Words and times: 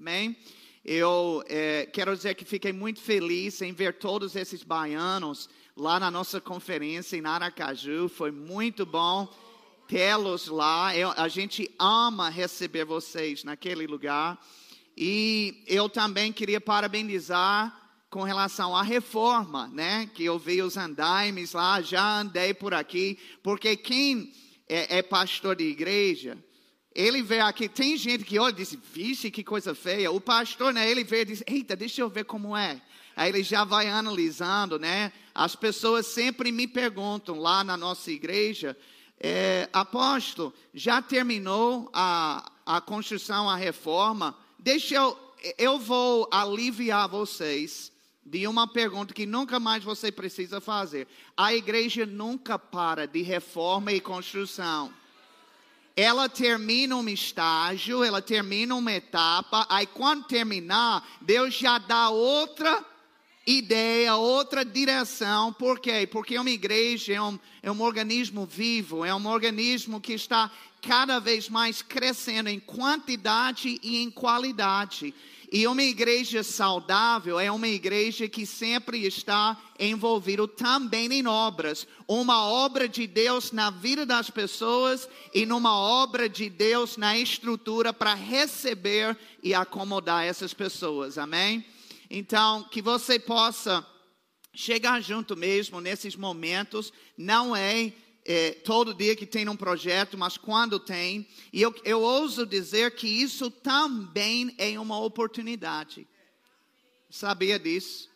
Amém? 0.00 0.34
Eu 0.82 1.44
é, 1.46 1.84
quero 1.84 2.16
dizer 2.16 2.34
que 2.34 2.42
fiquei 2.42 2.72
muito 2.72 3.02
feliz 3.02 3.60
em 3.60 3.70
ver 3.70 3.98
todos 3.98 4.34
esses 4.34 4.62
baianos 4.62 5.46
lá 5.76 6.00
na 6.00 6.10
nossa 6.10 6.40
conferência 6.40 7.18
em 7.18 7.26
Aracaju. 7.26 8.08
Foi 8.08 8.30
muito 8.30 8.86
bom 8.86 9.30
tê-los 9.86 10.46
lá. 10.46 10.96
Eu, 10.96 11.12
a 11.18 11.28
gente 11.28 11.70
ama 11.78 12.30
receber 12.30 12.86
vocês 12.86 13.44
naquele 13.44 13.86
lugar. 13.86 14.42
E 14.96 15.62
eu 15.66 15.86
também 15.86 16.32
queria 16.32 16.62
parabenizar 16.62 17.92
com 18.08 18.22
relação 18.22 18.74
à 18.74 18.82
reforma, 18.82 19.68
né? 19.68 20.08
Que 20.14 20.24
eu 20.24 20.38
vi 20.38 20.62
os 20.62 20.78
andaimes 20.78 21.52
lá, 21.52 21.82
já 21.82 22.20
andei 22.20 22.54
por 22.54 22.72
aqui, 22.72 23.18
porque 23.42 23.76
quem 23.76 24.32
é, 24.66 24.96
é 24.96 25.02
pastor 25.02 25.56
de 25.56 25.64
igreja, 25.64 26.42
ele 26.94 27.22
vê 27.22 27.40
aqui, 27.40 27.68
tem 27.68 27.96
gente 27.96 28.24
que 28.24 28.38
olha 28.38 28.52
e 28.52 28.56
diz, 28.56 28.76
vixe, 28.92 29.30
que 29.30 29.44
coisa 29.44 29.74
feia. 29.74 30.10
O 30.10 30.20
pastor, 30.20 30.72
né, 30.72 30.90
ele 30.90 31.04
vê 31.04 31.22
e 31.22 31.26
diz, 31.26 31.42
eita, 31.46 31.76
deixa 31.76 32.00
eu 32.00 32.08
ver 32.08 32.24
como 32.24 32.56
é. 32.56 32.80
Aí 33.14 33.28
ele 33.28 33.42
já 33.42 33.64
vai 33.64 33.88
analisando, 33.88 34.78
né? 34.78 35.12
As 35.34 35.54
pessoas 35.54 36.06
sempre 36.06 36.50
me 36.50 36.66
perguntam 36.66 37.38
lá 37.38 37.62
na 37.62 37.76
nossa 37.76 38.10
igreja, 38.10 38.76
é, 39.20 39.68
apóstolo, 39.72 40.52
já 40.74 41.00
terminou 41.00 41.90
a, 41.92 42.50
a 42.66 42.80
construção, 42.80 43.48
a 43.48 43.56
reforma? 43.56 44.36
Deixa 44.58 44.96
eu, 44.96 45.18
eu 45.58 45.78
vou 45.78 46.28
aliviar 46.32 47.08
vocês 47.08 47.92
de 48.24 48.46
uma 48.46 48.66
pergunta 48.66 49.14
que 49.14 49.26
nunca 49.26 49.60
mais 49.60 49.84
você 49.84 50.10
precisa 50.10 50.60
fazer. 50.60 51.06
A 51.36 51.54
igreja 51.54 52.04
nunca 52.04 52.58
para 52.58 53.06
de 53.06 53.22
reforma 53.22 53.92
e 53.92 54.00
construção 54.00 54.92
ela 56.00 56.30
termina 56.30 56.96
um 56.96 57.06
estágio, 57.10 58.02
ela 58.02 58.22
termina 58.22 58.74
uma 58.74 58.90
etapa, 58.90 59.66
aí 59.68 59.86
quando 59.86 60.24
terminar, 60.24 61.06
Deus 61.20 61.52
já 61.52 61.76
dá 61.76 62.08
outra 62.08 62.82
ideia, 63.46 64.16
outra 64.16 64.64
direção. 64.64 65.52
Por 65.52 65.78
quê? 65.78 66.08
Porque 66.10 66.38
uma 66.38 66.48
igreja 66.48 67.12
é 67.12 67.20
um, 67.20 67.38
é 67.62 67.70
um 67.70 67.82
organismo 67.82 68.46
vivo, 68.46 69.04
é 69.04 69.14
um 69.14 69.26
organismo 69.26 70.00
que 70.00 70.14
está 70.14 70.50
cada 70.80 71.18
vez 71.18 71.50
mais 71.50 71.82
crescendo 71.82 72.48
em 72.48 72.58
quantidade 72.58 73.78
e 73.82 74.02
em 74.02 74.10
qualidade. 74.10 75.14
E 75.52 75.66
uma 75.66 75.82
igreja 75.82 76.44
saudável 76.44 77.40
é 77.40 77.50
uma 77.50 77.66
igreja 77.66 78.28
que 78.28 78.46
sempre 78.46 79.04
está 79.04 79.60
envolvida 79.80 80.46
também 80.46 81.12
em 81.12 81.26
obras. 81.26 81.88
Uma 82.06 82.44
obra 82.44 82.88
de 82.88 83.04
Deus 83.06 83.50
na 83.50 83.68
vida 83.68 84.06
das 84.06 84.30
pessoas 84.30 85.08
e 85.34 85.44
numa 85.44 85.76
obra 85.76 86.28
de 86.28 86.48
Deus 86.48 86.96
na 86.96 87.18
estrutura 87.18 87.92
para 87.92 88.14
receber 88.14 89.18
e 89.42 89.52
acomodar 89.52 90.24
essas 90.24 90.54
pessoas. 90.54 91.18
Amém? 91.18 91.66
Então, 92.08 92.62
que 92.70 92.80
você 92.80 93.18
possa 93.18 93.84
chegar 94.54 95.00
junto 95.00 95.36
mesmo 95.36 95.80
nesses 95.80 96.14
momentos. 96.14 96.92
Não 97.16 97.56
é 97.56 97.92
é, 98.24 98.52
todo 98.52 98.94
dia 98.94 99.16
que 99.16 99.26
tem 99.26 99.48
um 99.48 99.56
projeto, 99.56 100.16
mas 100.18 100.36
quando 100.36 100.78
tem, 100.78 101.26
e 101.52 101.62
eu, 101.62 101.74
eu 101.84 102.00
ouso 102.00 102.46
dizer 102.46 102.94
que 102.94 103.08
isso 103.08 103.50
também 103.50 104.54
é 104.58 104.78
uma 104.78 104.98
oportunidade. 105.00 106.06
Sabia 107.08 107.58
disso? 107.58 108.08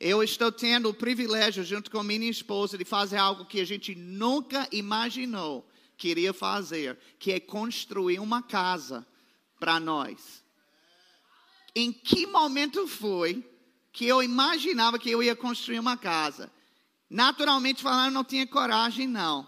Eu 0.00 0.22
estou 0.22 0.50
tendo 0.50 0.88
o 0.88 0.94
privilégio, 0.94 1.62
junto 1.62 1.90
com 1.90 2.02
minha 2.02 2.28
esposa, 2.28 2.76
de 2.76 2.84
fazer 2.84 3.18
algo 3.18 3.44
que 3.44 3.60
a 3.60 3.64
gente 3.64 3.94
nunca 3.94 4.66
imaginou 4.72 5.64
que 5.96 6.08
iria 6.08 6.32
fazer, 6.32 6.98
que 7.20 7.30
é 7.30 7.38
construir 7.38 8.18
uma 8.18 8.42
casa 8.42 9.06
para 9.60 9.78
nós. 9.78 10.42
Em 11.76 11.92
que 11.92 12.26
momento 12.26 12.88
foi 12.88 13.48
que 13.92 14.06
eu 14.06 14.20
imaginava 14.20 14.98
que 14.98 15.10
eu 15.10 15.22
ia 15.22 15.36
construir 15.36 15.78
uma 15.78 15.96
casa? 15.96 16.50
Naturalmente 17.12 17.82
falando, 17.82 18.14
não 18.14 18.24
tinha 18.24 18.46
coragem, 18.46 19.06
não. 19.06 19.46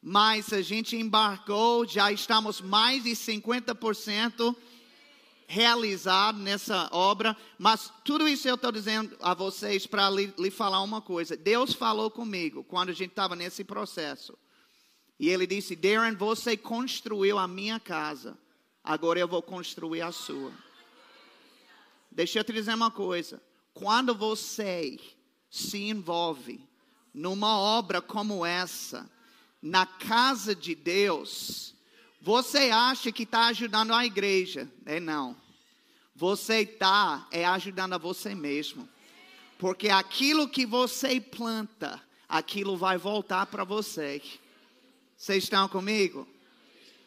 Mas 0.00 0.52
a 0.52 0.62
gente 0.62 0.94
embarcou, 0.94 1.84
já 1.84 2.12
estamos 2.12 2.60
mais 2.60 3.02
de 3.02 3.10
50% 3.10 4.54
realizado 5.48 6.38
nessa 6.38 6.88
obra. 6.92 7.36
Mas 7.58 7.92
tudo 8.04 8.28
isso 8.28 8.46
eu 8.46 8.54
estou 8.54 8.70
dizendo 8.70 9.16
a 9.20 9.34
vocês 9.34 9.84
para 9.84 10.08
lhe, 10.08 10.32
lhe 10.38 10.48
falar 10.48 10.80
uma 10.80 11.00
coisa. 11.02 11.36
Deus 11.36 11.72
falou 11.72 12.08
comigo 12.08 12.62
quando 12.62 12.90
a 12.90 12.94
gente 12.94 13.10
estava 13.10 13.34
nesse 13.34 13.64
processo. 13.64 14.38
E 15.18 15.28
ele 15.28 15.44
disse: 15.44 15.74
Darren, 15.74 16.14
você 16.14 16.56
construiu 16.56 17.36
a 17.36 17.48
minha 17.48 17.80
casa, 17.80 18.38
agora 18.84 19.18
eu 19.18 19.26
vou 19.26 19.42
construir 19.42 20.02
a 20.02 20.12
sua. 20.12 20.52
Deixa 22.12 22.38
eu 22.38 22.44
te 22.44 22.52
dizer 22.52 22.74
uma 22.74 22.92
coisa: 22.92 23.42
quando 23.74 24.14
você 24.14 25.00
se 25.50 25.78
envolve 25.78 26.64
numa 27.16 27.58
obra 27.58 28.02
como 28.02 28.44
essa, 28.44 29.10
na 29.62 29.86
casa 29.86 30.54
de 30.54 30.74
Deus, 30.74 31.74
você 32.20 32.70
acha 32.70 33.10
que 33.10 33.22
está 33.22 33.46
ajudando 33.46 33.94
a 33.94 34.04
igreja? 34.04 34.70
É 34.84 35.00
não. 35.00 35.34
Você 36.14 36.60
está 36.60 37.26
é 37.30 37.46
ajudando 37.46 37.94
a 37.94 37.98
você 37.98 38.34
mesmo. 38.34 38.86
Porque 39.58 39.88
aquilo 39.88 40.46
que 40.46 40.66
você 40.66 41.18
planta, 41.18 42.02
aquilo 42.28 42.76
vai 42.76 42.98
voltar 42.98 43.46
para 43.46 43.64
você. 43.64 44.20
Vocês 45.16 45.44
estão 45.44 45.66
comigo? 45.70 46.28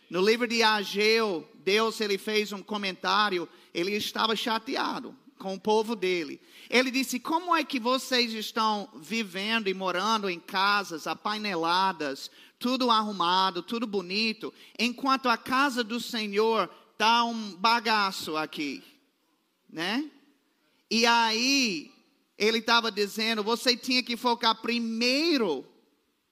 No 0.10 0.22
livro 0.22 0.48
de 0.48 0.64
Ageu, 0.64 1.48
Deus 1.64 2.02
ele 2.02 2.18
fez 2.18 2.52
um 2.52 2.64
comentário, 2.64 3.48
ele 3.76 3.92
estava 3.92 4.36
chateado 4.36 5.16
com 5.40 5.56
o 5.56 5.60
povo 5.60 5.96
dele. 5.96 6.40
Ele 6.70 6.92
disse: 6.92 7.20
Como 7.20 7.56
é 7.56 7.64
que 7.64 7.80
vocês 7.80 8.34
estão 8.34 8.90
vivendo 8.98 9.68
e 9.70 9.74
morando 9.74 10.30
em 10.30 10.40
casas 10.40 11.08
apaineladas, 11.08 12.30
tudo 12.60 12.92
arrumado, 12.92 13.64
tudo 13.64 13.88
bonito, 13.88 14.54
enquanto 14.78 15.30
a 15.30 15.38
casa 15.38 15.84
do 15.84 16.00
Senhor 16.00 16.70
está 16.92 17.24
um 17.24 17.56
bagaço 17.56 18.36
aqui, 18.36 18.84
né? 19.68 20.12
E 20.92 21.06
aí 21.06 21.92
ele 22.38 22.60
estava 22.60 22.92
dizendo: 22.92 23.42
você 23.44 23.76
tinha 23.76 24.04
que 24.04 24.18
focar 24.18 24.62
primeiro 24.62 25.66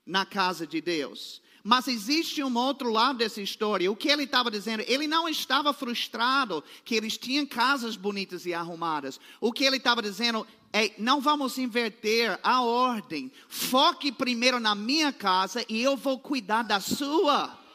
na 0.05 0.25
casa 0.25 0.67
de 0.67 0.81
Deus. 0.81 1.41
Mas 1.67 1.89
existe 1.89 2.41
um 2.41 2.57
outro 2.57 2.89
lado 2.89 3.17
dessa 3.17 3.41
história. 3.41 3.91
O 3.91 3.95
que 3.95 4.07
ele 4.07 4.23
estava 4.23 4.49
dizendo? 4.49 4.85
Ele 4.87 5.05
não 5.05 5.27
estava 5.27 5.73
frustrado 5.73 6.63
que 6.85 6.95
eles 6.95 7.17
tinham 7.17 7.45
casas 7.45 7.97
bonitas 7.97 8.45
e 8.45 8.53
arrumadas. 8.53 9.19
O 9.41 9.51
que 9.51 9.65
ele 9.65 9.75
estava 9.75 10.01
dizendo 10.01 10.47
é: 10.71 10.93
não 10.97 11.19
vamos 11.19 11.57
inverter 11.57 12.39
a 12.41 12.61
ordem. 12.61 13.29
Foque 13.49 14.13
primeiro 14.13 14.61
na 14.61 14.73
minha 14.75 15.11
casa 15.11 15.65
e 15.67 15.83
eu 15.83 15.97
vou 15.97 16.17
cuidar 16.17 16.63
da 16.63 16.79
sua. 16.79 17.66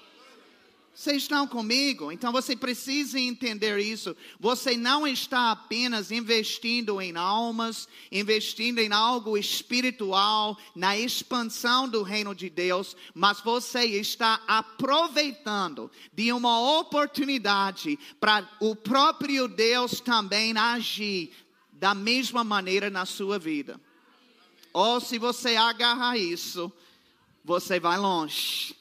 Vocês 0.94 1.22
estão 1.22 1.46
comigo? 1.46 2.12
Então 2.12 2.30
você 2.30 2.54
precisa 2.54 3.18
entender 3.18 3.78
isso. 3.78 4.14
Você 4.38 4.76
não 4.76 5.06
está 5.06 5.50
apenas 5.50 6.10
investindo 6.10 7.00
em 7.00 7.16
almas, 7.16 7.88
investindo 8.10 8.78
em 8.78 8.92
algo 8.92 9.38
espiritual, 9.38 10.56
na 10.76 10.96
expansão 10.96 11.88
do 11.88 12.02
reino 12.02 12.34
de 12.34 12.50
Deus, 12.50 12.94
mas 13.14 13.40
você 13.40 13.84
está 13.84 14.42
aproveitando 14.46 15.90
de 16.12 16.30
uma 16.30 16.78
oportunidade 16.78 17.98
para 18.20 18.46
o 18.60 18.76
próprio 18.76 19.48
Deus 19.48 19.98
também 19.98 20.56
agir 20.58 21.32
da 21.72 21.94
mesma 21.94 22.44
maneira 22.44 22.90
na 22.90 23.06
sua 23.06 23.38
vida. 23.38 23.80
Ou 24.74 25.00
se 25.00 25.18
você 25.18 25.56
agarrar 25.56 26.18
isso, 26.18 26.70
você 27.42 27.80
vai 27.80 27.96
longe. 27.96 28.76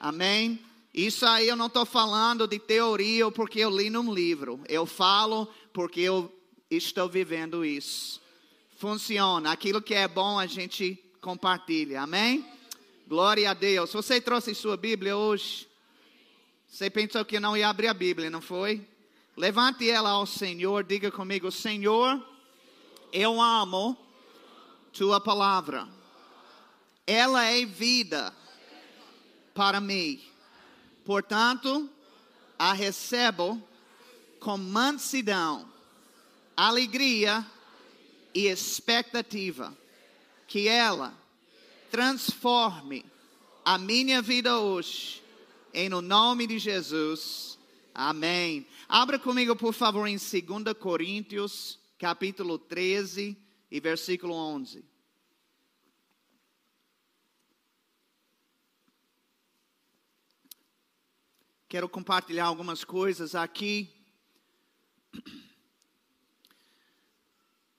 Amém? 0.00 0.67
Isso 0.92 1.26
aí 1.26 1.48
eu 1.48 1.56
não 1.56 1.66
estou 1.66 1.84
falando 1.84 2.46
de 2.46 2.58
teoria 2.58 3.26
ou 3.26 3.32
porque 3.32 3.60
eu 3.60 3.70
li 3.70 3.90
num 3.90 4.12
livro. 4.12 4.60
Eu 4.68 4.86
falo 4.86 5.48
porque 5.72 6.00
eu 6.00 6.32
estou 6.70 7.08
vivendo 7.08 7.64
isso. 7.64 8.20
Funciona. 8.76 9.52
Aquilo 9.52 9.82
que 9.82 9.94
é 9.94 10.08
bom 10.08 10.38
a 10.38 10.46
gente 10.46 10.98
compartilha. 11.20 12.02
Amém? 12.02 12.44
Glória 13.06 13.50
a 13.50 13.54
Deus. 13.54 13.92
Você 13.92 14.20
trouxe 14.20 14.54
sua 14.54 14.76
Bíblia 14.76 15.16
hoje? 15.16 15.68
Você 16.68 16.90
pensou 16.90 17.24
que 17.24 17.40
não 17.40 17.56
ia 17.56 17.68
abrir 17.68 17.88
a 17.88 17.94
Bíblia, 17.94 18.28
não 18.28 18.40
foi? 18.40 18.86
Levante 19.36 19.88
ela 19.88 20.10
ao 20.10 20.26
Senhor. 20.26 20.84
Diga 20.84 21.10
comigo: 21.10 21.50
Senhor, 21.50 22.22
eu 23.12 23.40
amo 23.40 23.96
tua 24.92 25.20
palavra. 25.20 25.88
Ela 27.06 27.44
é 27.44 27.64
vida 27.64 28.34
para 29.54 29.80
mim. 29.80 30.20
Portanto, 31.08 31.88
a 32.58 32.74
recebo 32.74 33.66
com 34.38 34.58
mansidão, 34.58 35.66
alegria 36.54 37.46
e 38.34 38.46
expectativa 38.46 39.74
que 40.46 40.68
ela 40.68 41.18
transforme 41.90 43.06
a 43.64 43.78
minha 43.78 44.20
vida 44.20 44.58
hoje, 44.58 45.22
em 45.72 45.88
no 45.88 46.02
nome 46.02 46.46
de 46.46 46.58
Jesus. 46.58 47.58
Amém. 47.94 48.66
Abra 48.86 49.18
comigo, 49.18 49.56
por 49.56 49.72
favor, 49.72 50.06
em 50.06 50.18
2 50.18 50.76
Coríntios, 50.78 51.78
capítulo 51.98 52.58
13 52.58 53.34
e 53.70 53.80
versículo 53.80 54.34
11. 54.34 54.84
Quero 61.68 61.86
compartilhar 61.86 62.46
algumas 62.46 62.82
coisas 62.82 63.34
aqui 63.34 63.92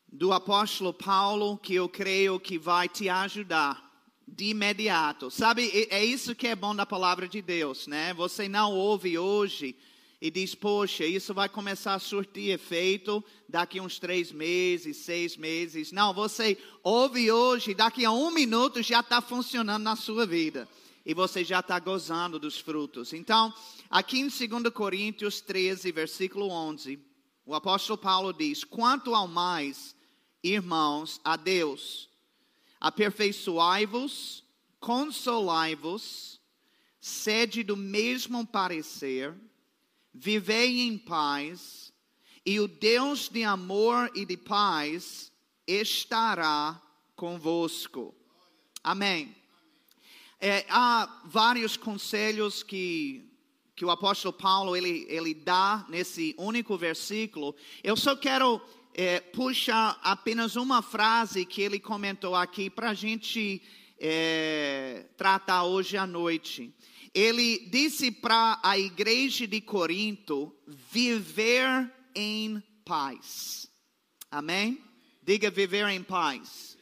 do 0.07 0.31
apóstolo 0.31 0.93
Paulo 0.93 1.57
que 1.57 1.73
eu 1.73 1.89
creio 1.89 2.39
que 2.39 2.59
vai 2.59 2.87
te 2.87 3.09
ajudar 3.09 4.07
de 4.27 4.45
imediato. 4.45 5.31
Sabe, 5.31 5.87
é 5.89 6.05
isso 6.05 6.35
que 6.35 6.47
é 6.47 6.55
bom 6.55 6.75
da 6.75 6.85
palavra 6.85 7.27
de 7.27 7.41
Deus, 7.41 7.87
né? 7.87 8.13
Você 8.13 8.47
não 8.47 8.75
ouve 8.75 9.17
hoje 9.17 9.75
e 10.21 10.29
diz, 10.29 10.53
poxa, 10.53 11.03
isso 11.03 11.33
vai 11.33 11.49
começar 11.49 11.95
a 11.95 11.99
surtir 11.99 12.51
efeito 12.51 13.25
daqui 13.47 13.81
uns 13.81 13.97
três 13.97 14.31
meses, 14.31 14.97
seis 14.97 15.35
meses. 15.35 15.91
Não, 15.91 16.13
você 16.13 16.59
ouve 16.83 17.31
hoje, 17.31 17.73
daqui 17.73 18.05
a 18.05 18.11
um 18.11 18.29
minuto 18.29 18.83
já 18.83 18.99
está 18.99 19.19
funcionando 19.19 19.81
na 19.81 19.95
sua 19.95 20.27
vida. 20.27 20.69
E 21.05 21.13
você 21.15 21.43
já 21.43 21.59
está 21.59 21.79
gozando 21.79 22.37
dos 22.37 22.59
frutos. 22.59 23.13
Então, 23.13 23.51
aqui 23.89 24.19
em 24.19 24.27
2 24.27 24.73
Coríntios 24.73 25.41
13, 25.41 25.91
versículo 25.91 26.49
11, 26.49 26.99
o 27.45 27.55
apóstolo 27.55 27.97
Paulo 27.97 28.31
diz: 28.31 28.63
Quanto 28.63 29.15
ao 29.15 29.27
mais, 29.27 29.95
irmãos, 30.43 31.19
a 31.23 31.35
Deus, 31.35 32.09
aperfeiçoai-vos, 32.79 34.43
consolai-vos, 34.79 36.39
sede 36.99 37.63
do 37.63 37.75
mesmo 37.75 38.45
parecer, 38.45 39.33
vivei 40.13 40.81
em 40.81 40.97
paz, 40.97 41.91
e 42.45 42.59
o 42.59 42.67
Deus 42.67 43.29
de 43.29 43.43
amor 43.43 44.11
e 44.15 44.25
de 44.25 44.37
paz 44.37 45.31
estará 45.67 46.81
convosco. 47.15 48.15
Amém. 48.83 49.35
É, 50.39 50.65
há 50.69 51.21
vários 51.25 51.75
conselhos 51.75 52.63
que, 52.63 53.28
que 53.79 53.85
o 53.85 53.89
apóstolo 53.89 54.33
Paulo 54.33 54.75
ele, 54.75 55.05
ele 55.07 55.33
dá 55.33 55.85
nesse 55.87 56.35
único 56.37 56.77
versículo. 56.77 57.55
Eu 57.81 57.95
só 57.95 58.13
quero 58.13 58.59
é, 58.93 59.21
puxar 59.21 59.97
apenas 60.03 60.57
uma 60.57 60.81
frase 60.81 61.45
que 61.45 61.61
ele 61.61 61.79
comentou 61.79 62.35
aqui 62.35 62.69
para 62.69 62.89
a 62.89 62.93
gente 62.93 63.61
é, 63.97 65.05
tratar 65.15 65.63
hoje 65.63 65.95
à 65.95 66.05
noite 66.05 66.73
ele 67.13 67.59
disse 67.71 68.11
para 68.11 68.59
a 68.61 68.77
igreja 68.77 69.47
de 69.47 69.61
Corinto 69.61 70.55
viver 70.67 71.91
em 72.13 72.61
paz. 72.85 73.67
Amém? 74.29 74.83
Diga 75.23 75.49
viver 75.49 75.87
em 75.87 76.03
paz. 76.03 76.77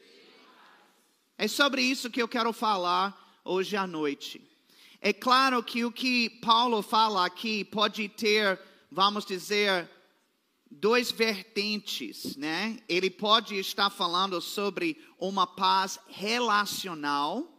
É 1.38 1.48
sobre 1.48 1.82
isso 1.82 2.10
que 2.10 2.22
eu 2.22 2.28
quero 2.28 2.52
falar 2.52 3.40
hoje 3.46 3.78
à 3.78 3.88
noite. 3.88 4.42
É 5.02 5.14
claro 5.14 5.62
que 5.64 5.86
o 5.86 5.92
que 5.92 6.30
Paulo 6.42 6.82
fala 6.82 7.26
aqui 7.26 7.64
pode 7.64 8.08
ter, 8.10 8.60
vamos 8.92 9.26
dizer, 9.26 9.90
dois 10.70 11.12
vertentes, 11.12 12.36
né? 12.36 12.80
Ele 12.90 13.10
pode 13.10 13.56
estar 13.56 13.90
falando 13.90 14.42
sobre 14.42 14.98
uma 15.20 15.46
paz 15.48 16.00
relacional 16.08 17.58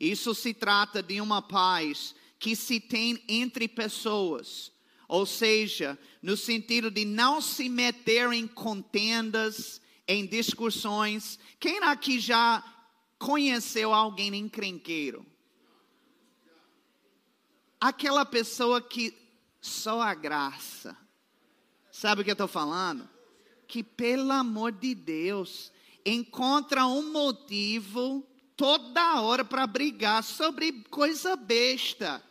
isso 0.00 0.34
se 0.34 0.54
trata 0.54 1.02
de 1.02 1.20
uma 1.20 1.42
paz 1.42 2.14
que 2.38 2.56
se 2.56 2.80
tem 2.80 3.22
entre 3.28 3.68
pessoas, 3.68 4.72
ou 5.06 5.26
seja, 5.26 5.98
no 6.22 6.38
sentido 6.38 6.90
de 6.90 7.04
não 7.04 7.42
se 7.42 7.68
meter 7.68 8.32
em 8.32 8.46
contendas, 8.46 9.78
em 10.08 10.24
discussões. 10.24 11.38
Quem 11.58 11.80
aqui 11.84 12.18
já 12.18 12.64
conheceu 13.18 13.92
alguém 13.92 14.34
encrenqueiro? 14.34 15.26
Aquela 17.80 18.26
pessoa 18.26 18.80
que 18.80 19.16
só 19.60 20.00
a 20.00 20.14
graça. 20.14 20.96
Sabe 21.90 22.20
o 22.20 22.24
que 22.24 22.30
eu 22.30 22.34
estou 22.34 22.48
falando? 22.48 23.08
Que, 23.66 23.82
pelo 23.82 24.32
amor 24.32 24.72
de 24.72 24.94
Deus, 24.94 25.72
encontra 26.04 26.86
um 26.86 27.10
motivo 27.12 28.26
toda 28.56 29.20
hora 29.20 29.44
para 29.44 29.66
brigar 29.66 30.22
sobre 30.22 30.72
coisa 30.90 31.36
besta. 31.36 32.22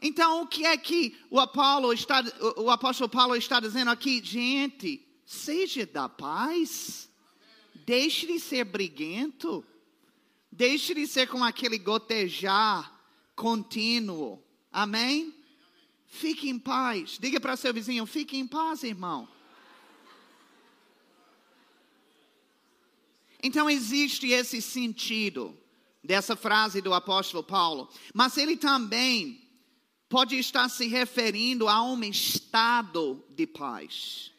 Então, 0.00 0.42
o 0.42 0.46
que 0.46 0.64
é 0.64 0.76
que 0.76 1.16
o, 1.28 1.38
Apolo 1.38 1.92
está, 1.92 2.22
o 2.56 2.70
apóstolo 2.70 3.08
Paulo 3.08 3.36
está 3.36 3.60
dizendo 3.60 3.90
aqui? 3.90 4.22
Gente, 4.24 5.06
seja 5.26 5.84
da 5.84 6.08
paz. 6.08 7.10
Deixe 7.74 8.26
de 8.26 8.40
ser 8.40 8.64
briguento. 8.64 9.64
Deixe 10.50 10.94
de 10.94 11.06
ser 11.06 11.28
com 11.28 11.44
aquele 11.44 11.78
gotejar 11.78 12.98
contínuo. 13.36 14.42
Amém? 14.72 15.34
Fique 16.06 16.48
em 16.48 16.58
paz. 16.58 17.18
Diga 17.20 17.40
para 17.40 17.56
seu 17.56 17.72
vizinho: 17.72 18.04
fique 18.06 18.36
em 18.36 18.46
paz, 18.46 18.82
irmão. 18.82 19.28
Então 23.42 23.70
existe 23.70 24.28
esse 24.28 24.60
sentido 24.60 25.56
dessa 26.04 26.36
frase 26.36 26.80
do 26.80 26.92
apóstolo 26.92 27.42
Paulo, 27.42 27.88
mas 28.14 28.36
ele 28.36 28.56
também 28.56 29.40
pode 30.08 30.36
estar 30.36 30.68
se 30.68 30.86
referindo 30.88 31.68
a 31.68 31.82
um 31.82 32.02
estado 32.02 33.24
de 33.30 33.46
paz, 33.46 34.32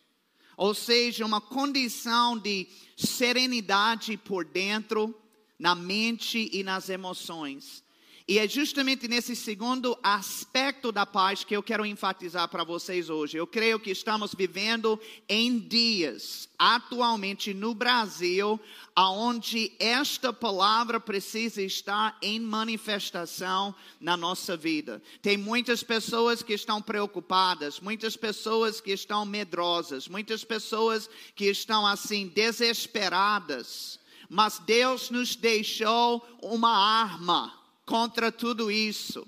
ou 0.58 0.74
seja, 0.74 1.26
uma 1.26 1.42
condição 1.42 2.38
de 2.38 2.68
serenidade 2.98 4.18
por 4.18 4.46
dentro, 4.46 5.18
na 5.58 5.74
mente 5.74 6.50
e 6.52 6.64
nas 6.64 6.90
emoções. 6.90 7.84
E 8.28 8.38
é 8.38 8.48
justamente 8.48 9.08
nesse 9.08 9.36
segundo 9.36 9.98
aspecto 10.04 10.92
da 10.92 11.06
paz 11.06 11.44
que 11.44 11.56
eu 11.56 11.64
quero 11.64 11.86
enfatizar 11.86 12.48
para 12.48 12.64
vocês 12.64 13.10
hoje. 13.10 13.38
Eu 13.38 13.48
creio 13.48 13.80
que 13.80 13.90
estamos 13.90 14.34
vivendo 14.36 15.00
em 15.28 15.58
dias, 15.58 16.48
atualmente 16.58 17.54
no 17.54 17.74
Brasil, 17.74 18.60
aonde 18.96 19.72
esta 19.80 20.32
palavra 20.32 21.00
precisa 21.00 21.62
estar 21.64 22.18
em 22.22 22.40
manifestação 22.40 23.74
na 24.00 24.16
nossa 24.16 24.56
vida. 24.56 25.02
Tem 25.22 25.36
muitas 25.36 25.82
pessoas 25.82 26.44
que 26.44 26.54
estão 26.54 26.82
preocupadas, 26.82 27.80
muitas 27.80 28.16
pessoas 28.16 28.80
que 28.80 28.92
estão 28.92 29.26
medrosas, 29.26 30.08
muitas 30.08 30.44
pessoas 30.44 31.10
que 31.36 31.46
estão 31.46 31.88
assim 31.88 32.28
desesperadas. 32.28 34.00
Mas 34.30 34.60
Deus 34.60 35.10
nos 35.10 35.36
deixou 35.36 36.26
uma 36.42 36.72
arma 36.72 37.61
contra 37.86 38.32
tudo 38.32 38.72
isso. 38.72 39.26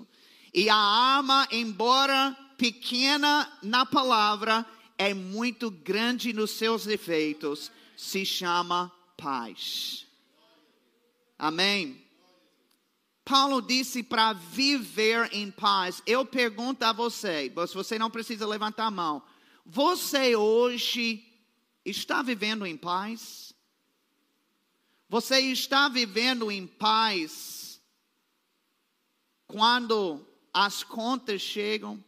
E 0.52 0.68
a 0.68 0.76
arma, 0.76 1.48
embora 1.50 2.36
pequena 2.56 3.50
na 3.62 3.84
palavra, 3.84 4.64
é 4.96 5.12
muito 5.12 5.70
grande 5.70 6.32
nos 6.32 6.52
seus 6.52 6.86
efeitos, 6.86 7.70
se 7.96 8.24
chama 8.24 8.92
paz. 9.16 10.06
Amém? 11.38 12.02
Paulo 13.24 13.60
disse 13.62 14.02
para 14.02 14.32
viver 14.32 15.30
em 15.32 15.50
paz. 15.50 16.02
Eu 16.06 16.24
pergunto 16.24 16.84
a 16.84 16.92
você, 16.92 17.50
você 17.72 17.98
não 17.98 18.10
precisa 18.10 18.46
levantar 18.46 18.86
a 18.86 18.90
mão. 18.90 19.22
Você 19.66 20.36
hoje 20.36 21.24
está 21.84 22.22
vivendo 22.22 22.66
em 22.66 22.76
paz? 22.76 23.54
Você 25.08 25.40
está 25.40 25.88
vivendo 25.88 26.50
em 26.50 26.66
paz 26.66 27.53
quando 29.54 30.26
as 30.52 30.82
contas 30.82 31.40
chegam, 31.40 32.04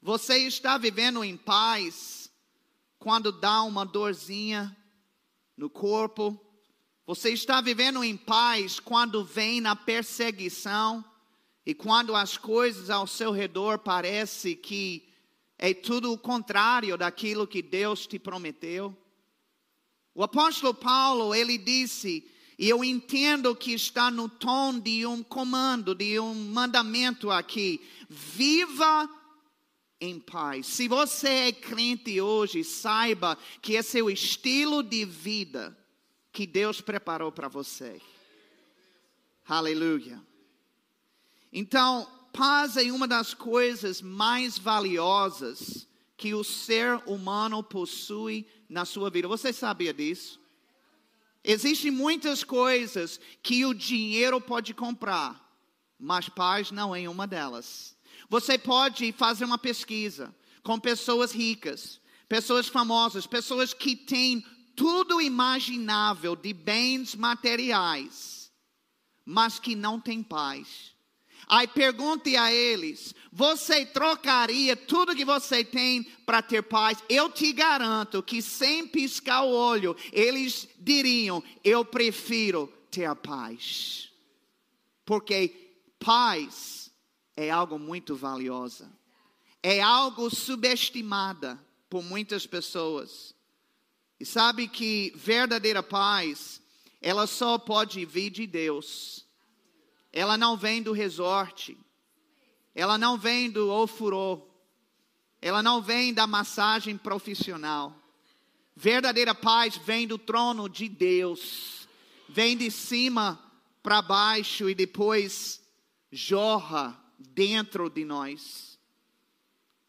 você 0.00 0.38
está 0.46 0.78
vivendo 0.78 1.22
em 1.22 1.36
paz 1.36 2.32
quando 2.98 3.30
dá 3.30 3.62
uma 3.64 3.84
dorzinha 3.84 4.74
no 5.54 5.68
corpo, 5.68 6.40
você 7.04 7.34
está 7.34 7.60
vivendo 7.60 8.02
em 8.02 8.16
paz 8.16 8.80
quando 8.80 9.22
vem 9.22 9.60
na 9.60 9.76
perseguição 9.76 11.04
e 11.66 11.74
quando 11.74 12.16
as 12.16 12.38
coisas 12.38 12.88
ao 12.88 13.06
seu 13.06 13.30
redor 13.30 13.80
parece 13.80 14.56
que 14.56 15.06
é 15.58 15.74
tudo 15.74 16.10
o 16.10 16.16
contrário 16.16 16.96
daquilo 16.96 17.46
que 17.46 17.60
Deus 17.60 18.06
te 18.06 18.18
prometeu. 18.18 18.96
O 20.14 20.22
apóstolo 20.22 20.72
Paulo, 20.72 21.34
ele 21.34 21.58
disse 21.58 22.26
e 22.58 22.68
eu 22.68 22.82
entendo 22.82 23.54
que 23.54 23.72
está 23.72 24.10
no 24.10 24.28
tom 24.28 24.80
de 24.80 25.06
um 25.06 25.22
comando, 25.22 25.94
de 25.94 26.18
um 26.18 26.34
mandamento 26.34 27.30
aqui. 27.30 27.80
Viva 28.10 29.08
em 30.00 30.18
paz. 30.18 30.66
Se 30.66 30.88
você 30.88 31.28
é 31.28 31.52
crente 31.52 32.20
hoje, 32.20 32.64
saiba 32.64 33.38
que 33.62 33.74
esse 33.74 34.00
é 34.00 34.02
o 34.02 34.10
estilo 34.10 34.82
de 34.82 35.04
vida 35.04 35.78
que 36.32 36.48
Deus 36.48 36.80
preparou 36.80 37.30
para 37.30 37.46
você. 37.46 38.00
Aleluia. 39.46 40.20
Então, 41.52 42.10
paz 42.32 42.76
é 42.76 42.90
uma 42.90 43.06
das 43.06 43.34
coisas 43.34 44.02
mais 44.02 44.58
valiosas 44.58 45.86
que 46.16 46.34
o 46.34 46.42
ser 46.42 47.00
humano 47.06 47.62
possui 47.62 48.48
na 48.68 48.84
sua 48.84 49.10
vida. 49.10 49.28
Você 49.28 49.52
sabia 49.52 49.94
disso? 49.94 50.40
Existem 51.50 51.90
muitas 51.90 52.44
coisas 52.44 53.18
que 53.42 53.64
o 53.64 53.72
dinheiro 53.72 54.38
pode 54.38 54.74
comprar, 54.74 55.42
mas 55.98 56.28
paz 56.28 56.70
não 56.70 56.94
é 56.94 57.08
uma 57.08 57.26
delas. 57.26 57.96
Você 58.28 58.58
pode 58.58 59.12
fazer 59.12 59.46
uma 59.46 59.56
pesquisa 59.56 60.36
com 60.62 60.78
pessoas 60.78 61.32
ricas, 61.32 62.02
pessoas 62.28 62.68
famosas, 62.68 63.26
pessoas 63.26 63.72
que 63.72 63.96
têm 63.96 64.44
tudo 64.76 65.22
imaginável 65.22 66.36
de 66.36 66.52
bens 66.52 67.14
materiais, 67.14 68.52
mas 69.24 69.58
que 69.58 69.74
não 69.74 69.98
têm 69.98 70.22
paz. 70.22 70.94
Aí 71.48 71.66
pergunte 71.66 72.36
a 72.36 72.52
eles: 72.52 73.14
você 73.32 73.86
trocaria 73.86 74.76
tudo 74.76 75.16
que 75.16 75.24
você 75.24 75.64
tem 75.64 76.02
para 76.26 76.42
ter 76.42 76.62
paz? 76.62 77.02
Eu 77.08 77.30
te 77.30 77.52
garanto 77.52 78.22
que 78.22 78.42
sem 78.42 78.86
piscar 78.86 79.42
o 79.42 79.50
olho, 79.50 79.96
eles 80.12 80.68
diriam: 80.78 81.42
eu 81.64 81.84
prefiro 81.84 82.66
ter 82.90 83.14
paz. 83.16 84.10
Porque 85.06 85.48
paz 85.98 86.90
é 87.34 87.50
algo 87.50 87.78
muito 87.78 88.14
valiosa, 88.14 88.92
é 89.62 89.80
algo 89.80 90.28
subestimada 90.28 91.58
por 91.88 92.02
muitas 92.02 92.46
pessoas. 92.46 93.34
E 94.20 94.26
sabe 94.26 94.68
que 94.68 95.12
verdadeira 95.14 95.82
paz, 95.82 96.60
ela 97.00 97.26
só 97.26 97.56
pode 97.56 98.04
vir 98.04 98.30
de 98.30 98.46
Deus. 98.46 99.27
Ela 100.12 100.36
não 100.36 100.56
vem 100.56 100.82
do 100.82 100.92
resort. 100.92 101.76
Ela 102.74 102.96
não 102.96 103.18
vem 103.18 103.50
do 103.50 103.70
ofurô. 103.70 104.46
Ela 105.40 105.62
não 105.62 105.80
vem 105.80 106.12
da 106.12 106.26
massagem 106.26 106.96
profissional. 106.96 107.94
Verdadeira 108.74 109.34
paz 109.34 109.76
vem 109.76 110.06
do 110.06 110.18
trono 110.18 110.68
de 110.68 110.88
Deus. 110.88 111.88
Vem 112.28 112.56
de 112.56 112.70
cima 112.70 113.38
para 113.82 114.02
baixo 114.02 114.68
e 114.68 114.74
depois 114.74 115.60
jorra 116.10 116.98
dentro 117.18 117.90
de 117.90 118.04
nós. 118.04 118.78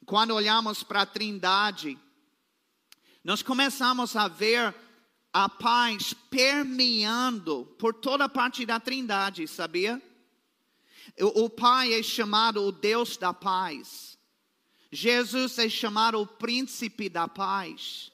Quando 0.06 0.34
olhamos 0.34 0.84
para 0.84 1.02
a 1.04 1.06
Trindade, 1.06 1.98
nós 3.24 3.44
começamos 3.44 4.16
a 4.16 4.28
ver 4.28 4.74
a 5.32 5.48
paz 5.48 6.14
permeando 6.32 7.66
por 7.78 7.94
toda 7.94 8.26
a 8.26 8.30
parte 8.30 8.66
da 8.66 8.80
Trindade, 8.80 9.48
sabia? 9.48 10.02
O 11.18 11.50
Pai 11.50 11.94
é 11.94 12.04
chamado 12.04 12.64
o 12.64 12.72
Deus 12.72 13.18
da 13.18 13.34
paz. 13.34 14.18
Jesus 14.92 15.60
é 15.60 15.70
chamado 15.70 16.20
o 16.20 16.28
príncipe 16.28 17.10
da 17.10 17.28
paz. 17.28 18.12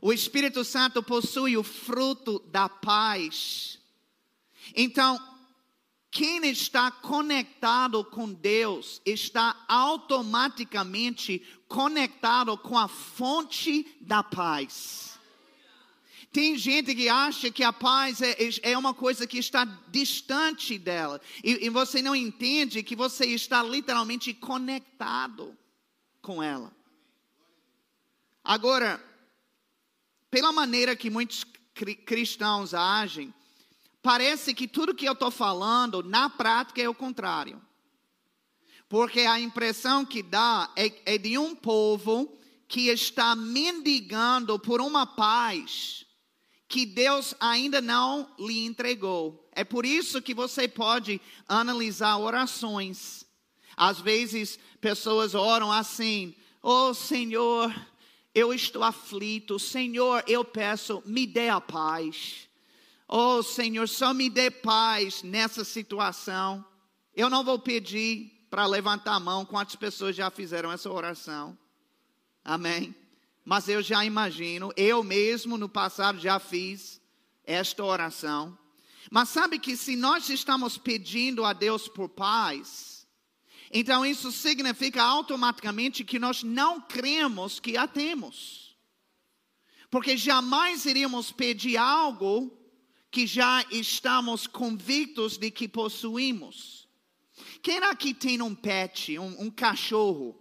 O 0.00 0.12
Espírito 0.12 0.64
Santo 0.64 1.02
possui 1.02 1.56
o 1.56 1.62
fruto 1.62 2.38
da 2.50 2.68
paz. 2.68 3.78
Então, 4.76 5.18
quem 6.10 6.46
está 6.48 6.90
conectado 6.90 8.04
com 8.04 8.32
Deus 8.32 9.00
está 9.04 9.64
automaticamente 9.68 11.42
conectado 11.66 12.56
com 12.58 12.78
a 12.78 12.88
fonte 12.88 13.96
da 14.00 14.22
paz. 14.22 15.07
Tem 16.30 16.58
gente 16.58 16.94
que 16.94 17.08
acha 17.08 17.50
que 17.50 17.62
a 17.62 17.72
paz 17.72 18.20
é, 18.20 18.36
é 18.62 18.76
uma 18.76 18.92
coisa 18.92 19.26
que 19.26 19.38
está 19.38 19.64
distante 19.88 20.78
dela. 20.78 21.20
E, 21.42 21.66
e 21.66 21.70
você 21.70 22.02
não 22.02 22.14
entende 22.14 22.82
que 22.82 22.94
você 22.94 23.26
está 23.26 23.62
literalmente 23.62 24.34
conectado 24.34 25.56
com 26.20 26.42
ela. 26.42 26.70
Agora, 28.44 29.02
pela 30.30 30.52
maneira 30.52 30.94
que 30.94 31.08
muitos 31.08 31.44
cristãos 32.04 32.74
agem, 32.74 33.32
parece 34.02 34.52
que 34.52 34.68
tudo 34.68 34.94
que 34.94 35.06
eu 35.06 35.14
estou 35.14 35.30
falando, 35.30 36.02
na 36.02 36.28
prática, 36.28 36.82
é 36.82 36.88
o 36.88 36.94
contrário. 36.94 37.60
Porque 38.86 39.20
a 39.20 39.40
impressão 39.40 40.04
que 40.04 40.22
dá 40.22 40.70
é, 40.76 41.14
é 41.14 41.18
de 41.18 41.38
um 41.38 41.54
povo 41.54 42.36
que 42.66 42.88
está 42.88 43.34
mendigando 43.34 44.58
por 44.58 44.80
uma 44.80 45.06
paz 45.06 46.06
que 46.68 46.84
Deus 46.84 47.34
ainda 47.40 47.80
não 47.80 48.30
lhe 48.38 48.64
entregou. 48.64 49.48
É 49.52 49.64
por 49.64 49.86
isso 49.86 50.20
que 50.20 50.34
você 50.34 50.68
pode 50.68 51.20
analisar 51.48 52.18
orações. 52.18 53.24
Às 53.74 53.98
vezes, 53.98 54.58
pessoas 54.80 55.34
oram 55.34 55.72
assim: 55.72 56.36
Oh 56.62 56.92
Senhor, 56.92 57.74
eu 58.34 58.52
estou 58.52 58.84
aflito. 58.84 59.58
Senhor, 59.58 60.22
eu 60.26 60.44
peço, 60.44 61.02
me 61.06 61.26
dê 61.26 61.48
a 61.48 61.60
paz. 61.60 62.46
Oh 63.08 63.42
Senhor, 63.42 63.88
só 63.88 64.12
me 64.12 64.28
dê 64.28 64.50
paz 64.50 65.22
nessa 65.22 65.64
situação. 65.64 66.62
Eu 67.14 67.30
não 67.30 67.42
vou 67.42 67.58
pedir 67.58 68.46
para 68.50 68.66
levantar 68.66 69.14
a 69.14 69.20
mão 69.20 69.44
quantas 69.46 69.74
pessoas 69.74 70.14
já 70.14 70.30
fizeram 70.30 70.70
essa 70.70 70.90
oração. 70.90 71.56
Amém 72.44 72.94
mas 73.48 73.66
eu 73.66 73.82
já 73.82 74.04
imagino, 74.04 74.70
eu 74.76 75.02
mesmo 75.02 75.56
no 75.56 75.70
passado 75.70 76.20
já 76.20 76.38
fiz 76.38 77.00
esta 77.42 77.82
oração. 77.82 78.58
Mas 79.10 79.30
sabe 79.30 79.58
que 79.58 79.74
se 79.74 79.96
nós 79.96 80.28
estamos 80.28 80.76
pedindo 80.76 81.46
a 81.46 81.54
Deus 81.54 81.88
por 81.88 82.10
paz, 82.10 83.08
então 83.72 84.04
isso 84.04 84.30
significa 84.30 85.02
automaticamente 85.02 86.04
que 86.04 86.18
nós 86.18 86.42
não 86.42 86.78
cremos 86.78 87.58
que 87.58 87.74
a 87.78 87.88
temos. 87.88 88.76
Porque 89.90 90.14
jamais 90.14 90.84
iríamos 90.84 91.32
pedir 91.32 91.78
algo 91.78 92.54
que 93.10 93.26
já 93.26 93.64
estamos 93.70 94.46
convictos 94.46 95.38
de 95.38 95.50
que 95.50 95.66
possuímos. 95.66 96.86
Quem 97.62 97.78
aqui 97.78 98.12
tem 98.12 98.42
um 98.42 98.54
pet, 98.54 99.18
um, 99.18 99.44
um 99.44 99.50
cachorro? 99.50 100.38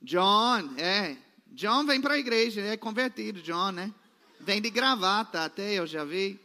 John, 0.00 0.76
é. 0.76 1.23
John 1.54 1.86
vem 1.86 2.00
para 2.00 2.14
a 2.14 2.18
igreja, 2.18 2.60
é 2.60 2.76
convertido, 2.76 3.40
John, 3.40 3.70
né? 3.70 3.94
Vem 4.40 4.60
de 4.60 4.70
gravata, 4.70 5.44
até 5.44 5.74
eu 5.74 5.86
já 5.86 6.04
vi. 6.04 6.36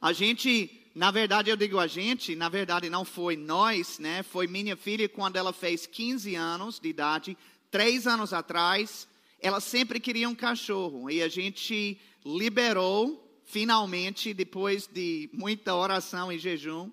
A 0.00 0.12
gente, 0.12 0.88
na 0.94 1.10
verdade, 1.10 1.50
eu 1.50 1.56
digo 1.56 1.76
a 1.80 1.88
gente, 1.88 2.36
na 2.36 2.48
verdade 2.48 2.88
não 2.88 3.04
foi 3.04 3.36
nós, 3.36 3.98
né? 3.98 4.22
Foi 4.22 4.46
minha 4.46 4.76
filha 4.76 5.08
quando 5.08 5.34
ela 5.34 5.52
fez 5.52 5.84
15 5.84 6.36
anos 6.36 6.78
de 6.78 6.88
idade, 6.88 7.36
três 7.68 8.06
anos 8.06 8.32
atrás, 8.32 9.08
ela 9.40 9.58
sempre 9.58 9.98
queria 9.98 10.28
um 10.28 10.34
cachorro. 10.34 11.10
E 11.10 11.20
a 11.20 11.26
gente 11.26 11.98
liberou, 12.24 13.40
finalmente, 13.46 14.32
depois 14.32 14.86
de 14.86 15.28
muita 15.32 15.74
oração 15.74 16.30
e 16.30 16.38
jejum, 16.38 16.88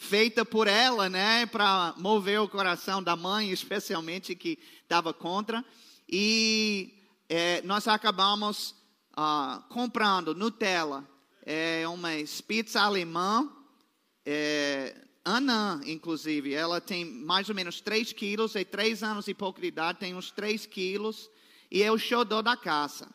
feita 0.00 0.46
por 0.46 0.66
ela, 0.66 1.10
né, 1.10 1.44
para 1.44 1.94
mover 1.98 2.40
o 2.40 2.48
coração 2.48 3.02
da 3.02 3.14
mãe, 3.14 3.50
especialmente 3.50 4.34
que 4.34 4.58
estava 4.82 5.12
contra. 5.12 5.62
E 6.08 6.94
é, 7.28 7.60
nós 7.62 7.86
acabamos 7.86 8.74
ah, 9.14 9.62
comprando 9.68 10.34
Nutella, 10.34 11.06
é 11.44 11.86
uma 11.86 12.08
pizza 12.48 12.80
alemã, 12.80 13.46
é, 14.24 14.96
inclusive, 15.84 16.54
ela 16.54 16.80
tem 16.80 17.04
mais 17.04 17.50
ou 17.50 17.54
menos 17.54 17.82
3 17.82 18.10
quilos, 18.14 18.54
e 18.54 18.64
3 18.64 19.02
anos 19.02 19.28
e 19.28 19.34
pouco 19.34 19.60
de 19.60 19.66
idade, 19.66 19.98
tem 19.98 20.14
uns 20.14 20.30
3 20.30 20.64
quilos, 20.64 21.30
e 21.70 21.82
é 21.82 21.92
o 21.92 21.98
xodó 21.98 22.40
da 22.40 22.56
caça. 22.56 23.06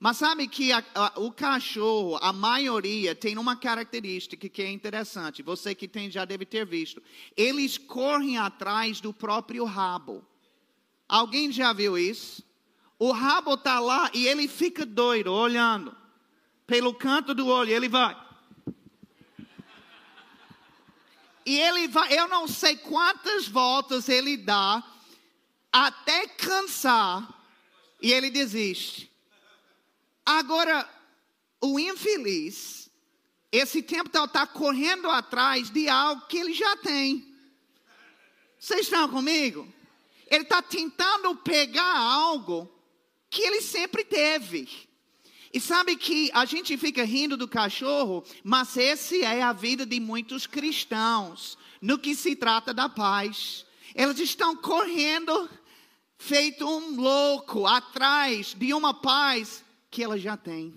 Mas 0.00 0.16
sabe 0.16 0.48
que 0.48 0.72
a, 0.72 0.82
a, 0.94 1.20
o 1.20 1.30
cachorro, 1.30 2.18
a 2.22 2.32
maioria, 2.32 3.14
tem 3.14 3.36
uma 3.36 3.54
característica 3.54 4.48
que 4.48 4.62
é 4.62 4.70
interessante. 4.70 5.42
Você 5.42 5.74
que 5.74 5.86
tem 5.86 6.10
já 6.10 6.24
deve 6.24 6.46
ter 6.46 6.64
visto. 6.64 7.02
Eles 7.36 7.76
correm 7.76 8.38
atrás 8.38 8.98
do 8.98 9.12
próprio 9.12 9.62
rabo. 9.66 10.24
Alguém 11.06 11.52
já 11.52 11.74
viu 11.74 11.98
isso? 11.98 12.42
O 12.98 13.12
rabo 13.12 13.54
está 13.54 13.78
lá 13.78 14.10
e 14.14 14.26
ele 14.26 14.48
fica 14.48 14.86
doido, 14.86 15.34
olhando. 15.34 15.94
Pelo 16.66 16.94
canto 16.94 17.34
do 17.34 17.46
olho, 17.46 17.70
ele 17.70 17.88
vai. 17.88 18.16
E 21.44 21.58
ele 21.58 21.88
vai, 21.88 22.18
eu 22.18 22.26
não 22.26 22.48
sei 22.48 22.76
quantas 22.76 23.48
voltas 23.48 24.08
ele 24.08 24.36
dá, 24.36 24.82
até 25.70 26.26
cansar, 26.26 27.28
e 28.00 28.12
ele 28.12 28.30
desiste. 28.30 29.09
Agora, 30.30 30.88
o 31.60 31.76
infeliz, 31.76 32.88
esse 33.50 33.82
tempo 33.82 34.06
está 34.06 34.28
tá 34.28 34.46
correndo 34.46 35.10
atrás 35.10 35.70
de 35.70 35.88
algo 35.88 36.24
que 36.28 36.38
ele 36.38 36.54
já 36.54 36.76
tem. 36.76 37.34
Vocês 38.56 38.82
estão 38.82 39.08
comigo? 39.08 39.66
Ele 40.28 40.44
está 40.44 40.62
tentando 40.62 41.34
pegar 41.34 41.98
algo 41.98 42.70
que 43.28 43.42
ele 43.42 43.60
sempre 43.60 44.04
teve. 44.04 44.68
E 45.52 45.60
sabe 45.60 45.96
que 45.96 46.30
a 46.32 46.44
gente 46.44 46.78
fica 46.78 47.02
rindo 47.02 47.36
do 47.36 47.48
cachorro, 47.48 48.24
mas 48.44 48.76
essa 48.76 49.16
é 49.16 49.42
a 49.42 49.52
vida 49.52 49.84
de 49.84 49.98
muitos 49.98 50.46
cristãos 50.46 51.58
no 51.82 51.98
que 51.98 52.14
se 52.14 52.36
trata 52.36 52.72
da 52.72 52.88
paz. 52.88 53.66
Eles 53.96 54.20
estão 54.20 54.54
correndo, 54.54 55.50
feito 56.16 56.64
um 56.64 57.00
louco, 57.00 57.66
atrás 57.66 58.54
de 58.56 58.72
uma 58.72 58.94
paz 58.94 59.64
que 59.90 60.02
ela 60.02 60.18
já 60.18 60.36
tem, 60.36 60.74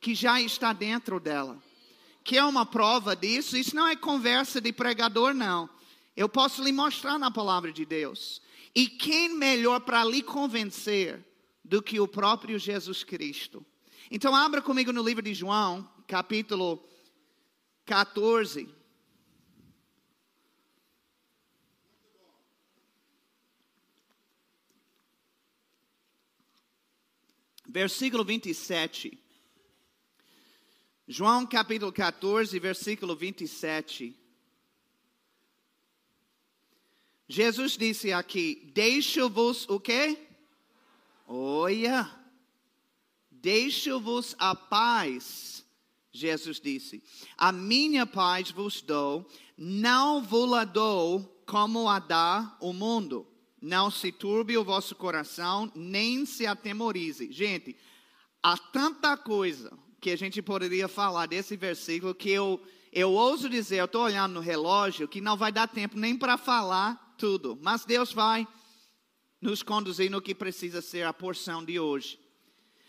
que 0.00 0.14
já 0.14 0.40
está 0.40 0.72
dentro 0.72 1.18
dela. 1.18 1.60
Que 2.22 2.36
é 2.36 2.44
uma 2.44 2.64
prova 2.64 3.16
disso, 3.16 3.56
isso 3.56 3.74
não 3.74 3.86
é 3.86 3.96
conversa 3.96 4.60
de 4.60 4.72
pregador, 4.72 5.34
não. 5.34 5.68
Eu 6.16 6.28
posso 6.28 6.62
lhe 6.62 6.72
mostrar 6.72 7.18
na 7.18 7.30
palavra 7.30 7.72
de 7.72 7.84
Deus. 7.84 8.40
E 8.74 8.86
quem 8.86 9.30
melhor 9.30 9.80
para 9.80 10.04
lhe 10.04 10.22
convencer 10.22 11.24
do 11.64 11.82
que 11.82 12.00
o 12.00 12.08
próprio 12.08 12.58
Jesus 12.58 13.02
Cristo? 13.02 13.64
Então, 14.10 14.34
abra 14.34 14.62
comigo 14.62 14.92
no 14.92 15.02
livro 15.02 15.22
de 15.22 15.34
João, 15.34 15.88
capítulo 16.06 16.82
14. 17.84 18.68
Versículo 27.68 28.24
27. 28.24 29.22
João 31.06 31.46
capítulo 31.46 31.92
14, 31.92 32.58
versículo 32.58 33.14
27. 33.14 34.18
Jesus 37.28 37.76
disse 37.76 38.10
aqui: 38.10 38.70
Deixo-vos 38.74 39.68
o 39.68 39.78
quê? 39.78 40.18
Olha. 41.26 42.10
Deixo-vos 43.30 44.34
a 44.38 44.54
paz, 44.54 45.64
Jesus 46.10 46.58
disse. 46.58 47.02
A 47.36 47.52
minha 47.52 48.04
paz 48.04 48.50
vos 48.50 48.82
dou, 48.82 49.30
não 49.56 50.20
vos 50.20 50.50
dou 50.72 51.42
como 51.46 51.88
a 51.88 51.98
dá 51.98 52.56
o 52.60 52.72
mundo. 52.72 53.26
Não 53.60 53.90
se 53.90 54.12
turbe 54.12 54.56
o 54.56 54.64
vosso 54.64 54.94
coração, 54.94 55.70
nem 55.74 56.24
se 56.24 56.46
atemorize. 56.46 57.32
Gente, 57.32 57.76
há 58.42 58.56
tanta 58.56 59.16
coisa 59.16 59.76
que 60.00 60.10
a 60.10 60.16
gente 60.16 60.40
poderia 60.40 60.86
falar 60.86 61.26
desse 61.26 61.56
versículo 61.56 62.14
que 62.14 62.30
eu, 62.30 62.62
eu 62.92 63.12
ouso 63.12 63.48
dizer, 63.48 63.78
eu 63.80 63.86
estou 63.86 64.02
olhando 64.02 64.34
no 64.34 64.40
relógio, 64.40 65.08
que 65.08 65.20
não 65.20 65.36
vai 65.36 65.50
dar 65.50 65.66
tempo 65.66 65.98
nem 65.98 66.16
para 66.16 66.38
falar 66.38 67.14
tudo. 67.18 67.58
Mas 67.60 67.84
Deus 67.84 68.12
vai 68.12 68.46
nos 69.40 69.62
conduzir 69.62 70.10
no 70.10 70.22
que 70.22 70.34
precisa 70.34 70.80
ser 70.80 71.04
a 71.04 71.12
porção 71.12 71.64
de 71.64 71.78
hoje. 71.78 72.18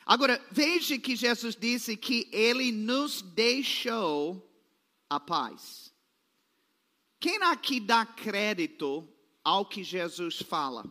Agora, 0.05 0.43
veja 0.51 0.97
que 0.97 1.15
Jesus 1.15 1.55
disse 1.55 1.95
que 1.95 2.27
ele 2.31 2.71
nos 2.71 3.21
deixou 3.21 4.47
a 5.09 5.19
paz. 5.19 5.93
Quem 7.19 7.37
aqui 7.43 7.79
dá 7.79 8.05
crédito 8.05 9.07
ao 9.49 9.65
que 9.65 9.83
Jesus 9.83 10.41
fala? 10.43 10.85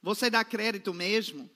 Você 0.00 0.30
dá 0.30 0.44
crédito 0.44 0.94
mesmo? 0.94 1.50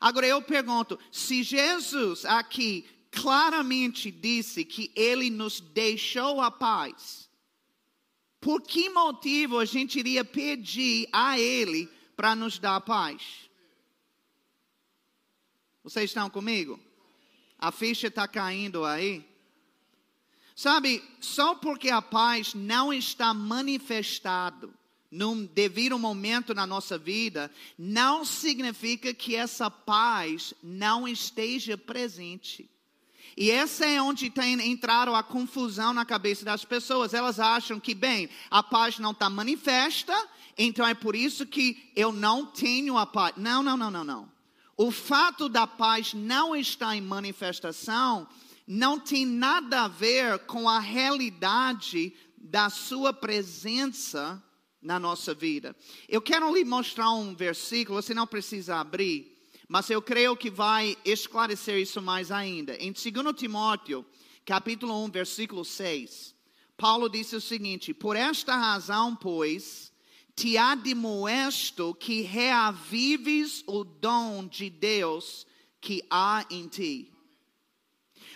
Agora 0.00 0.26
eu 0.26 0.40
pergunto: 0.40 0.98
se 1.10 1.42
Jesus 1.42 2.24
aqui 2.24 2.88
claramente 3.10 4.10
disse 4.10 4.64
que 4.64 4.90
ele 4.96 5.28
nos 5.28 5.60
deixou 5.60 6.40
a 6.40 6.50
paz, 6.50 7.28
por 8.40 8.62
que 8.62 8.88
motivo 8.88 9.58
a 9.58 9.66
gente 9.66 9.98
iria 9.98 10.24
pedir 10.24 11.06
a 11.12 11.38
ele 11.38 11.86
para 12.16 12.34
nos 12.34 12.58
dar 12.58 12.80
paz? 12.80 13.50
Vocês 15.84 16.08
estão 16.08 16.30
comigo? 16.30 16.80
A 17.58 17.70
ficha 17.70 18.06
está 18.06 18.26
caindo 18.26 18.84
aí. 18.84 19.31
Sabe, 20.54 21.02
só 21.20 21.54
porque 21.54 21.90
a 21.90 22.02
paz 22.02 22.54
não 22.54 22.92
está 22.92 23.32
manifestado 23.32 24.72
num 25.10 25.44
devido 25.44 25.98
momento 25.98 26.54
na 26.54 26.66
nossa 26.66 26.96
vida, 26.96 27.50
não 27.78 28.24
significa 28.24 29.12
que 29.12 29.36
essa 29.36 29.70
paz 29.70 30.54
não 30.62 31.06
esteja 31.06 31.76
presente. 31.76 32.68
E 33.36 33.50
essa 33.50 33.86
é 33.86 34.00
onde 34.00 34.30
tem 34.30 34.60
entrado 34.70 35.14
a 35.14 35.22
confusão 35.22 35.92
na 35.92 36.04
cabeça 36.04 36.44
das 36.44 36.64
pessoas. 36.64 37.14
Elas 37.14 37.38
acham 37.38 37.78
que, 37.78 37.94
bem, 37.94 38.28
a 38.50 38.62
paz 38.62 38.98
não 38.98 39.12
está 39.12 39.28
manifesta, 39.28 40.14
então 40.56 40.86
é 40.86 40.94
por 40.94 41.14
isso 41.14 41.46
que 41.46 41.90
eu 41.96 42.12
não 42.12 42.46
tenho 42.46 42.96
a 42.96 43.06
paz. 43.06 43.34
Não, 43.36 43.62
não, 43.62 43.76
não, 43.76 43.90
não, 43.90 44.04
não. 44.04 44.32
O 44.76 44.90
fato 44.90 45.48
da 45.48 45.66
paz 45.66 46.14
não 46.14 46.56
estar 46.56 46.96
em 46.96 47.00
manifestação 47.00 48.26
não 48.66 48.98
tem 48.98 49.26
nada 49.26 49.82
a 49.82 49.88
ver 49.88 50.38
com 50.40 50.68
a 50.68 50.78
realidade 50.78 52.12
da 52.36 52.70
sua 52.70 53.12
presença 53.12 54.42
na 54.80 54.98
nossa 54.98 55.32
vida. 55.32 55.76
Eu 56.08 56.20
quero 56.20 56.52
lhe 56.54 56.64
mostrar 56.64 57.10
um 57.12 57.34
versículo, 57.34 58.02
você 58.02 58.12
não 58.12 58.26
precisa 58.26 58.76
abrir, 58.76 59.38
mas 59.68 59.88
eu 59.88 60.02
creio 60.02 60.36
que 60.36 60.50
vai 60.50 60.96
esclarecer 61.04 61.78
isso 61.78 62.02
mais 62.02 62.30
ainda. 62.30 62.76
Em 62.76 62.92
2 62.92 63.04
Timóteo, 63.36 64.04
capítulo 64.44 65.04
1, 65.04 65.10
versículo 65.10 65.64
6, 65.64 66.34
Paulo 66.76 67.08
disse 67.08 67.36
o 67.36 67.40
seguinte: 67.40 67.94
Por 67.94 68.16
esta 68.16 68.56
razão, 68.56 69.14
pois, 69.14 69.92
te 70.34 70.58
admoesto 70.58 71.94
que 71.94 72.22
reavives 72.22 73.62
o 73.66 73.84
dom 73.84 74.46
de 74.46 74.68
Deus 74.68 75.46
que 75.80 76.02
há 76.10 76.44
em 76.50 76.66
ti. 76.66 77.12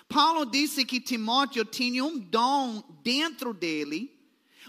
Paulo 0.08 0.46
disse 0.46 0.84
que 0.84 1.00
Timóteo 1.00 1.64
tinha 1.64 2.04
um 2.04 2.18
dom 2.18 2.82
dentro 3.02 3.52
dele, 3.52 4.12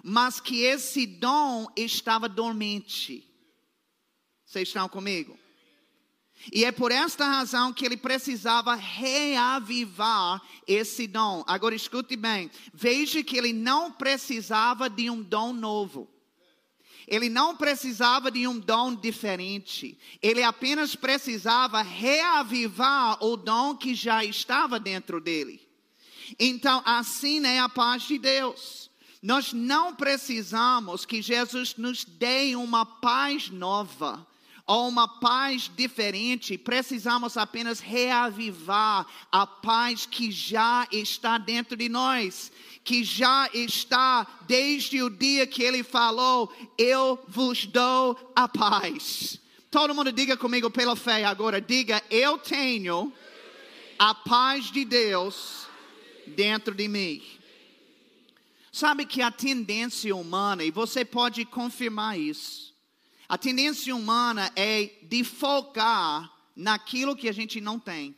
mas 0.03 0.39
que 0.39 0.61
esse 0.61 1.05
dom 1.05 1.67
estava 1.75 2.27
dormente. 2.27 3.23
Vocês 4.45 4.67
estão 4.69 4.87
comigo? 4.87 5.37
E 6.53 6.63
é 6.63 6.71
por 6.71 6.91
esta 6.91 7.25
razão 7.27 7.73
que 7.73 7.85
ele 7.85 7.97
precisava 7.97 8.75
reavivar 8.75 10.41
esse 10.67 11.07
dom. 11.07 11.43
Agora 11.47 11.75
escute 11.75 12.15
bem: 12.15 12.49
veja 12.73 13.23
que 13.23 13.37
ele 13.37 13.51
não 13.51 13.91
precisava 13.91 14.89
de 14.89 15.09
um 15.09 15.21
dom 15.21 15.51
novo. 15.51 16.07
Ele 17.07 17.29
não 17.29 17.55
precisava 17.55 18.29
de 18.29 18.45
um 18.45 18.59
dom 18.59 18.93
diferente. 18.93 19.97
Ele 20.21 20.43
apenas 20.43 20.95
precisava 20.95 21.81
reavivar 21.81 23.23
o 23.23 23.37
dom 23.37 23.75
que 23.75 23.95
já 23.95 24.25
estava 24.25 24.77
dentro 24.77 25.21
dele. 25.21 25.65
Então, 26.37 26.83
assim 26.85 27.45
é 27.45 27.59
a 27.59 27.69
paz 27.69 28.03
de 28.03 28.17
Deus. 28.17 28.91
Nós 29.21 29.53
não 29.53 29.95
precisamos 29.95 31.05
que 31.05 31.21
Jesus 31.21 31.75
nos 31.77 32.03
dê 32.03 32.55
uma 32.55 32.85
paz 32.85 33.49
nova 33.49 34.27
ou 34.67 34.89
uma 34.89 35.07
paz 35.07 35.71
diferente, 35.77 36.57
precisamos 36.57 37.37
apenas 37.37 37.79
reavivar 37.79 39.07
a 39.31 39.47
paz 39.47 40.05
que 40.05 40.29
já 40.29 40.85
está 40.91 41.37
dentro 41.37 41.77
de 41.77 41.87
nós 41.87 42.51
que 42.87 43.03
já 43.03 43.49
está 43.53 44.25
desde 44.47 45.03
o 45.03 45.09
dia 45.09 45.45
que 45.45 45.61
ele 45.61 45.83
falou: 45.83 46.49
Eu 46.77 47.19
vos 47.27 47.65
dou 47.65 48.31
a 48.33 48.47
paz. 48.47 49.41
Todo 49.69 49.93
mundo 49.93 50.09
diga 50.09 50.37
comigo 50.37 50.71
pela 50.71 50.95
fé 50.95 51.25
agora: 51.25 51.59
diga, 51.59 52.01
eu 52.09 52.37
tenho 52.37 53.11
a 53.99 54.15
paz 54.15 54.71
de 54.71 54.85
Deus 54.85 55.67
dentro 56.27 56.73
de 56.73 56.87
mim. 56.87 57.21
Sabe 58.71 59.05
que 59.05 59.21
a 59.21 59.31
tendência 59.31 60.15
humana, 60.15 60.63
e 60.63 60.71
você 60.71 61.03
pode 61.03 61.43
confirmar 61.43 62.17
isso, 62.17 62.73
a 63.27 63.37
tendência 63.37 63.93
humana 63.93 64.49
é 64.55 64.91
de 65.03 65.25
focar 65.25 66.31
naquilo 66.55 67.17
que 67.17 67.27
a 67.27 67.33
gente 67.33 67.59
não 67.59 67.77
tem. 67.77 68.15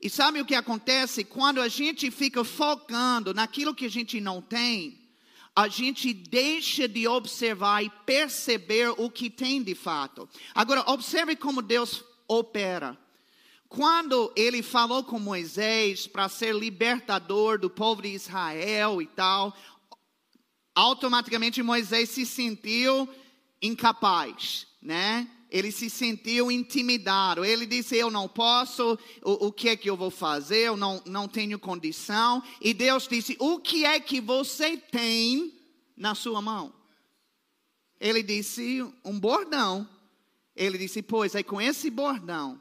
E 0.00 0.08
sabe 0.08 0.40
o 0.40 0.44
que 0.44 0.54
acontece? 0.54 1.24
Quando 1.24 1.60
a 1.60 1.68
gente 1.68 2.10
fica 2.10 2.44
focando 2.44 3.34
naquilo 3.34 3.74
que 3.74 3.86
a 3.86 3.90
gente 3.90 4.20
não 4.20 4.40
tem, 4.40 4.98
a 5.54 5.66
gente 5.66 6.14
deixa 6.14 6.86
de 6.86 7.08
observar 7.08 7.82
e 7.82 7.90
perceber 8.06 8.90
o 8.96 9.10
que 9.10 9.28
tem 9.28 9.60
de 9.60 9.74
fato. 9.74 10.28
Agora, 10.54 10.88
observe 10.88 11.34
como 11.34 11.60
Deus 11.60 12.04
opera. 12.28 12.96
Quando 13.68 14.32
ele 14.36 14.62
falou 14.62 15.02
com 15.02 15.18
Moisés 15.18 16.06
para 16.06 16.28
ser 16.28 16.54
libertador 16.54 17.58
do 17.58 17.68
povo 17.68 18.02
de 18.02 18.08
Israel 18.08 19.02
e 19.02 19.06
tal, 19.06 19.54
automaticamente 20.76 21.60
Moisés 21.60 22.08
se 22.10 22.24
sentiu 22.24 23.08
incapaz, 23.60 24.64
né? 24.80 25.28
Ele 25.50 25.72
se 25.72 25.88
sentiu 25.88 26.50
intimidado. 26.50 27.44
Ele 27.44 27.66
disse: 27.66 27.96
Eu 27.96 28.10
não 28.10 28.28
posso, 28.28 28.98
o, 29.22 29.46
o, 29.46 29.52
que 29.52 29.68
é 29.68 29.76
que 29.76 29.88
eu 29.88 29.96
vou 29.96 30.10
fazer? 30.10 30.68
Eu 30.68 30.76
não, 30.76 31.02
não 31.06 31.26
tenho 31.26 31.58
condição. 31.58 32.42
E 32.60 32.74
Deus 32.74 33.08
disse: 33.08 33.36
O 33.38 33.58
que 33.58 33.84
é 33.84 33.98
que 33.98 34.20
você 34.20 34.76
tem 34.76 35.54
na 35.96 36.14
sua 36.14 36.42
mão? 36.42 36.72
Ele 37.98 38.22
disse: 38.22 38.82
Um 39.04 39.18
bordão. 39.18 39.88
Ele 40.54 40.76
disse: 40.76 41.02
Pois 41.02 41.34
é 41.34 41.42
com 41.42 41.60
esse 41.60 41.88
bordão 41.88 42.60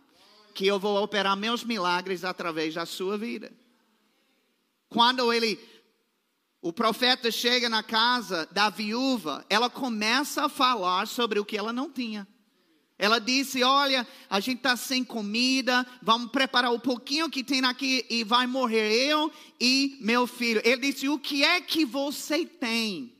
que 0.53 0.65
eu 0.65 0.79
vou 0.79 1.03
operar 1.03 1.35
meus 1.35 1.63
milagres 1.63 2.23
através 2.23 2.73
da 2.73 2.85
sua 2.85 3.17
vida. 3.17 3.51
Quando 4.89 5.31
ele, 5.33 5.59
o 6.61 6.71
profeta 6.71 7.29
chega 7.29 7.67
na 7.67 7.83
casa 7.83 8.47
da 8.51 8.69
viúva, 8.69 9.45
ela 9.49 9.69
começa 9.69 10.45
a 10.45 10.49
falar 10.49 11.05
sobre 11.07 11.37
o 11.37 11.45
que 11.45 11.57
ela 11.57 11.73
não 11.73 11.91
tinha. 11.91 12.25
Ela 12.99 13.19
disse: 13.19 13.63
Olha, 13.63 14.07
a 14.29 14.39
gente 14.39 14.57
está 14.57 14.75
sem 14.75 15.03
comida, 15.03 15.85
vamos 16.01 16.31
preparar 16.31 16.73
o 16.73 16.79
pouquinho 16.79 17.29
que 17.29 17.43
tem 17.43 17.63
aqui 17.63 18.05
e 18.09 18.23
vai 18.23 18.47
morrer 18.47 18.91
eu 19.07 19.31
e 19.59 19.97
meu 20.01 20.25
filho. 20.25 20.61
Ele 20.63 20.91
disse: 20.91 21.07
O 21.07 21.19
que 21.19 21.43
é 21.43 21.61
que 21.61 21.85
você 21.85 22.45
tem? 22.45 23.15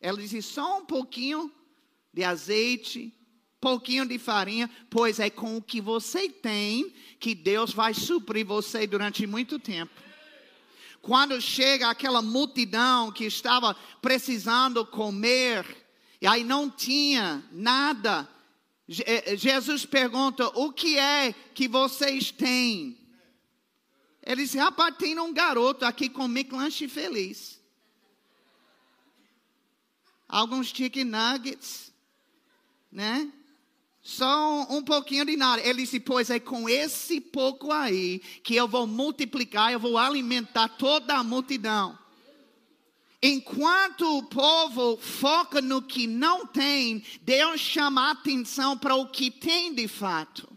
Ela 0.00 0.16
disse: 0.16 0.40
Só 0.40 0.78
um 0.78 0.86
pouquinho 0.86 1.52
de 2.12 2.24
azeite, 2.24 3.14
pouquinho 3.60 4.06
de 4.06 4.18
farinha, 4.18 4.70
pois 4.88 5.20
é 5.20 5.28
com 5.28 5.56
o 5.56 5.62
que 5.62 5.80
você 5.80 6.28
tem 6.28 6.92
que 7.20 7.34
Deus 7.34 7.72
vai 7.72 7.94
suprir 7.94 8.44
você 8.44 8.86
durante 8.86 9.26
muito 9.26 9.58
tempo. 9.58 9.92
Quando 11.00 11.40
chega 11.40 11.90
aquela 11.90 12.22
multidão 12.22 13.12
que 13.12 13.24
estava 13.24 13.74
precisando 14.00 14.86
comer, 14.86 15.64
e 16.20 16.26
aí 16.26 16.44
não 16.44 16.70
tinha 16.70 17.44
nada 17.52 18.28
Jesus 19.36 19.86
pergunta: 19.86 20.46
O 20.54 20.72
que 20.72 20.98
é 20.98 21.32
que 21.54 21.66
vocês 21.66 22.30
têm? 22.30 22.98
Ele 24.24 24.42
disse: 24.42 24.58
Rapaz, 24.58 24.96
tem 24.96 25.18
um 25.18 25.32
garoto 25.32 25.84
aqui 25.84 26.08
comigo 26.08 26.56
lanche 26.56 26.88
feliz. 26.88 27.60
Alguns 30.28 30.68
chicken 30.68 31.04
nuggets, 31.04 31.92
né? 32.90 33.30
Só 34.02 34.66
um, 34.68 34.78
um 34.78 34.82
pouquinho 34.82 35.24
de 35.24 35.36
nada. 35.36 35.62
Ele 35.62 35.82
disse: 35.82 36.00
Pois 36.00 36.28
é 36.30 36.40
com 36.40 36.68
esse 36.68 37.20
pouco 37.20 37.70
aí 37.70 38.18
que 38.42 38.54
eu 38.54 38.66
vou 38.66 38.86
multiplicar, 38.86 39.72
eu 39.72 39.80
vou 39.80 39.96
alimentar 39.96 40.68
toda 40.68 41.16
a 41.16 41.24
multidão. 41.24 42.01
Enquanto 43.22 44.18
o 44.18 44.24
povo 44.24 44.96
foca 44.96 45.60
no 45.60 45.80
que 45.80 46.08
não 46.08 46.44
tem, 46.44 47.04
Deus 47.22 47.60
chama 47.60 48.08
a 48.08 48.10
atenção 48.10 48.76
para 48.76 48.96
o 48.96 49.06
que 49.06 49.30
tem 49.30 49.72
de 49.72 49.86
fato. 49.86 50.52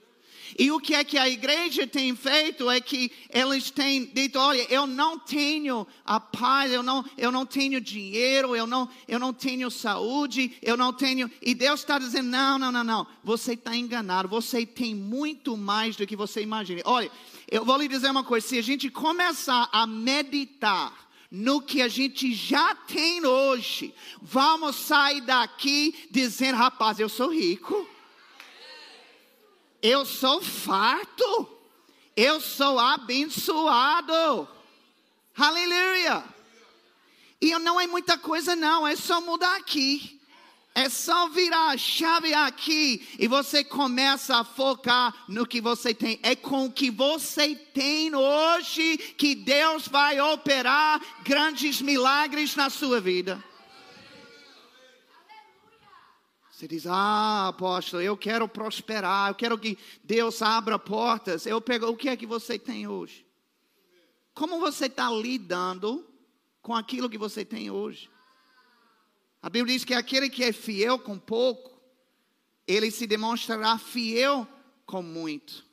E 0.58 0.72
o 0.72 0.80
que 0.80 0.96
é 0.96 1.04
que 1.04 1.18
a 1.18 1.30
igreja 1.30 1.86
tem 1.86 2.16
feito 2.16 2.70
é 2.70 2.80
que 2.80 3.12
eles 3.30 3.70
têm 3.70 4.06
dito: 4.06 4.40
olha, 4.40 4.66
eu 4.70 4.88
não 4.88 5.20
tenho 5.20 5.86
a 6.06 6.18
paz, 6.18 6.72
eu 6.72 6.82
não, 6.82 7.04
eu 7.18 7.30
não 7.30 7.46
tenho 7.46 7.82
dinheiro, 7.82 8.56
eu 8.56 8.66
não, 8.66 8.90
eu 9.06 9.20
não 9.20 9.34
tenho 9.34 9.70
saúde, 9.70 10.56
eu 10.62 10.78
não 10.78 10.94
tenho. 10.94 11.30
E 11.42 11.54
Deus 11.54 11.82
está 11.82 12.00
dizendo: 12.00 12.30
não, 12.30 12.58
não, 12.58 12.72
não, 12.72 12.84
não, 12.86 13.08
você 13.22 13.54
está 13.54 13.76
enganado, 13.76 14.30
você 14.30 14.66
tem 14.66 14.96
muito 14.96 15.58
mais 15.58 15.98
do 15.98 16.08
que 16.08 16.16
você 16.16 16.42
imagina. 16.42 16.82
Olha, 16.86 17.12
eu 17.52 17.66
vou 17.66 17.78
lhe 17.78 17.90
dizer 17.90 18.10
uma 18.10 18.24
coisa: 18.24 18.48
se 18.48 18.58
a 18.58 18.64
gente 18.64 18.90
começar 18.90 19.68
a 19.74 19.86
meditar, 19.86 21.05
no 21.36 21.62
que 21.62 21.82
a 21.82 21.90
gente 21.90 22.34
já 22.34 22.74
tem 22.74 23.26
hoje, 23.26 23.94
vamos 24.22 24.78
sair 24.78 25.20
daqui 25.20 26.08
dizendo: 26.10 26.56
rapaz, 26.56 26.98
eu 26.98 27.10
sou 27.10 27.28
rico, 27.30 27.86
eu 29.82 30.06
sou 30.06 30.42
farto, 30.42 31.50
eu 32.16 32.40
sou 32.40 32.80
abençoado. 32.80 34.48
Aleluia! 35.36 36.24
E 37.42 37.60
não 37.60 37.82
é 37.82 37.86
muita 37.86 38.18
coisa, 38.18 38.56
não, 38.56 38.88
é 38.88 38.96
só 38.96 39.20
mudar 39.20 39.58
aqui. 39.58 40.15
É 40.78 40.90
só 40.90 41.30
virar 41.30 41.70
a 41.70 41.78
chave 41.78 42.34
aqui 42.34 43.08
e 43.18 43.30
você 43.30 43.64
começa 43.64 44.36
a 44.36 44.44
focar 44.44 45.24
no 45.30 45.48
que 45.48 45.62
você 45.62 45.94
tem. 45.94 46.20
É 46.22 46.36
com 46.36 46.66
o 46.66 46.72
que 46.72 46.92
você 46.92 47.56
tem 47.56 48.14
hoje 48.14 48.98
que 48.98 49.36
Deus 49.36 49.88
vai 49.88 50.20
operar 50.20 51.02
grandes 51.24 51.82
milagres 51.82 52.58
na 52.58 52.70
sua 52.70 53.00
vida. 53.00 53.42
Você 56.52 56.68
diz, 56.68 56.86
ah, 56.86 57.48
apóstolo, 57.48 58.04
eu 58.04 58.18
quero 58.18 58.46
prosperar, 58.46 59.30
eu 59.30 59.36
quero 59.36 59.58
que 59.58 59.78
Deus 60.04 60.42
abra 60.42 60.78
portas. 60.78 61.46
Eu 61.46 61.62
pego, 61.62 61.88
o 61.88 61.96
que 61.96 62.10
é 62.10 62.18
que 62.18 62.26
você 62.26 62.60
tem 62.60 62.86
hoje? 62.86 63.26
Como 64.34 64.60
você 64.60 64.88
está 64.88 65.10
lidando 65.10 66.06
com 66.62 66.76
aquilo 66.76 67.10
que 67.10 67.18
você 67.18 67.46
tem 67.46 67.72
hoje? 67.72 68.10
A 69.46 69.50
Bíblia 69.50 69.76
diz 69.76 69.86
que 69.86 69.94
aquele 69.94 70.28
que 70.28 70.44
é 70.44 70.52
fiel 70.52 70.98
com 70.98 71.20
pouco, 71.20 71.80
ele 72.66 72.90
se 72.90 73.06
demonstrará 73.06 73.78
fiel 73.78 74.48
com 74.88 75.04
muito. 75.04 75.64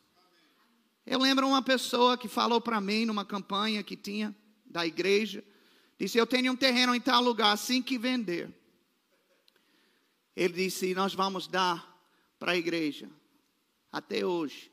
Eu 1.07 1.19
lembro 1.19 1.49
uma 1.49 1.63
pessoa 1.63 2.19
que 2.19 2.29
falou 2.29 2.61
para 2.61 2.83
mim 2.83 3.07
numa 3.07 3.25
campanha 3.25 3.83
que 3.83 3.97
tinha 3.97 4.37
da 4.67 4.87
igreja, 4.87 5.43
disse: 5.99 6.19
"Eu 6.19 6.27
tenho 6.27 6.53
um 6.53 6.57
terreno 6.57 6.95
em 6.95 7.01
tal 7.01 7.23
lugar, 7.23 7.51
assim 7.51 7.81
que 7.81 7.97
vender". 7.97 8.53
Ele 10.37 10.53
disse: 10.53 10.95
"Nós 10.95 11.15
vamos 11.15 11.47
dar 11.49 11.99
para 12.39 12.53
a 12.53 12.57
igreja". 12.59 13.09
Até 13.91 14.23
hoje. 14.23 14.71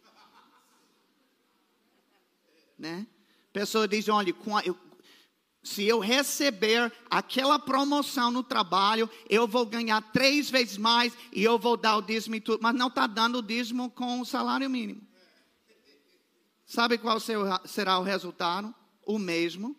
Né? 2.77 3.07
Pessoa 3.53 3.87
diz: 3.87 4.09
"Olha, 4.09 4.35
eu 4.65 4.77
se 5.61 5.83
eu 5.85 5.99
receber 5.99 6.91
aquela 7.09 7.59
promoção 7.59 8.31
no 8.31 8.41
trabalho, 8.41 9.09
eu 9.29 9.47
vou 9.47 9.65
ganhar 9.65 10.01
três 10.13 10.49
vezes 10.49 10.77
mais 10.77 11.13
e 11.33 11.43
eu 11.43 11.59
vou 11.59 11.75
dar 11.75 11.97
o 11.97 12.01
dízimo 12.01 12.35
e 12.35 12.41
tudo. 12.41 12.61
Mas 12.61 12.75
não 12.75 12.87
está 12.87 13.05
dando 13.05 13.39
o 13.39 13.43
dízimo 13.43 13.89
com 13.89 14.21
o 14.21 14.25
salário 14.25 14.69
mínimo. 14.69 15.01
Sabe 16.65 16.97
qual 16.97 17.19
será 17.65 17.99
o 17.99 18.03
resultado? 18.03 18.73
O 19.05 19.19
mesmo. 19.19 19.75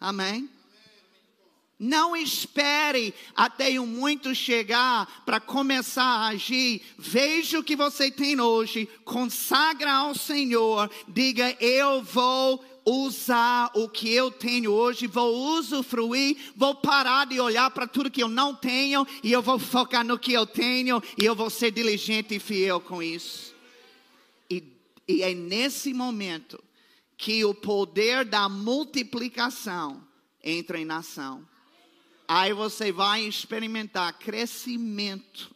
Amém? 0.00 0.50
Não 1.78 2.16
espere 2.16 3.12
até 3.34 3.78
o 3.78 3.86
muito 3.86 4.34
chegar 4.34 5.24
para 5.24 5.40
começar 5.40 6.04
a 6.04 6.28
agir. 6.28 6.80
Veja 6.96 7.58
o 7.58 7.64
que 7.64 7.74
você 7.74 8.10
tem 8.10 8.40
hoje, 8.40 8.88
consagra 9.04 9.92
ao 9.92 10.14
Senhor, 10.14 10.90
diga: 11.08 11.56
Eu 11.60 12.02
vou 12.02 12.64
usar 12.84 13.70
o 13.74 13.88
que 13.88 14.12
eu 14.12 14.30
tenho 14.30 14.72
hoje, 14.72 15.06
vou 15.06 15.56
usufruir, 15.56 16.36
vou 16.56 16.74
parar 16.74 17.26
de 17.26 17.40
olhar 17.40 17.70
para 17.70 17.86
tudo 17.86 18.10
que 18.10 18.22
eu 18.22 18.28
não 18.28 18.54
tenho 18.54 19.06
e 19.22 19.32
eu 19.32 19.42
vou 19.42 19.58
focar 19.58 20.04
no 20.04 20.18
que 20.18 20.32
eu 20.32 20.46
tenho 20.46 21.02
e 21.16 21.24
eu 21.24 21.34
vou 21.34 21.50
ser 21.50 21.70
diligente 21.70 22.34
e 22.34 22.40
fiel 22.40 22.80
com 22.80 23.02
isso. 23.02 23.54
E, 24.50 24.62
e 25.06 25.22
é 25.22 25.34
nesse 25.34 25.92
momento 25.94 26.62
que 27.16 27.44
o 27.44 27.54
poder 27.54 28.24
da 28.24 28.48
multiplicação 28.48 30.02
entra 30.42 30.78
em 30.78 30.90
ação. 30.90 31.46
Aí 32.26 32.52
você 32.52 32.90
vai 32.90 33.22
experimentar 33.22 34.18
crescimento 34.18 35.54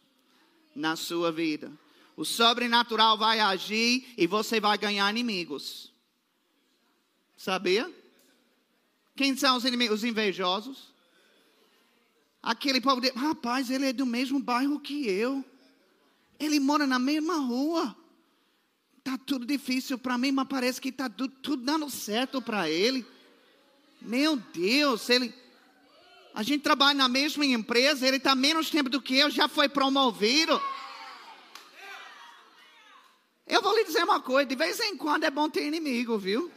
na 0.75 0.95
sua 0.95 1.33
vida. 1.33 1.73
O 2.17 2.25
sobrenatural 2.25 3.19
vai 3.19 3.41
agir 3.41 4.15
e 4.17 4.27
você 4.27 4.61
vai 4.61 4.79
ganhar 4.79 5.11
inimigos. 5.11 5.96
Sabia? 7.37 7.93
Quem 9.15 9.37
são 9.37 9.57
os 9.57 9.65
inimigos? 9.65 9.99
Os 9.99 10.05
invejosos. 10.05 10.95
Aquele 12.43 12.81
povo 12.81 13.01
de, 13.01 13.11
rapaz, 13.11 13.71
ele 13.71 13.87
é 13.87 13.93
do 13.93 14.07
mesmo 14.07 14.39
bairro 14.39 14.81
que 14.81 15.09
eu. 15.09 15.45
Ele 16.39 16.61
mora 16.61 16.87
na 16.87 16.99
mesma 16.99 17.37
rua. 17.37 17.97
Tá 19.03 19.19
tudo 19.19 19.47
difícil 19.47 19.99
para 19.99 20.19
mim, 20.19 20.33
mas 20.33 20.49
parece 20.49 20.81
que 20.81 20.93
tá 20.93 21.09
tudo, 21.09 21.35
tudo 21.43 21.63
dando 21.65 21.89
certo 21.91 22.41
para 22.43 22.71
ele. 22.71 23.07
Meu 24.01 24.37
Deus, 24.37 25.09
ele 25.09 25.33
a 26.37 26.43
gente 26.43 26.61
trabalha 26.61 26.99
na 26.99 27.09
mesma 27.09 27.47
empresa, 27.47 28.07
ele 28.07 28.19
está 28.19 28.35
menos 28.35 28.69
tempo 28.69 28.91
do 28.91 29.01
que 29.01 29.17
eu, 29.17 29.31
já 29.31 29.49
foi 29.49 29.71
promovido. 29.71 30.61
Eu 33.47 33.63
vou 33.63 33.75
lhe 33.75 33.85
dizer 33.85 34.05
uma 34.05 34.21
coisa, 34.21 34.47
de 34.47 34.55
vez 34.55 34.79
em 34.81 34.99
quando 34.99 35.25
é 35.25 35.31
bom 35.31 35.49
ter 35.49 35.67
inimigo, 35.67 36.19
viu? 36.19 36.53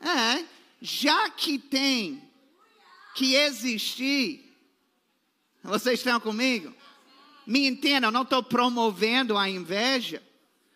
É, 0.00 0.44
já 0.80 1.30
que 1.30 1.58
tem 1.58 2.22
que 3.14 3.34
existir, 3.34 4.54
vocês 5.62 6.00
estão 6.00 6.20
comigo? 6.20 6.74
Me 7.46 7.66
entendam, 7.66 8.10
não 8.10 8.22
estou 8.22 8.42
promovendo 8.42 9.38
a 9.38 9.48
inveja, 9.48 10.22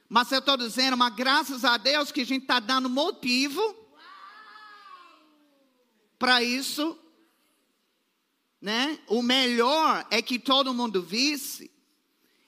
mas 0.09 0.33
eu 0.33 0.39
estou 0.39 0.57
dizendo, 0.57 0.97
mas 0.97 1.15
graças 1.15 1.65
a 1.65 1.77
Deus 1.77 2.11
que 2.11 2.23
a 2.23 2.27
gente 2.27 2.43
está 2.43 2.59
dando 2.59 2.89
motivo 2.89 3.77
para 6.19 6.43
isso, 6.43 6.99
né? 8.61 8.99
O 9.07 9.23
melhor 9.23 10.07
é 10.11 10.21
que 10.21 10.39
todo 10.39 10.75
mundo 10.75 11.03
visse 11.03 11.71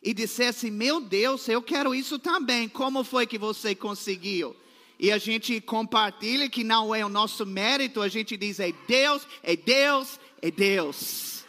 e 0.03 0.13
dissesse: 0.13 0.71
Meu 0.71 1.01
Deus, 1.01 1.49
eu 1.49 1.63
quero 1.63 1.95
isso 1.95 2.19
também. 2.19 2.69
Como 2.69 3.05
foi 3.05 3.27
que 3.27 3.39
você 3.39 3.75
conseguiu? 3.75 4.57
E 5.03 5.11
a 5.11 5.19
gente 5.19 5.61
compartilha 5.61 6.49
que 6.49 6.63
não 6.63 6.95
é 6.95 7.05
o 7.05 7.09
nosso 7.09 7.45
mérito, 7.45 8.01
a 8.01 8.07
gente 8.07 8.37
diz 8.37 8.61
é 8.61 8.71
Deus, 8.87 9.27
é 9.43 9.57
Deus, 9.57 10.21
é 10.41 10.49
Deus. 10.49 11.45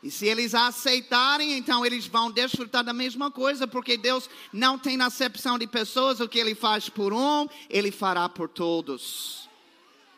E 0.00 0.12
se 0.12 0.24
eles 0.28 0.54
aceitarem, 0.54 1.58
então 1.58 1.84
eles 1.84 2.06
vão 2.06 2.30
desfrutar 2.30 2.84
da 2.84 2.92
mesma 2.92 3.32
coisa, 3.32 3.66
porque 3.66 3.96
Deus 3.96 4.30
não 4.52 4.78
tem 4.78 5.00
acepção 5.02 5.58
de 5.58 5.66
pessoas, 5.66 6.20
o 6.20 6.28
que 6.28 6.38
ele 6.38 6.54
faz 6.54 6.88
por 6.88 7.12
um, 7.12 7.48
ele 7.68 7.90
fará 7.90 8.28
por 8.28 8.48
todos. 8.48 9.43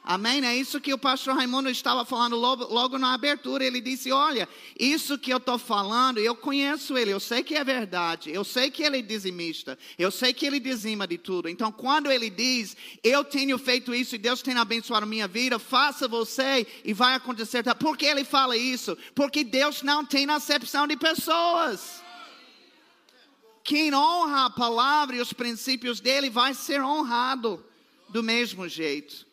Amém? 0.08 0.46
É 0.46 0.54
isso 0.56 0.80
que 0.80 0.94
o 0.94 0.98
pastor 0.98 1.34
Raimundo 1.34 1.68
estava 1.68 2.04
falando 2.04 2.36
logo, 2.36 2.72
logo 2.72 2.96
na 2.96 3.12
abertura. 3.12 3.64
Ele 3.64 3.80
disse: 3.80 4.12
Olha, 4.12 4.48
isso 4.78 5.18
que 5.18 5.32
eu 5.32 5.38
estou 5.38 5.58
falando, 5.58 6.18
eu 6.18 6.32
conheço 6.32 6.96
ele, 6.96 7.10
eu 7.10 7.18
sei 7.18 7.42
que 7.42 7.56
é 7.56 7.64
verdade, 7.64 8.30
eu 8.30 8.44
sei 8.44 8.70
que 8.70 8.84
ele 8.84 8.98
é 8.98 9.02
dizimista, 9.02 9.76
eu 9.98 10.12
sei 10.12 10.32
que 10.32 10.46
ele 10.46 10.60
dizima 10.60 11.08
de 11.08 11.18
tudo. 11.18 11.48
Então, 11.48 11.72
quando 11.72 12.08
ele 12.08 12.30
diz, 12.30 12.76
Eu 13.02 13.24
tenho 13.24 13.58
feito 13.58 13.92
isso 13.92 14.14
e 14.14 14.18
Deus 14.18 14.42
tem 14.42 14.56
abençoado 14.56 15.04
minha 15.04 15.26
vida, 15.26 15.58
faça 15.58 16.06
você 16.06 16.64
e 16.84 16.92
vai 16.92 17.14
acontecer. 17.14 17.64
Por 17.74 17.96
que 17.96 18.06
ele 18.06 18.22
fala 18.22 18.56
isso? 18.56 18.96
Porque 19.12 19.42
Deus 19.42 19.82
não 19.82 20.04
tem 20.04 20.30
acepção 20.30 20.86
de 20.86 20.96
pessoas. 20.96 22.00
Quem 23.64 23.92
honra 23.92 24.44
a 24.44 24.50
palavra 24.50 25.16
e 25.16 25.20
os 25.20 25.32
princípios 25.32 25.98
dele 25.98 26.30
vai 26.30 26.54
ser 26.54 26.80
honrado 26.80 27.60
do 28.08 28.22
mesmo 28.22 28.68
jeito. 28.68 29.26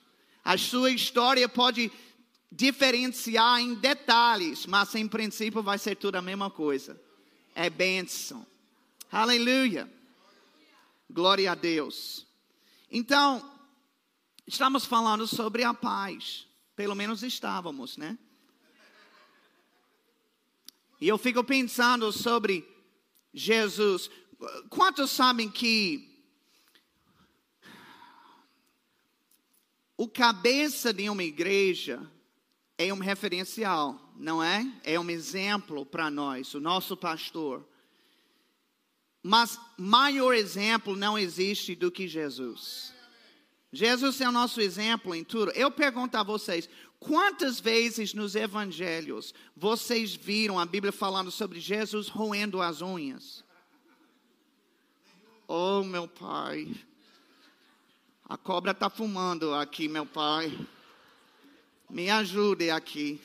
A 0.44 0.58
sua 0.58 0.92
história 0.92 1.48
pode 1.48 1.92
diferenciar 2.52 3.60
em 3.60 3.74
detalhes, 3.76 4.66
mas 4.66 4.94
em 4.94 5.08
princípio 5.08 5.64
vai 5.64 5.78
ser 5.80 5.96
tudo 5.96 6.16
a 6.16 6.22
mesma 6.22 6.52
coisa. 6.52 7.02
É 7.56 7.70
bênção. 7.70 8.46
Aleluia. 9.12 9.92
Glória 11.10 11.52
a 11.52 11.56
Deus. 11.56 12.28
Então, 12.92 13.58
estamos 14.46 14.86
falando 14.86 15.28
sobre 15.28 15.64
a 15.64 15.74
paz. 15.74 16.48
Pelo 16.76 16.96
menos 16.96 17.24
estávamos, 17.24 17.98
né? 17.98 18.18
E 21.00 21.08
eu 21.08 21.18
fico 21.18 21.44
pensando 21.44 22.12
sobre 22.12 22.68
Jesus. 23.34 24.10
Quantos 24.70 25.12
sabem 25.12 25.50
que 25.50 26.13
O 29.98 30.08
cabeça 30.08 30.92
de 30.92 31.10
uma 31.10 31.24
igreja 31.24 32.02
é 32.78 32.94
um 32.94 33.00
referencial, 33.00 34.12
não 34.18 34.44
é? 34.44 34.66
É 34.84 35.00
um 35.00 35.10
exemplo 35.10 35.86
para 35.86 36.10
nós, 36.10 36.54
o 36.54 36.60
nosso 36.60 36.98
pastor. 36.98 37.66
Mas 39.22 39.58
maior 39.78 40.34
exemplo 40.34 40.96
não 40.96 41.18
existe 41.18 41.76
do 41.76 41.92
que 41.92 42.08
Jesus. 42.08 42.94
Jesus 43.72 44.20
é 44.22 44.28
o 44.28 44.32
nosso 44.32 44.60
exemplo 44.60 45.16
em 45.16 45.24
tudo. 45.24 45.52
Eu 45.52 45.72
pergunto 45.72 46.18
a 46.18 46.24
vocês, 46.24 46.70
quantas 47.00 47.60
vezes 47.60 48.14
nos 48.14 48.36
evangelhos 48.36 49.34
vocês 49.56 50.14
viram 50.14 50.60
a 50.60 50.66
Bíblia 50.66 50.92
falando 50.92 51.32
sobre 51.32 51.60
Jesus 51.60 52.08
roendo 52.08 52.62
as 52.62 52.82
unhas? 52.82 53.44
Oh, 55.48 55.84
meu 55.84 56.08
pai. 56.08 56.68
A 58.34 58.38
cobra 58.38 58.72
está 58.72 58.90
fumando 58.90 59.54
aqui, 59.54 59.88
meu 59.88 60.08
pai. 60.08 60.58
Me 61.88 62.10
ajude 62.10 62.72
aqui. 62.72 63.22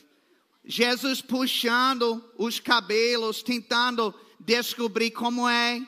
Jesus 0.62 1.22
puxando 1.22 2.22
os 2.36 2.60
cabelos, 2.60 3.42
tentando 3.42 4.14
descobrir 4.38 5.12
como 5.12 5.48
é 5.48 5.80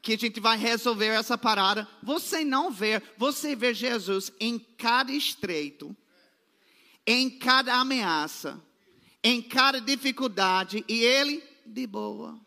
que 0.00 0.12
a 0.12 0.16
gente 0.16 0.38
vai 0.38 0.56
resolver 0.56 1.08
essa 1.08 1.36
parada. 1.36 1.88
Você 2.00 2.44
não 2.44 2.70
vê, 2.70 3.02
você 3.18 3.56
vê 3.56 3.74
Jesus 3.74 4.32
em 4.38 4.56
cada 4.56 5.10
estreito, 5.10 5.96
em 7.04 7.28
cada 7.28 7.74
ameaça, 7.74 8.62
em 9.20 9.42
cada 9.42 9.80
dificuldade, 9.80 10.84
e 10.86 11.02
ele 11.02 11.42
de 11.66 11.88
boa. 11.88 12.38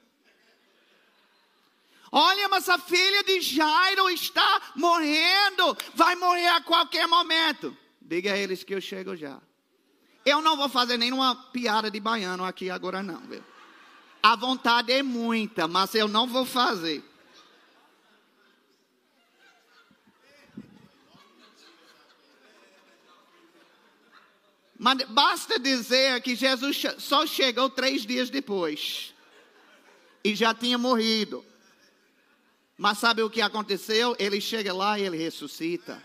Olha, 2.15 2.47
mas 2.47 2.69
a 2.69 2.77
filha 2.77 3.23
de 3.23 3.41
Jairo 3.41 4.07
está 4.07 4.61
morrendo, 4.75 5.75
vai 5.95 6.15
morrer 6.15 6.47
a 6.49 6.61
qualquer 6.61 7.07
momento. 7.07 7.75
Diga 7.99 8.33
a 8.33 8.37
eles 8.37 8.63
que 8.63 8.75
eu 8.75 8.79
chego 8.79 9.15
já. 9.15 9.41
Eu 10.23 10.39
não 10.39 10.55
vou 10.55 10.69
fazer 10.69 10.95
nenhuma 10.95 11.35
piada 11.51 11.89
de 11.89 11.99
baiano 11.99 12.45
aqui 12.45 12.69
agora, 12.69 13.01
não. 13.01 13.19
Viu? 13.21 13.43
A 14.21 14.35
vontade 14.35 14.91
é 14.91 15.01
muita, 15.01 15.67
mas 15.67 15.95
eu 15.95 16.07
não 16.07 16.27
vou 16.27 16.45
fazer. 16.45 17.03
Mas 24.77 25.01
basta 25.09 25.57
dizer 25.57 26.21
que 26.21 26.35
Jesus 26.35 26.79
só 26.99 27.25
chegou 27.25 27.71
três 27.71 28.05
dias 28.05 28.29
depois 28.29 29.15
e 30.23 30.35
já 30.35 30.53
tinha 30.53 30.77
morrido. 30.77 31.43
Mas 32.77 32.97
sabe 32.97 33.21
o 33.21 33.29
que 33.29 33.41
aconteceu? 33.41 34.15
Ele 34.17 34.41
chega 34.41 34.73
lá 34.73 34.97
e 34.97 35.03
ele 35.03 35.17
ressuscita. 35.17 36.01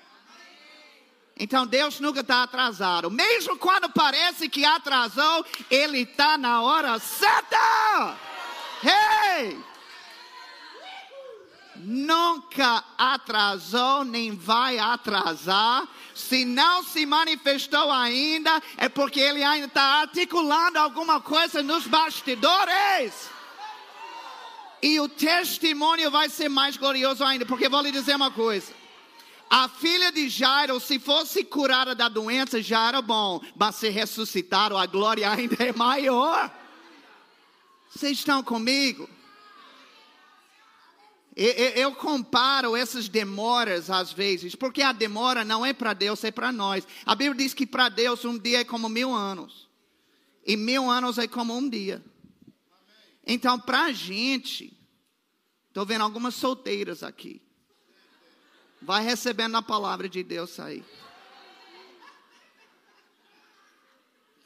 Então 1.38 1.66
Deus 1.66 2.00
nunca 2.00 2.20
está 2.20 2.42
atrasado. 2.42 3.11
Mesmo 3.11 3.57
quando 3.57 3.88
parece 3.90 4.48
que 4.48 4.64
atrasou, 4.64 5.46
Ele 5.70 6.00
está 6.00 6.37
na 6.37 6.62
hora 6.62 6.98
certa. 6.98 8.16
Hey! 8.83 9.59
Nunca 11.76 12.83
atrasou, 12.98 14.04
nem 14.04 14.35
vai 14.35 14.81
atrasar. 14.81 15.87
Se 16.12 16.44
não 16.44 16.83
se 16.83 17.07
manifestou 17.07 17.92
ainda, 17.92 18.61
é 18.76 18.88
porque 18.88 19.20
Ele 19.20 19.44
ainda 19.44 19.68
está 19.68 20.00
articulando 20.00 20.78
alguma 20.78 21.20
coisa 21.20 21.62
nos 21.62 21.87
bastidores. 21.87 23.38
E 24.81 25.01
o 25.01 25.09
testemunho 25.09 26.11
vai 26.11 26.29
ser 26.29 26.49
mais 26.49 26.77
glorioso 26.77 27.25
ainda, 27.25 27.45
porque 27.45 27.69
vou 27.69 27.81
lhe 27.81 27.91
dizer 27.91 28.14
uma 28.14 28.31
coisa. 28.31 28.73
A 29.51 29.69
filha 29.69 30.12
de 30.12 30.29
Jairo, 30.29 30.79
se 30.79 30.99
fosse 30.99 31.43
curada 31.43 31.95
da 31.95 32.09
doença, 32.09 32.62
já 32.62 32.88
era 32.88 33.01
bom, 33.01 33.41
mas 33.57 33.77
se 33.77 33.88
ressuscitaram, 33.88 34.77
a 34.77 34.87
glória 34.87 35.31
ainda 35.31 35.57
é 35.64 35.73
maior. 35.73 36.53
Vocês 37.91 38.19
estão 38.19 38.43
comigo? 38.43 39.09
Eu 41.35 41.95
comparo 41.95 42.77
essas 42.77 43.09
demoras 43.09 43.91
às 43.91 44.12
vezes, 44.12 44.55
porque 44.55 44.83
a 44.83 44.93
demora 44.93 45.45
não 45.45 45.64
é 45.64 45.73
para 45.73 45.95
Deus, 45.95 46.23
é 46.25 46.31
para 46.31 46.53
nós. 46.53 46.87
A 47.07 47.14
Bíblia 47.14 47.45
diz 47.45 47.55
que 47.55 47.67
para 47.67 47.88
Deus 47.88 48.25
um 48.25 48.37
dia 48.37 48.61
é 48.61 48.64
como 48.64 48.88
mil 48.88 49.14
anos, 49.14 49.69
e 50.45 50.57
mil 50.57 50.91
anos 50.91 51.17
é 51.17 51.27
como 51.29 51.57
um 51.57 51.69
dia. 51.69 52.05
Então, 53.31 53.61
para 53.61 53.85
a 53.85 53.93
gente, 53.93 54.75
estou 55.69 55.85
vendo 55.85 56.01
algumas 56.01 56.35
solteiras 56.35 57.03
aqui. 57.03 57.43
Vai 58.81 59.05
recebendo 59.05 59.55
a 59.55 59.61
palavra 59.61 60.09
de 60.09 60.23
Deus 60.23 60.59
aí. 60.59 60.83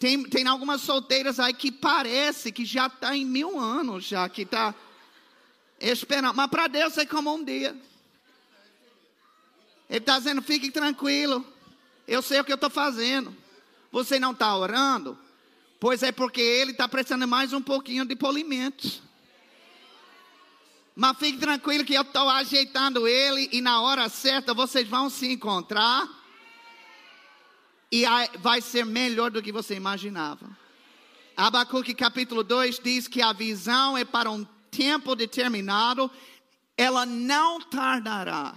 Tem, 0.01 0.25
tem 0.25 0.49
algumas 0.49 0.81
solteiras 0.81 1.39
aí 1.39 1.55
que 1.55 1.71
parece 1.71 2.51
que 2.51 2.65
já 2.65 2.89
está 2.89 3.17
em 3.17 3.25
mil 3.25 3.57
anos, 3.57 4.03
já 4.05 4.29
que 4.29 4.43
está 4.43 4.75
esperando. 5.79 6.35
Mas 6.35 6.51
para 6.51 6.67
Deus 6.67 6.99
é 6.99 7.07
como 7.07 7.33
um 7.33 7.45
dia. 7.45 7.81
Ele 9.89 9.99
está 9.99 10.19
dizendo: 10.19 10.43
fique 10.43 10.73
tranquilo. 10.73 11.47
Eu 12.09 12.21
sei 12.21 12.41
o 12.41 12.45
que 12.45 12.51
eu 12.51 12.57
estou 12.57 12.69
fazendo. 12.69 13.33
Você 13.93 14.19
não 14.19 14.33
está 14.33 14.57
orando? 14.57 15.17
Pois 15.83 16.01
é 16.05 16.13
porque 16.13 16.41
ele 16.41 16.71
está 16.71 16.87
precisando 16.87 17.27
mais 17.27 17.53
um 17.53 17.61
pouquinho 17.61 18.05
de 18.05 18.15
polimento. 18.15 19.03
Mas 20.95 21.19
fique 21.19 21.39
tranquilo 21.39 21.85
que 21.85 21.93
eu 21.93 22.03
estou 22.03 22.29
ajeitando 22.29 23.09
ele 23.09 23.49
e 23.51 23.61
na 23.61 23.83
hora 23.83 24.09
certa 24.09 24.55
vocês 24.55 24.87
vão 24.87 25.11
se 25.11 25.33
encontrar. 25.33 26.09
E 27.91 28.05
vai 28.39 28.61
ser 28.61 28.87
melhor 28.87 29.33
do 29.33 29.43
que 29.43 29.51
você 29.51 29.75
imaginava. 29.75 30.57
Abacuque 31.37 31.95
capítulo 31.95 32.45
2 32.45 32.79
diz 32.79 33.09
que 33.09 33.21
a 33.21 33.33
visão 33.33 33.99
é 33.99 34.05
para 34.05 34.31
um 34.31 34.45
tempo 34.71 35.17
determinado, 35.17 36.09
ela 36.77 37.05
não 37.05 37.61
tardará. 37.61 38.55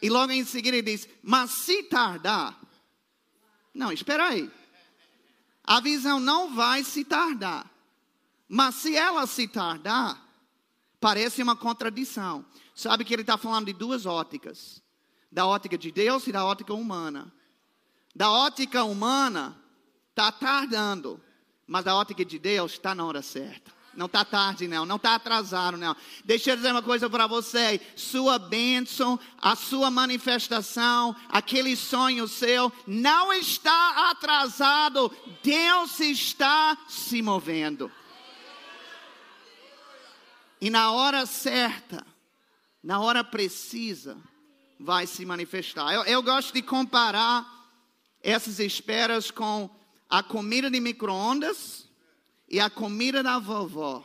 E 0.00 0.08
logo 0.08 0.30
em 0.30 0.44
seguida 0.44 0.76
ele 0.76 0.88
diz: 0.88 1.08
Mas 1.20 1.50
se 1.50 1.82
tardar, 1.82 2.56
não, 3.74 3.90
espera 3.90 4.28
aí 4.28 4.48
a 5.66 5.80
visão 5.80 6.20
não 6.20 6.54
vai 6.54 6.84
se 6.84 7.04
tardar. 7.04 7.68
Mas 8.48 8.76
se 8.76 8.94
ela 8.94 9.26
se 9.26 9.48
tardar, 9.48 10.22
parece 11.00 11.42
uma 11.42 11.56
contradição. 11.56 12.44
Sabe 12.74 13.04
que 13.04 13.12
ele 13.12 13.22
está 13.22 13.36
falando 13.36 13.66
de 13.66 13.72
duas 13.72 14.06
óticas: 14.06 14.80
da 15.30 15.46
ótica 15.46 15.76
de 15.76 15.90
Deus 15.90 16.26
e 16.26 16.32
da 16.32 16.44
ótica 16.44 16.72
humana. 16.72 17.32
Da 18.14 18.30
ótica 18.30 18.84
humana, 18.84 19.60
está 20.10 20.32
tardando, 20.32 21.20
mas 21.66 21.84
da 21.84 21.94
ótica 21.94 22.24
de 22.24 22.38
Deus 22.38 22.72
está 22.72 22.94
na 22.94 23.04
hora 23.04 23.20
certa. 23.20 23.75
Não 23.96 24.06
está 24.06 24.24
tarde, 24.24 24.68
não. 24.68 24.84
Não 24.84 24.96
está 24.96 25.14
atrasado, 25.14 25.78
não. 25.78 25.96
Deixa 26.24 26.50
eu 26.50 26.56
dizer 26.56 26.70
uma 26.70 26.82
coisa 26.82 27.08
para 27.08 27.26
você. 27.26 27.80
Sua 27.96 28.38
bênção, 28.38 29.18
a 29.40 29.56
sua 29.56 29.90
manifestação, 29.90 31.16
aquele 31.28 31.74
sonho 31.74 32.28
seu, 32.28 32.70
não 32.86 33.32
está 33.32 34.10
atrasado. 34.10 35.10
Deus 35.42 35.98
está 35.98 36.76
se 36.88 37.22
movendo. 37.22 37.90
E 40.60 40.68
na 40.68 40.92
hora 40.92 41.24
certa, 41.24 42.06
na 42.82 43.00
hora 43.00 43.24
precisa, 43.24 44.18
vai 44.78 45.06
se 45.06 45.24
manifestar. 45.24 45.92
Eu, 45.92 46.04
eu 46.04 46.22
gosto 46.22 46.52
de 46.52 46.60
comparar 46.60 47.46
essas 48.22 48.58
esperas 48.60 49.30
com 49.30 49.70
a 50.08 50.22
comida 50.22 50.70
de 50.70 50.80
micro-ondas 50.80 51.85
e 52.48 52.60
a 52.60 52.70
comida 52.70 53.22
da 53.22 53.38
vovó. 53.38 54.04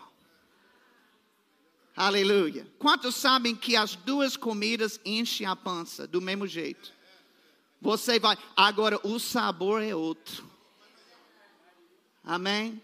Aleluia. 1.96 2.66
Quantos 2.80 3.16
sabem 3.16 3.56
que 3.56 3.76
as 3.76 3.96
duas 3.96 4.36
comidas 4.36 5.00
enchem 5.06 5.46
a 5.46 5.56
pança 5.56 6.08
do 6.08 6.22
mesmo 6.22 6.48
jeito? 6.48 6.92
Você 7.82 8.20
vai. 8.20 8.38
Agora, 8.56 9.00
o 9.04 9.20
sabor 9.20 9.84
é 9.84 9.94
outro. 9.94 10.50
Amém? 12.24 12.82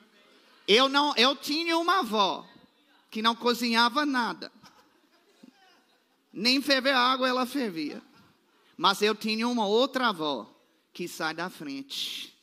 Eu 0.68 0.90
não, 0.90 1.16
eu 1.16 1.36
tinha 1.36 1.78
uma 1.78 2.00
avó 2.00 2.46
que 3.10 3.22
não 3.22 3.36
cozinhava 3.36 4.06
nada. 4.06 4.52
Nem 6.34 6.62
ferver 6.62 6.94
água 6.94 7.28
ela 7.28 7.46
fervia. 7.46 8.02
Mas 8.76 9.02
eu 9.02 9.16
tinha 9.16 9.48
uma 9.48 9.66
outra 9.66 10.10
avó 10.10 10.48
que 10.94 11.08
sai 11.08 11.34
da 11.34 11.50
frente. 11.50 12.36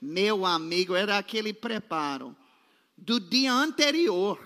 Meu 0.00 0.44
amigo, 0.44 0.94
era 0.94 1.16
aquele 1.16 1.52
preparo 1.52 2.36
do 3.02 3.18
dia 3.18 3.52
anterior. 3.52 4.38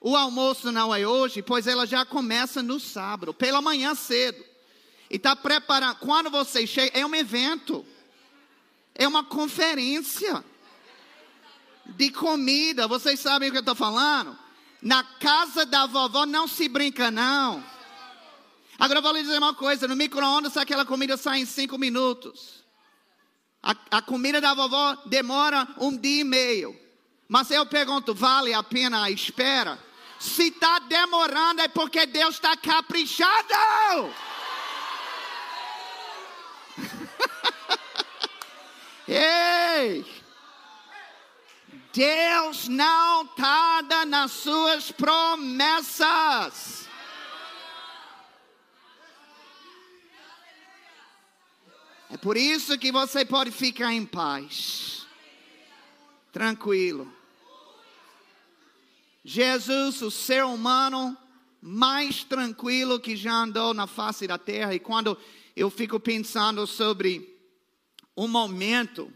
O 0.00 0.16
almoço 0.16 0.70
não 0.72 0.94
é 0.94 1.06
hoje, 1.06 1.40
pois 1.40 1.66
ela 1.66 1.86
já 1.86 2.04
começa 2.04 2.62
no 2.62 2.78
sábado, 2.78 3.32
pela 3.32 3.62
manhã 3.62 3.94
cedo. 3.94 4.44
E 5.08 5.16
está 5.16 5.34
preparando. 5.36 5.96
Quando 5.96 6.30
você 6.30 6.66
chega, 6.66 6.98
é 6.98 7.06
um 7.06 7.14
evento, 7.14 7.86
é 8.94 9.06
uma 9.06 9.24
conferência 9.24 10.44
de 11.86 12.10
comida. 12.10 12.88
Vocês 12.88 13.20
sabem 13.20 13.48
o 13.48 13.52
que 13.52 13.58
eu 13.58 13.60
estou 13.60 13.74
falando? 13.74 14.36
Na 14.82 15.02
casa 15.04 15.64
da 15.64 15.86
vovó 15.86 16.26
não 16.26 16.48
se 16.48 16.68
brinca, 16.68 17.10
não. 17.10 17.64
Agora 18.78 18.98
eu 18.98 19.02
vou 19.02 19.12
lhe 19.12 19.22
dizer 19.22 19.38
uma 19.38 19.54
coisa: 19.54 19.86
no 19.86 19.96
micro-ondas 19.96 20.56
aquela 20.56 20.84
comida 20.84 21.16
sai 21.16 21.40
em 21.40 21.46
cinco 21.46 21.78
minutos. 21.78 22.64
A, 23.62 23.74
a 23.92 24.02
comida 24.02 24.40
da 24.40 24.54
vovó 24.54 24.96
demora 25.06 25.66
um 25.78 25.96
dia 25.96 26.20
e 26.20 26.24
meio. 26.24 26.85
Mas 27.28 27.50
eu 27.50 27.66
pergunto: 27.66 28.14
vale 28.14 28.54
a 28.54 28.62
pena 28.62 29.02
a 29.04 29.10
espera? 29.10 29.78
Se 30.18 30.48
está 30.48 30.78
demorando 30.80 31.62
é 31.62 31.68
porque 31.68 32.04
Deus 32.06 32.34
está 32.36 32.56
caprichado. 32.56 33.54
Ei! 39.08 40.04
Deus 41.92 42.68
não 42.68 43.26
tarda 43.28 44.04
nas 44.04 44.32
suas 44.32 44.92
promessas. 44.92 46.86
É 52.10 52.18
por 52.18 52.36
isso 52.36 52.78
que 52.78 52.92
você 52.92 53.24
pode 53.24 53.50
ficar 53.50 53.90
em 53.92 54.04
paz, 54.04 55.06
tranquilo. 56.30 57.15
Jesus, 59.28 60.02
o 60.02 60.10
ser 60.10 60.44
humano 60.44 61.18
mais 61.60 62.22
tranquilo 62.22 63.00
que 63.00 63.16
já 63.16 63.32
andou 63.32 63.74
na 63.74 63.88
face 63.88 64.24
da 64.24 64.38
terra, 64.38 64.72
e 64.72 64.78
quando 64.78 65.18
eu 65.56 65.68
fico 65.68 65.98
pensando 65.98 66.64
sobre 66.64 67.36
o 68.14 68.28
momento 68.28 69.12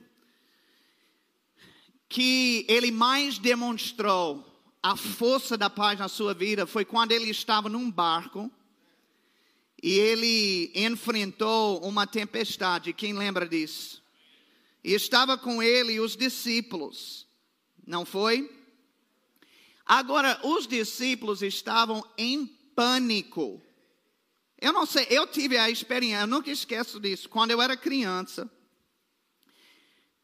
que 2.09 2.66
ele 2.68 2.90
mais 2.90 3.38
demonstrou 3.38 4.44
a 4.83 4.96
força 4.96 5.57
da 5.57 5.70
paz 5.70 6.01
na 6.01 6.09
sua 6.09 6.35
vida 6.35 6.66
foi 6.66 6.85
quando 6.85 7.12
ele 7.12 7.31
estava 7.31 7.68
num 7.68 7.88
barco 7.88 8.51
e 9.81 9.92
ele 9.92 10.73
enfrentou 10.75 11.79
uma 11.85 12.05
tempestade. 12.05 12.92
Quem 12.92 13.12
lembra 13.12 13.49
disso? 13.49 14.03
E 14.83 14.92
estava 14.92 15.38
com 15.38 15.62
ele 15.62 16.01
os 16.01 16.16
discípulos, 16.16 17.29
não 17.87 18.05
foi? 18.05 18.60
Agora, 19.92 20.38
os 20.44 20.68
discípulos 20.68 21.42
estavam 21.42 22.05
em 22.16 22.46
pânico. 22.76 23.61
Eu 24.57 24.72
não 24.72 24.87
sei, 24.87 25.05
eu 25.11 25.26
tive 25.26 25.59
a 25.59 25.68
experiência, 25.68 26.22
eu 26.22 26.26
nunca 26.29 26.48
esqueço 26.48 27.00
disso. 27.00 27.29
Quando 27.29 27.50
eu 27.50 27.61
era 27.61 27.76
criança, 27.76 28.48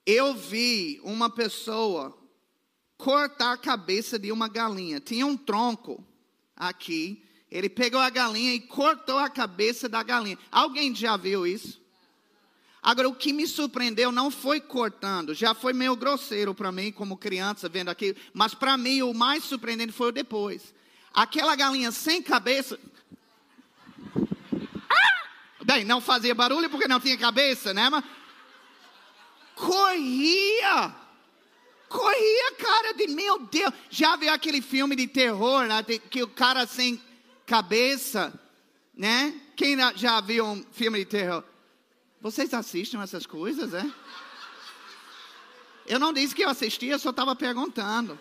eu 0.07 0.33
vi 0.35 1.01
uma 1.03 1.29
pessoa 1.29 2.17
cortar 2.97 3.55
a 3.55 3.59
cabeça 3.59 4.21
de 4.21 4.31
uma 4.31 4.47
galinha. 4.47 5.01
Tinha 5.01 5.27
um 5.27 5.37
tronco 5.37 6.07
aqui. 6.55 7.25
Ele 7.51 7.69
pegou 7.69 7.99
a 7.99 8.09
galinha 8.09 8.55
e 8.55 8.61
cortou 8.61 9.19
a 9.19 9.29
cabeça 9.29 9.89
da 9.89 10.01
galinha. 10.01 10.39
Alguém 10.49 10.95
já 10.95 11.17
viu 11.17 11.45
isso? 11.45 11.85
Agora, 12.87 13.09
o 13.09 13.15
que 13.17 13.33
me 13.33 13.49
surpreendeu 13.49 14.13
não 14.13 14.31
foi 14.31 14.61
cortando, 14.61 15.35
já 15.35 15.53
foi 15.53 15.73
meio 15.73 15.97
grosseiro 15.97 16.55
para 16.55 16.71
mim, 16.71 16.93
como 16.93 17.17
criança, 17.17 17.69
vendo 17.69 17.89
aquilo, 17.89 18.17
mas 18.33 18.55
para 18.55 18.77
mim 18.77 19.03
o 19.03 19.13
mais 19.13 19.43
surpreendente 19.43 19.91
foi 19.91 20.11
o 20.11 20.13
depois. 20.13 20.73
Aquela 21.13 21.57
galinha 21.57 21.91
sem 21.91 22.23
cabeça. 22.23 22.79
Ah! 24.89 25.29
Bem, 25.65 25.85
não 25.85 26.01
fazia 26.01 26.33
barulho 26.33 26.71
porque 26.71 26.87
não 26.87 27.01
tinha 27.01 27.19
cabeça, 27.19 27.75
né? 27.75 27.91
Mas 27.91 28.05
corria. 29.57 30.95
Corria, 31.89 32.53
cara, 32.57 32.93
de 32.93 33.09
meu 33.09 33.41
Deus. 33.47 33.75
Já 33.91 34.15
viu 34.15 34.33
aquele 34.33 34.63
filme 34.63 34.95
de 34.95 35.09
terror, 35.09 35.67
né, 35.67 35.83
que 35.83 36.23
o 36.23 36.29
cara 36.29 36.65
sem 36.69 37.03
cabeça, 37.45 38.33
né? 38.95 39.35
Quem 39.57 39.77
já 39.97 40.21
viu 40.21 40.47
um 40.47 40.65
filme 40.71 41.01
de 41.01 41.07
terror? 41.07 41.43
Vocês 42.21 42.53
assistem 42.55 43.01
essas 43.01 43.27
coisas, 43.27 43.75
é? 43.75 43.85
Eu 45.87 45.99
não 45.99 46.13
disse 46.13 46.35
que 46.35 46.43
eu 46.43 46.49
assistia, 46.49 46.93
eu 46.93 46.99
só 46.99 47.11
estava 47.11 47.37
perguntando. 47.37 48.19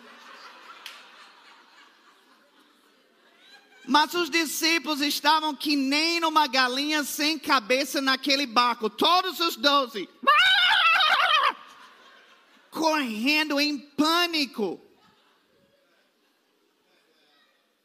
Mas 3.86 4.14
os 4.14 4.28
discípulos 4.28 5.00
estavam 5.00 5.54
que 5.54 5.76
nem 5.76 6.20
numa 6.20 6.46
galinha 6.46 7.04
sem 7.04 7.38
cabeça 7.38 8.00
naquele 8.00 8.46
barco, 8.46 8.90
todos 8.90 9.38
os 9.40 9.56
doze 9.56 10.08
correndo 12.76 13.58
em 13.58 13.78
pânico. 13.78 14.78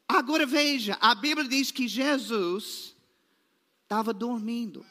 Agora 0.06 0.44
veja, 0.44 0.98
a 1.00 1.14
Bíblia 1.14 1.48
diz 1.48 1.70
que 1.70 1.88
Jesus 1.88 2.94
estava 3.82 4.12
dormindo. 4.12 4.84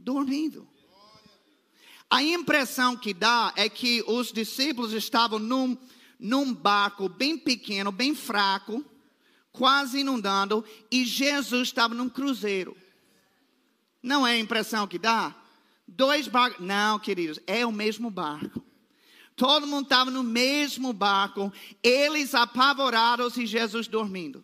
Dormindo. 0.00 0.66
A 2.08 2.22
impressão 2.22 2.96
que 2.96 3.12
dá 3.14 3.52
é 3.54 3.68
que 3.68 4.02
os 4.06 4.32
discípulos 4.32 4.92
estavam 4.92 5.38
num, 5.38 5.76
num 6.18 6.52
barco 6.52 7.08
bem 7.08 7.38
pequeno, 7.38 7.92
bem 7.92 8.14
fraco, 8.14 8.84
quase 9.52 10.00
inundando, 10.00 10.64
e 10.90 11.04
Jesus 11.04 11.68
estava 11.68 11.94
num 11.94 12.08
cruzeiro. 12.08 12.76
Não 14.02 14.26
é 14.26 14.32
a 14.32 14.38
impressão 14.38 14.86
que 14.86 14.98
dá? 14.98 15.36
Dois 15.86 16.26
barcos. 16.26 16.64
Não, 16.64 16.98
queridos, 16.98 17.38
é 17.46 17.64
o 17.66 17.70
mesmo 17.70 18.10
barco. 18.10 18.64
Todo 19.36 19.66
mundo 19.66 19.84
estava 19.84 20.10
no 20.10 20.22
mesmo 20.22 20.92
barco, 20.92 21.52
eles 21.82 22.34
apavorados 22.34 23.36
e 23.36 23.46
Jesus 23.46 23.86
dormindo. 23.86 24.42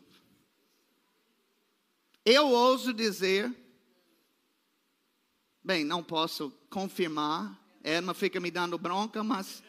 Eu 2.24 2.48
ouso 2.48 2.92
dizer, 2.92 3.54
bem, 5.66 5.85
não 5.85 6.00
posso 6.00 6.52
confirmar, 6.70 7.52
Edma 7.83 8.14
fica 8.14 8.38
me 8.38 8.52
dando 8.52 8.79
bronca, 8.79 9.24
mas. 9.24 9.64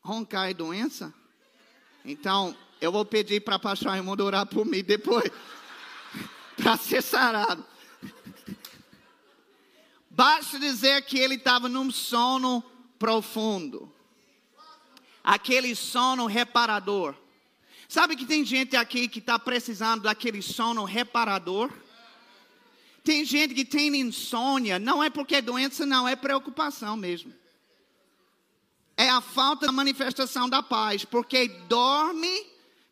Roncar 0.00 0.48
é 0.48 0.54
doença? 0.54 1.12
Então, 2.04 2.56
eu 2.80 2.92
vou 2.92 3.04
pedir 3.04 3.40
para 3.40 3.56
a 3.56 3.58
pastor 3.58 3.88
Raimundo 3.88 4.24
orar 4.24 4.46
por 4.46 4.64
mim 4.64 4.84
depois, 4.84 5.28
para 6.56 6.76
ser 6.76 7.02
sarado. 7.02 7.66
Basta 10.08 10.56
dizer 10.60 11.02
que 11.02 11.18
ele 11.18 11.34
estava 11.34 11.68
num 11.68 11.90
sono 11.90 12.62
profundo. 12.96 13.92
Aquele 15.24 15.74
sono 15.74 16.26
reparador. 16.26 17.16
Sabe 17.88 18.14
que 18.14 18.24
tem 18.24 18.44
gente 18.44 18.76
aqui 18.76 19.08
que 19.08 19.18
está 19.18 19.36
precisando 19.36 20.04
daquele 20.04 20.40
sono 20.40 20.84
reparador? 20.84 21.72
Tem 23.06 23.24
gente 23.24 23.54
que 23.54 23.64
tem 23.64 23.94
insônia, 24.00 24.80
não 24.80 25.00
é 25.00 25.08
porque 25.08 25.36
é 25.36 25.40
doença, 25.40 25.86
não, 25.86 26.08
é 26.08 26.16
preocupação 26.16 26.96
mesmo. 26.96 27.32
É 28.96 29.08
a 29.08 29.20
falta 29.20 29.66
da 29.66 29.70
manifestação 29.70 30.48
da 30.48 30.60
paz, 30.60 31.04
porque 31.04 31.46
dorme 31.68 32.46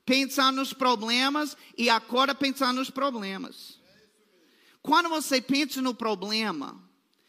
pensando 0.07 0.59
nos 0.59 0.73
problemas 0.73 1.57
e 1.77 1.91
acorda 1.91 2.33
pensando 2.33 2.77
nos 2.77 2.91
problemas. 2.91 3.81
Quando 4.81 5.09
você 5.09 5.41
pensa 5.41 5.83
no 5.83 5.93
problema, 5.93 6.81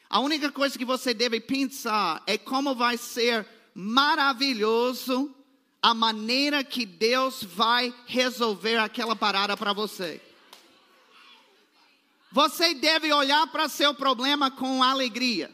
a 0.07 0.19
única 0.19 0.51
coisa 0.51 0.77
que 0.77 0.85
você 0.85 1.11
deve 1.11 1.39
pensar 1.39 2.21
é 2.27 2.37
como 2.37 2.75
vai 2.75 2.97
ser 2.97 3.47
maravilhoso 3.73 5.33
a 5.81 5.95
maneira 5.95 6.63
que 6.63 6.85
Deus 6.85 7.43
vai 7.43 7.91
resolver 8.05 8.77
aquela 8.77 9.15
parada 9.15 9.57
para 9.57 9.73
você. 9.73 10.21
Você 12.35 12.73
deve 12.73 13.13
olhar 13.13 13.47
para 13.47 13.69
seu 13.69 13.93
problema 13.93 14.51
com 14.51 14.83
alegria. 14.83 15.49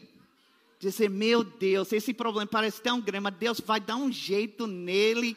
Dizer, 0.80 1.08
meu 1.08 1.44
Deus, 1.44 1.92
esse 1.92 2.12
problema 2.12 2.44
parece 2.44 2.82
tão 2.82 3.00
grande, 3.00 3.22
mas 3.22 3.36
Deus 3.36 3.60
vai 3.60 3.78
dar 3.78 3.94
um 3.94 4.10
jeito 4.10 4.66
nele. 4.66 5.36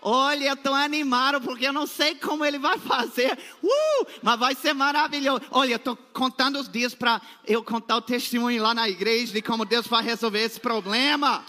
Olha, 0.00 0.50
eu 0.50 0.54
estou 0.54 0.72
animado 0.72 1.40
porque 1.40 1.66
eu 1.66 1.72
não 1.72 1.84
sei 1.84 2.14
como 2.14 2.44
ele 2.44 2.60
vai 2.60 2.78
fazer. 2.78 3.36
Uh, 3.60 4.06
mas 4.22 4.38
vai 4.38 4.54
ser 4.54 4.72
maravilhoso. 4.72 5.42
Olha, 5.50 5.72
eu 5.72 5.78
estou 5.78 5.96
contando 5.96 6.60
os 6.60 6.68
dias 6.68 6.94
para 6.94 7.20
eu 7.44 7.60
contar 7.64 7.96
o 7.96 8.02
testemunho 8.02 8.62
lá 8.62 8.72
na 8.72 8.88
igreja 8.88 9.32
de 9.32 9.42
como 9.42 9.64
Deus 9.64 9.88
vai 9.88 10.04
resolver 10.04 10.44
esse 10.44 10.60
problema. 10.60 11.44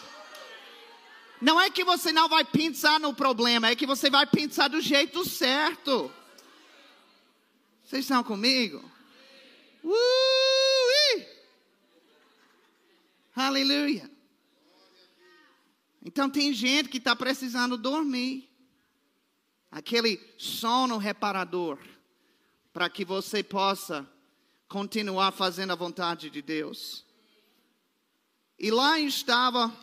Não 1.39 1.61
é 1.61 1.69
que 1.69 1.83
você 1.83 2.11
não 2.11 2.27
vai 2.27 2.43
pensar 2.43 2.99
no 2.99 3.13
problema, 3.13 3.67
é 3.67 3.75
que 3.75 3.85
você 3.85 4.09
vai 4.09 4.25
pensar 4.25 4.69
do 4.69 4.81
jeito 4.81 5.23
certo. 5.23 6.11
Vocês 7.83 8.05
estão 8.05 8.23
comigo? 8.23 8.88
Uh! 9.83 11.25
Aleluia. 13.35 14.09
Então 16.03 16.29
tem 16.29 16.53
gente 16.53 16.89
que 16.89 16.97
está 16.97 17.15
precisando 17.15 17.77
dormir. 17.77 18.49
Aquele 19.71 20.19
sono 20.37 20.97
reparador. 20.97 21.79
Para 22.73 22.89
que 22.89 23.05
você 23.05 23.43
possa 23.43 24.07
continuar 24.67 25.31
fazendo 25.31 25.71
a 25.71 25.75
vontade 25.75 26.29
de 26.29 26.41
Deus. 26.41 27.05
E 28.57 28.69
lá 28.69 28.99
estava 28.99 29.73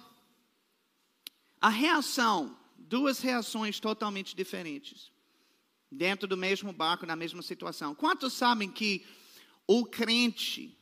a 1.60 1.68
reação, 1.68 2.56
duas 2.76 3.20
reações 3.20 3.80
totalmente 3.80 4.36
diferentes. 4.36 5.10
Dentro 5.90 6.28
do 6.28 6.36
mesmo 6.36 6.72
barco, 6.72 7.06
na 7.06 7.16
mesma 7.16 7.42
situação. 7.42 7.94
Quantos 7.94 8.32
sabem 8.32 8.70
que 8.70 9.06
o 9.66 9.84
crente, 9.84 10.76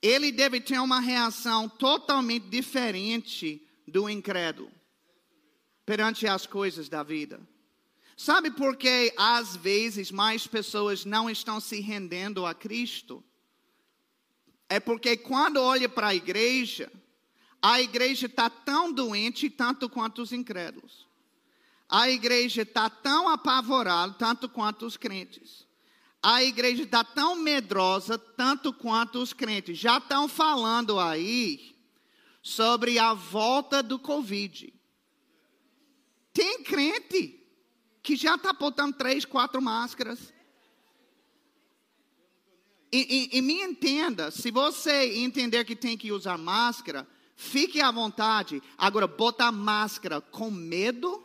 ele 0.00 0.32
deve 0.32 0.60
ter 0.60 0.78
uma 0.78 1.00
reação 1.00 1.68
totalmente 1.68 2.46
diferente 2.48 3.66
do 3.86 4.08
incrédulo 4.08 4.70
perante 5.84 6.26
as 6.26 6.46
coisas 6.46 6.88
da 6.88 7.02
vida. 7.02 7.40
Sabe 8.16 8.50
por 8.50 8.76
que 8.76 9.12
às 9.16 9.56
vezes 9.56 10.10
mais 10.10 10.46
pessoas 10.46 11.04
não 11.04 11.28
estão 11.28 11.60
se 11.60 11.80
rendendo 11.80 12.46
a 12.46 12.54
Cristo? 12.54 13.22
É 14.68 14.80
porque 14.80 15.16
quando 15.16 15.58
olha 15.60 15.88
para 15.88 16.08
a 16.08 16.14
igreja, 16.14 16.90
a 17.60 17.80
igreja 17.80 18.26
está 18.26 18.48
tão 18.48 18.92
doente 18.92 19.50
tanto 19.50 19.88
quanto 19.88 20.22
os 20.22 20.32
incrédulos. 20.32 21.06
A 21.88 22.08
igreja 22.08 22.62
está 22.62 22.88
tão 22.88 23.28
apavorada 23.28 24.14
tanto 24.14 24.48
quanto 24.48 24.86
os 24.86 24.96
crentes 24.96 25.63
a 26.26 26.42
igreja 26.42 26.84
está 26.84 27.04
tão 27.04 27.36
medrosa 27.36 28.16
tanto 28.16 28.72
quanto 28.72 29.18
os 29.18 29.34
crentes. 29.34 29.76
Já 29.76 29.98
estão 29.98 30.26
falando 30.26 30.98
aí 30.98 31.76
sobre 32.42 32.98
a 32.98 33.12
volta 33.12 33.82
do 33.82 33.98
Covid. 33.98 34.72
Tem 36.32 36.64
crente 36.64 37.46
que 38.02 38.16
já 38.16 38.36
está 38.36 38.54
botando 38.54 38.96
três, 38.96 39.26
quatro 39.26 39.60
máscaras. 39.60 40.32
E, 42.90 43.28
e, 43.34 43.38
e, 43.38 43.42
me 43.42 43.60
entenda, 43.60 44.30
se 44.30 44.50
você 44.50 45.18
entender 45.18 45.62
que 45.66 45.76
tem 45.76 45.94
que 45.94 46.10
usar 46.10 46.38
máscara, 46.38 47.06
fique 47.36 47.82
à 47.82 47.90
vontade. 47.90 48.62
Agora, 48.78 49.06
botar 49.06 49.52
máscara 49.52 50.22
com 50.22 50.50
medo, 50.50 51.22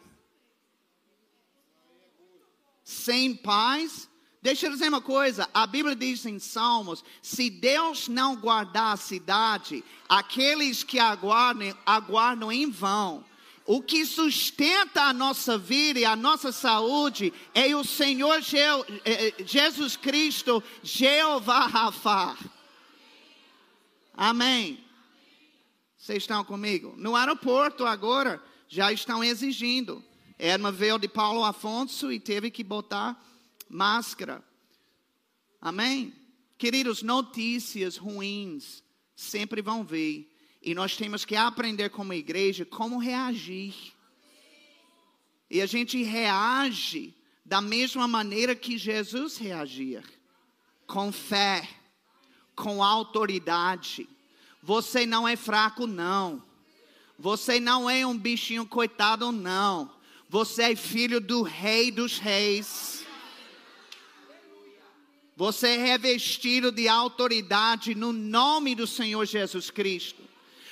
sem 2.84 3.34
paz, 3.34 4.10
Deixa 4.41 4.67
eu 4.67 4.71
dizer 4.71 4.87
uma 4.87 5.01
coisa, 5.01 5.49
a 5.53 5.67
Bíblia 5.67 5.95
diz 5.95 6.25
em 6.25 6.39
Salmos: 6.39 7.03
se 7.21 7.49
Deus 7.49 8.07
não 8.07 8.37
guardar 8.37 8.93
a 8.93 8.97
cidade, 8.97 9.83
aqueles 10.07 10.81
que 10.81 10.97
aguardam, 10.97 11.75
aguardam 11.85 12.51
em 12.51 12.69
vão. 12.69 13.25
O 13.65 13.83
que 13.83 14.03
sustenta 14.05 15.03
a 15.03 15.13
nossa 15.13 15.57
vida 15.57 15.99
e 15.99 16.05
a 16.05 16.15
nossa 16.15 16.51
saúde 16.51 17.31
é 17.53 17.75
o 17.75 17.83
Senhor 17.83 18.41
Je 18.41 18.57
é, 18.57 18.81
é, 19.05 19.35
Jesus 19.45 19.95
Cristo, 19.95 20.63
Jeová 20.81 21.67
Rafa. 21.67 22.35
Amém. 24.13 24.83
Vocês 25.97 26.23
estão 26.23 26.43
comigo? 26.43 26.95
No 26.97 27.15
aeroporto 27.15 27.85
agora 27.85 28.41
já 28.67 28.91
estão 28.91 29.23
exigindo. 29.23 30.03
Edma 30.39 30.71
veio 30.71 30.97
de 30.97 31.07
Paulo 31.07 31.43
Afonso 31.43 32.11
e 32.11 32.19
teve 32.19 32.49
que 32.49 32.63
botar 32.63 33.21
máscara. 33.70 34.43
Amém? 35.61 36.13
Queridos, 36.57 37.03
notícias 37.03 37.95
ruins 37.95 38.84
sempre 39.15 39.61
vão 39.61 39.84
vir. 39.84 40.30
E 40.61 40.76
nós 40.76 40.97
temos 40.97 41.24
que 41.24 41.36
aprender 41.36 41.89
como 41.89 42.13
igreja 42.13 42.65
como 42.65 42.97
reagir. 42.97 43.74
E 45.49 45.61
a 45.61 45.65
gente 45.65 46.03
reage 46.03 47.13
da 47.45 47.61
mesma 47.61 48.07
maneira 48.07 48.55
que 48.55 48.78
Jesus 48.78 49.38
reagia 49.38 50.03
com 50.86 51.11
fé, 51.11 51.67
com 52.55 52.84
autoridade. 52.84 54.07
Você 54.61 55.05
não 55.05 55.28
é 55.28 55.36
fraco, 55.36 55.88
não. 55.88 56.43
Você 57.17 57.59
não 57.59 57.89
é 57.89 58.05
um 58.05 58.17
bichinho 58.17 58.65
coitado, 58.65 59.32
não. 59.32 59.91
Você 60.28 60.63
é 60.72 60.76
filho 60.76 61.20
do 61.20 61.41
Rei 61.41 61.91
dos 61.91 62.17
Reis. 62.17 62.99
Você 65.39 65.69
é 65.69 65.77
revestido 65.77 66.69
de 66.69 66.89
autoridade 66.89 67.95
no 67.95 68.11
nome 68.11 68.75
do 68.75 68.85
Senhor 68.85 69.25
Jesus 69.25 69.71
Cristo. 69.71 70.21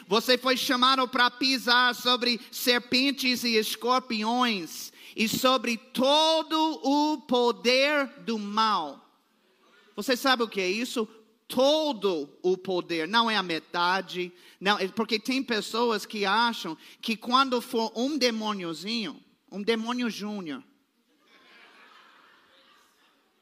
Você 0.09 0.37
foi 0.37 0.57
chamado 0.57 1.07
para 1.07 1.31
pisar 1.31 1.95
sobre 1.95 2.37
serpentes 2.51 3.45
e 3.45 3.55
escorpiões 3.55 4.91
e 5.15 5.25
sobre 5.29 5.77
todo 5.77 6.81
o 6.83 7.21
poder 7.21 8.07
do 8.25 8.37
mal. 8.37 9.09
Você 9.95 10.17
sabe 10.17 10.43
o 10.43 10.49
que 10.49 10.59
é 10.59 10.69
isso? 10.69 11.07
Todo 11.47 12.29
o 12.43 12.57
poder, 12.57 13.07
não 13.07 13.31
é 13.31 13.37
a 13.37 13.43
metade, 13.43 14.33
não, 14.59 14.77
é 14.77 14.89
porque 14.89 15.17
tem 15.17 15.41
pessoas 15.41 16.05
que 16.05 16.25
acham 16.25 16.77
que 17.01 17.15
quando 17.15 17.61
for 17.61 17.89
um 17.95 18.17
demôniozinho, 18.17 19.17
um 19.49 19.63
demônio 19.63 20.09
júnior, 20.09 20.61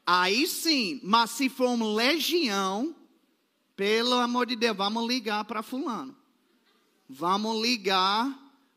Aí 0.06 0.46
sim, 0.46 1.00
mas 1.02 1.32
se 1.32 1.48
for 1.48 1.70
uma 1.70 1.92
legião, 1.92 2.94
pelo 3.74 4.14
amor 4.14 4.46
de 4.46 4.54
Deus, 4.54 4.76
vamos 4.76 5.04
ligar 5.04 5.44
para 5.44 5.64
fulano. 5.64 6.16
Vamos 7.08 7.60
ligar 7.60 8.32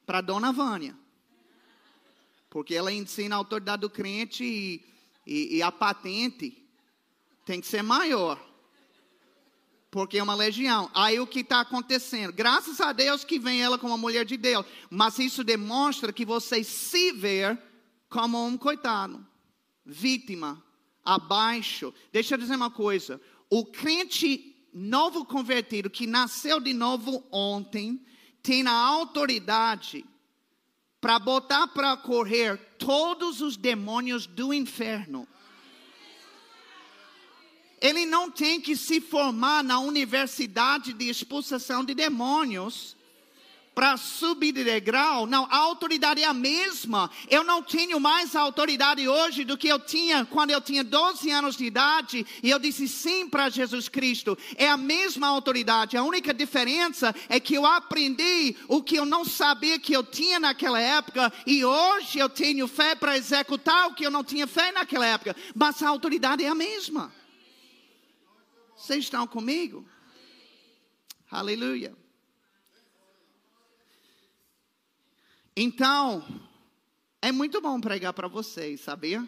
para 0.07 0.21
dona 0.21 0.51
Vânia. 0.51 0.97
Porque 2.49 2.73
ela 2.73 2.91
ensina 2.91 3.35
a 3.35 3.37
autoridade 3.37 3.81
do 3.81 3.91
crente 3.91 4.43
e, 4.43 4.83
e, 5.25 5.57
e 5.57 5.61
a 5.61 5.71
patente 5.71 6.57
tem 7.45 7.61
que 7.61 7.67
ser 7.67 7.83
maior. 7.83 8.43
Porque 9.91 10.17
é 10.17 10.23
uma 10.23 10.33
legião. 10.33 10.89
Aí 10.95 11.19
o 11.19 11.27
que 11.27 11.41
está 11.41 11.61
acontecendo? 11.61 12.33
Graças 12.33 12.81
a 12.81 12.91
Deus 12.91 13.23
que 13.23 13.37
vem 13.37 13.61
ela 13.61 13.77
como 13.77 13.93
uma 13.93 13.99
mulher 13.99 14.25
de 14.25 14.35
Deus. 14.35 14.65
Mas 14.89 15.19
isso 15.19 15.43
demonstra 15.43 16.11
que 16.11 16.25
você 16.25 16.63
se 16.63 17.11
vê 17.11 17.55
como 18.09 18.43
um 18.43 18.57
coitado, 18.57 19.23
vítima 19.85 20.63
abaixo. 21.13 21.93
Deixa 22.11 22.35
eu 22.35 22.37
dizer 22.37 22.55
uma 22.55 22.69
coisa: 22.69 23.19
o 23.49 23.65
crente 23.65 24.55
novo 24.73 25.25
convertido 25.25 25.89
que 25.89 26.05
nasceu 26.05 26.59
de 26.59 26.73
novo 26.73 27.23
ontem 27.31 28.05
tem 28.43 28.65
a 28.67 28.71
autoridade 28.71 30.05
para 31.01 31.17
botar 31.17 31.67
para 31.67 31.95
correr 31.97 32.57
todos 32.77 33.41
os 33.41 33.57
demônios 33.57 34.27
do 34.27 34.53
inferno. 34.53 35.27
Ele 37.81 38.05
não 38.05 38.29
tem 38.29 38.59
que 38.59 38.75
se 38.75 38.99
formar 38.99 39.63
na 39.63 39.79
universidade 39.79 40.91
de 40.91 41.09
expulsação 41.09 41.83
de 41.83 41.93
demônios 41.93 42.97
para 43.79 43.95
subir 43.95 44.51
de 44.51 44.65
degrau. 44.65 45.25
Não, 45.25 45.47
a 45.49 45.55
autoridade 45.55 46.21
é 46.21 46.25
a 46.25 46.33
mesma. 46.33 47.09
Eu 47.29 47.45
não 47.45 47.63
tenho 47.63 47.97
mais 47.97 48.35
autoridade 48.35 49.07
hoje 49.07 49.45
do 49.45 49.57
que 49.57 49.69
eu 49.69 49.79
tinha 49.79 50.25
quando 50.25 50.51
eu 50.51 50.59
tinha 50.59 50.83
12 50.83 51.31
anos 51.31 51.55
de 51.55 51.63
idade 51.63 52.27
e 52.43 52.49
eu 52.49 52.59
disse 52.59 52.89
sim 52.89 53.29
para 53.29 53.47
Jesus 53.47 53.87
Cristo. 53.87 54.37
É 54.57 54.67
a 54.67 54.75
mesma 54.75 55.29
autoridade. 55.29 55.95
A 55.95 56.03
única 56.03 56.33
diferença 56.33 57.15
é 57.29 57.39
que 57.39 57.53
eu 57.53 57.65
aprendi 57.65 58.53
o 58.67 58.83
que 58.83 58.97
eu 58.97 59.05
não 59.05 59.23
sabia 59.23 59.79
que 59.79 59.93
eu 59.93 60.03
tinha 60.03 60.41
naquela 60.41 60.81
época 60.81 61.31
e 61.47 61.63
hoje 61.63 62.19
eu 62.19 62.27
tenho 62.27 62.67
fé 62.67 62.95
para 62.95 63.15
executar 63.15 63.87
o 63.87 63.93
que 63.93 64.05
eu 64.05 64.11
não 64.11 64.25
tinha 64.25 64.45
fé 64.45 64.73
naquela 64.73 65.05
época. 65.05 65.33
Mas 65.55 65.81
a 65.81 65.87
autoridade 65.87 66.43
é 66.43 66.49
a 66.49 66.53
mesma. 66.53 67.13
Vocês 68.75 69.05
estão 69.05 69.25
comigo? 69.25 69.87
Aleluia. 71.31 71.98
Então, 75.61 76.23
É 77.21 77.33
muito 77.33 77.59
bom 77.59 77.81
pregar 77.81 78.13
para 78.13 78.29
vocês, 78.29 78.79
sabia? 78.79 79.27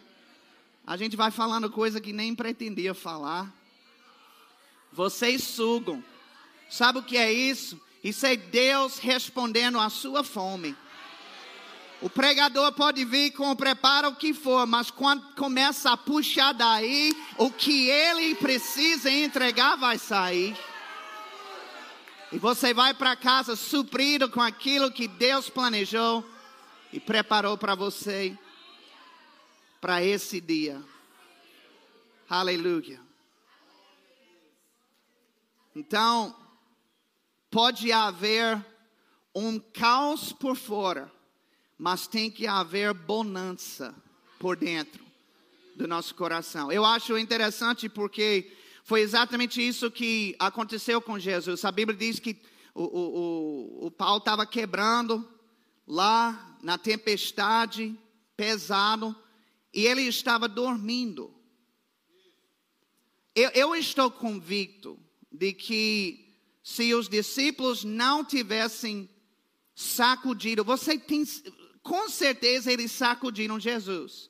A 0.86 0.96
gente 0.96 1.14
vai 1.14 1.30
falando 1.30 1.68
coisa 1.68 2.00
que 2.00 2.10
nem 2.10 2.34
pretendia 2.34 2.94
falar. 2.94 3.54
Vocês 4.90 5.44
sugam. 5.44 6.02
Sabe 6.70 7.00
o 7.00 7.02
que 7.02 7.18
é 7.18 7.30
isso? 7.30 7.78
Isso 8.02 8.24
é 8.24 8.34
Deus 8.34 8.96
respondendo 8.96 9.78
à 9.78 9.90
sua 9.90 10.24
fome. 10.24 10.74
O 12.00 12.08
pregador 12.08 12.72
pode 12.72 13.04
vir 13.04 13.32
com 13.32 13.50
o 13.50 13.56
preparo 13.56 14.08
o 14.08 14.16
que 14.16 14.32
for, 14.32 14.66
mas 14.66 14.90
quando 14.90 15.34
começa 15.34 15.92
a 15.92 15.98
puxar 15.98 16.54
daí, 16.54 17.14
o 17.36 17.50
que 17.50 17.90
ele 17.90 18.34
precisa 18.36 19.10
entregar 19.10 19.76
vai 19.76 19.98
sair. 19.98 20.56
E 22.32 22.38
você 22.38 22.72
vai 22.72 22.94
para 22.94 23.14
casa 23.14 23.54
suprido 23.54 24.28
com 24.30 24.40
aquilo 24.40 24.90
que 24.90 25.06
Deus 25.06 25.50
planejou 25.50 26.24
e 26.92 26.98
preparou 26.98 27.58
para 27.58 27.74
você 27.74 28.36
para 29.80 30.02
esse 30.02 30.40
dia. 30.40 30.82
Aleluia. 32.28 33.00
Então, 35.76 36.34
pode 37.50 37.92
haver 37.92 38.64
um 39.34 39.58
caos 39.58 40.32
por 40.32 40.56
fora 40.56 41.10
mas 41.82 42.06
tem 42.06 42.30
que 42.30 42.46
haver 42.46 42.94
bonança 42.94 43.92
por 44.38 44.56
dentro 44.56 45.04
do 45.74 45.88
nosso 45.88 46.14
coração. 46.14 46.70
Eu 46.70 46.84
acho 46.84 47.18
interessante 47.18 47.88
porque 47.88 48.56
foi 48.82 49.00
exatamente 49.00 49.66
isso 49.66 49.90
que 49.90 50.34
aconteceu 50.38 51.00
com 51.00 51.18
Jesus. 51.18 51.64
A 51.64 51.70
Bíblia 51.70 51.96
diz 51.96 52.18
que 52.18 52.36
o, 52.74 52.82
o, 52.82 53.84
o, 53.84 53.86
o 53.86 53.90
pau 53.90 54.18
estava 54.18 54.44
quebrando 54.44 55.26
lá 55.86 56.58
na 56.62 56.76
tempestade, 56.76 57.96
pesado, 58.36 59.14
e 59.72 59.86
ele 59.86 60.02
estava 60.02 60.48
dormindo. 60.48 61.32
Eu, 63.34 63.50
eu 63.50 63.74
estou 63.74 64.10
convicto 64.10 64.98
de 65.30 65.52
que 65.52 66.36
se 66.62 66.92
os 66.94 67.08
discípulos 67.08 67.84
não 67.84 68.24
tivessem 68.24 69.08
sacudido, 69.74 70.64
você 70.64 70.98
tem, 70.98 71.24
com 71.82 72.08
certeza 72.08 72.72
eles 72.72 72.92
sacudiram 72.92 73.58
Jesus. 73.58 74.28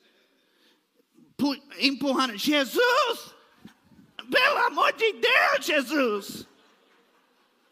Empurrando, 1.79 2.37
Jesus! 2.37 3.33
Pelo 4.29 4.57
amor 4.65 4.93
de 4.93 5.13
Deus, 5.13 5.65
Jesus! 5.65 6.47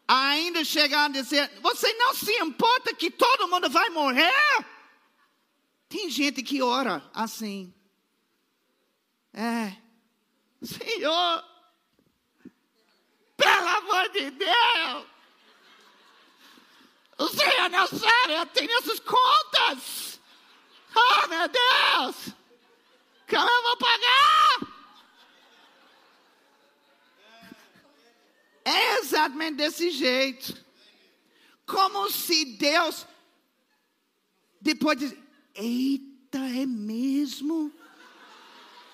Ainda 0.06 0.64
chegaram 0.64 1.06
a 1.06 1.20
dizer: 1.20 1.50
Você 1.60 1.92
não 1.94 2.14
se 2.14 2.32
importa 2.38 2.94
que 2.94 3.10
todo 3.10 3.48
mundo 3.48 3.70
vai 3.70 3.88
morrer? 3.90 4.32
Tem 5.88 6.10
gente 6.10 6.42
que 6.42 6.62
ora 6.62 7.02
assim. 7.14 7.72
É, 9.32 9.74
Senhor, 10.62 11.44
pelo 13.36 13.68
amor 13.68 14.08
de 14.10 14.30
Deus, 14.30 15.06
o 17.18 17.28
Senhor 17.28 17.70
não 17.70 17.86
sabe, 17.86 18.34
eu 18.34 18.46
tenho 18.46 18.70
essas 18.78 19.00
contas. 19.00 20.20
Oh, 20.94 21.28
meu 21.28 21.48
Deus! 21.48 22.34
Como 23.28 23.48
eu 23.48 23.62
vou 23.62 23.76
pagar? 23.78 24.71
É 28.64 28.98
exatamente 28.98 29.56
desse 29.56 29.90
jeito. 29.90 30.56
Como 31.66 32.10
se 32.10 32.44
Deus, 32.44 33.06
depois 34.60 34.98
de, 34.98 35.18
eita, 35.54 36.38
é 36.38 36.66
mesmo? 36.66 37.72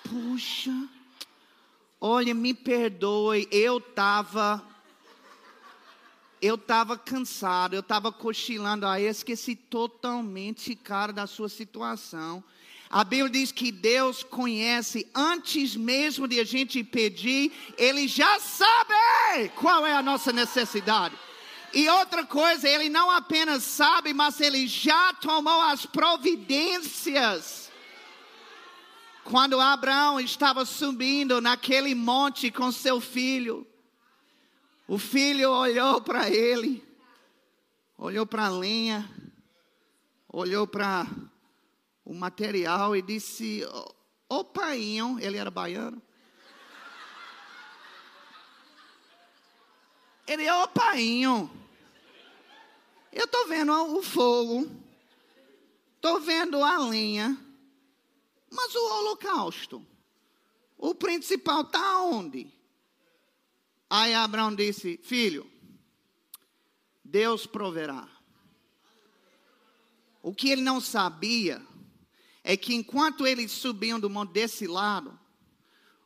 Puxa, 0.04 0.88
olha, 2.00 2.34
me 2.34 2.54
perdoe, 2.54 3.48
eu 3.50 3.78
estava 3.78 4.64
eu 6.40 6.54
estava 6.54 6.96
cansado, 6.96 7.74
eu 7.74 7.80
estava 7.80 8.12
cochilando, 8.12 8.86
aí 8.86 9.04
esqueci 9.04 9.56
totalmente, 9.56 10.74
cara, 10.76 11.12
da 11.12 11.26
sua 11.26 11.48
situação. 11.48 12.44
A 12.90 13.04
Bíblia 13.04 13.30
diz 13.30 13.52
que 13.52 13.70
Deus 13.70 14.22
conhece 14.22 15.06
antes 15.14 15.76
mesmo 15.76 16.26
de 16.26 16.40
a 16.40 16.44
gente 16.44 16.82
pedir, 16.82 17.52
Ele 17.76 18.08
já 18.08 18.40
sabe 18.40 19.50
qual 19.56 19.86
é 19.86 19.92
a 19.92 20.02
nossa 20.02 20.32
necessidade. 20.32 21.14
E 21.74 21.86
outra 21.88 22.24
coisa, 22.24 22.66
Ele 22.66 22.88
não 22.88 23.10
apenas 23.10 23.62
sabe, 23.62 24.14
mas 24.14 24.40
Ele 24.40 24.66
já 24.66 25.12
tomou 25.14 25.60
as 25.60 25.84
providências. 25.84 27.70
Quando 29.22 29.60
Abraão 29.60 30.18
estava 30.18 30.64
subindo 30.64 31.42
naquele 31.42 31.94
monte 31.94 32.50
com 32.50 32.72
seu 32.72 32.98
filho, 32.98 33.66
o 34.86 34.96
filho 34.96 35.50
olhou 35.50 36.00
para 36.00 36.30
ele, 36.30 36.82
olhou 37.98 38.24
para 38.24 38.46
a 38.46 38.48
lenha, 38.48 39.06
olhou 40.32 40.66
para 40.66 41.06
o 42.08 42.14
material 42.14 42.96
e 42.96 43.02
disse: 43.02 43.60
Ô 44.26 44.42
painho, 44.42 45.20
ele 45.20 45.36
era 45.36 45.50
baiano. 45.50 46.02
Ele, 50.26 50.50
ô 50.50 50.68
painho, 50.68 51.50
eu 53.12 53.26
estou 53.26 53.46
vendo 53.46 53.72
o 53.94 54.02
fogo, 54.02 54.70
estou 55.96 56.18
vendo 56.20 56.64
a 56.64 56.78
lenha, 56.78 57.38
mas 58.50 58.74
o 58.74 58.88
holocausto, 58.94 59.86
o 60.78 60.94
principal 60.94 61.60
está 61.60 62.00
onde? 62.04 62.50
Aí 63.90 64.14
Abraão 64.14 64.54
disse: 64.54 64.98
Filho, 65.02 65.50
Deus 67.04 67.46
proverá. 67.46 68.08
O 70.22 70.34
que 70.34 70.50
ele 70.50 70.62
não 70.62 70.80
sabia 70.80 71.67
é 72.42 72.56
que 72.56 72.74
enquanto 72.74 73.26
eles 73.26 73.52
subiam 73.52 74.00
do 74.00 74.08
monte 74.08 74.32
desse 74.32 74.66
lado, 74.66 75.18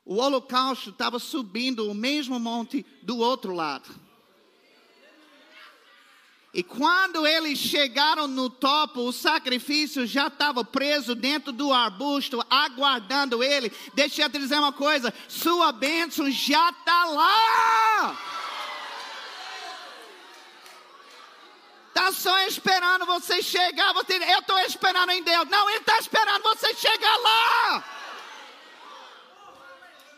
o 0.05 0.17
holocausto 0.17 0.91
estava 0.91 1.19
subindo 1.19 1.89
o 1.89 1.95
mesmo 1.95 2.39
monte 2.39 2.85
do 3.03 3.19
outro 3.19 3.55
lado. 3.55 3.89
E 6.55 6.63
quando 6.63 7.27
eles 7.27 7.59
chegaram 7.59 8.29
no 8.29 8.51
topo, 8.51 9.01
o 9.01 9.13
sacrifício 9.13 10.07
já 10.07 10.27
estava 10.27 10.63
preso 10.63 11.15
dentro 11.15 11.51
do 11.51 11.73
arbusto, 11.73 12.45
aguardando 12.51 13.43
ele. 13.43 13.73
Deixa 13.95 14.23
eu 14.23 14.29
te 14.31 14.39
dizer 14.39 14.59
uma 14.59 14.73
coisa: 14.73 15.15
sua 15.29 15.73
bênção 15.73 16.31
já 16.31 16.69
está 16.69 17.05
lá. 17.07 18.42
Está 21.93 22.11
só 22.11 22.39
esperando 22.47 23.05
você 23.05 23.43
chegar. 23.43 23.93
Você, 23.93 24.15
eu 24.15 24.39
estou 24.39 24.59
esperando 24.61 25.11
em 25.11 25.23
Deus. 25.23 25.49
Não, 25.49 25.69
Ele 25.69 25.79
está 25.79 25.99
esperando 25.99 26.43
você 26.43 26.75
chegar 26.75 27.17
lá. 27.19 27.85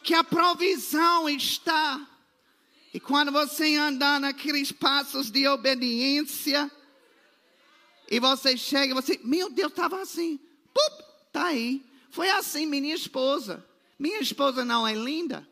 Que 0.03 0.15
a 0.15 0.23
provisão 0.23 1.29
está 1.29 2.01
e 2.95 3.01
quando 3.01 3.33
você 3.33 3.75
andar 3.75 4.21
naqueles 4.21 4.71
passos 4.71 5.29
de 5.29 5.49
obediência, 5.49 6.71
e 8.09 8.21
você 8.21 8.57
chega, 8.57 8.95
você, 8.95 9.19
meu 9.25 9.51
Deus, 9.51 9.73
estava 9.73 10.01
assim, 10.01 10.39
pup, 10.73 11.05
tá 11.33 11.47
aí. 11.47 11.85
Foi 12.09 12.31
assim 12.31 12.67
minha 12.67 12.95
esposa. 12.95 13.67
Minha 13.99 14.21
esposa 14.21 14.65
não 14.65 14.87
é 14.87 14.95
linda? 14.95 15.45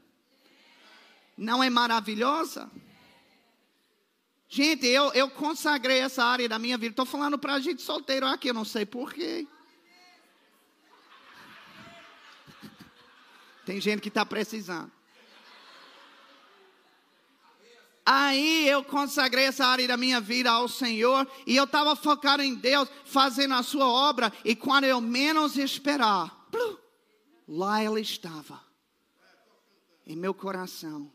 Não 1.36 1.64
é 1.64 1.68
maravilhosa? 1.68 2.70
Gente, 4.54 4.86
eu, 4.86 5.10
eu 5.14 5.30
consagrei 5.30 6.00
essa 6.00 6.22
área 6.22 6.46
da 6.46 6.58
minha 6.58 6.76
vida. 6.76 6.92
Estou 6.92 7.06
falando 7.06 7.38
para 7.38 7.54
a 7.54 7.58
gente 7.58 7.80
solteiro 7.80 8.26
aqui, 8.26 8.50
eu 8.50 8.52
não 8.52 8.66
sei 8.66 8.84
porquê. 8.84 9.46
Tem 13.64 13.80
gente 13.80 14.02
que 14.02 14.08
está 14.08 14.26
precisando. 14.26 14.92
Aí 18.04 18.68
eu 18.68 18.84
consagrei 18.84 19.46
essa 19.46 19.64
área 19.64 19.88
da 19.88 19.96
minha 19.96 20.20
vida 20.20 20.50
ao 20.50 20.68
Senhor 20.68 21.26
e 21.46 21.56
eu 21.56 21.64
estava 21.64 21.96
focado 21.96 22.42
em 22.42 22.54
Deus, 22.54 22.90
fazendo 23.06 23.54
a 23.54 23.62
sua 23.62 23.86
obra. 23.86 24.30
E 24.44 24.54
quando 24.54 24.84
eu 24.84 25.00
menos 25.00 25.56
esperar, 25.56 26.46
lá 27.48 27.80
ela 27.80 27.98
estava, 27.98 28.62
em 30.06 30.14
meu 30.14 30.34
coração. 30.34 31.10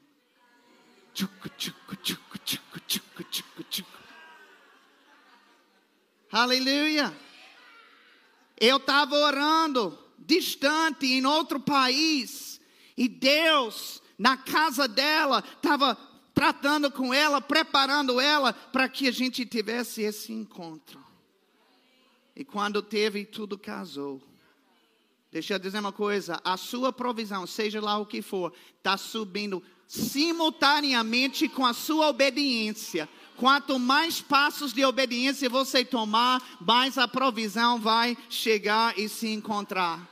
Aleluia. 6.31 7.11
Eu 8.59 8.77
estava 8.77 9.15
orando, 9.15 9.97
distante, 10.19 11.05
em 11.07 11.25
outro 11.25 11.59
país, 11.59 12.61
e 12.95 13.07
Deus, 13.07 14.01
na 14.17 14.37
casa 14.37 14.87
dela, 14.87 15.43
estava 15.55 15.95
tratando 16.33 16.91
com 16.91 17.13
ela, 17.13 17.41
preparando 17.41 18.19
ela 18.19 18.53
para 18.53 18.87
que 18.87 19.07
a 19.07 19.11
gente 19.11 19.45
tivesse 19.45 20.03
esse 20.03 20.31
encontro. 20.31 21.03
E 22.35 22.45
quando 22.45 22.81
teve, 22.83 23.25
tudo 23.25 23.57
casou. 23.57 24.21
Deixa 25.31 25.55
eu 25.55 25.59
dizer 25.59 25.79
uma 25.79 25.91
coisa: 25.91 26.39
a 26.43 26.55
sua 26.57 26.93
provisão, 26.93 27.47
seja 27.47 27.81
lá 27.81 27.97
o 27.97 28.05
que 28.05 28.21
for, 28.21 28.53
está 28.77 28.97
subindo 28.97 29.63
simultaneamente 29.87 31.47
com 31.47 31.65
a 31.65 31.73
sua 31.73 32.09
obediência. 32.09 33.07
Quanto 33.37 33.77
mais 33.77 34.19
passos 34.19 34.73
de 34.73 34.83
obediência 34.83 35.49
você 35.49 35.85
tomar, 35.85 36.41
mais 36.59 36.97
a 36.97 37.07
provisão 37.07 37.79
vai 37.79 38.17
chegar 38.29 38.97
e 38.97 39.07
se 39.07 39.27
encontrar. 39.27 40.07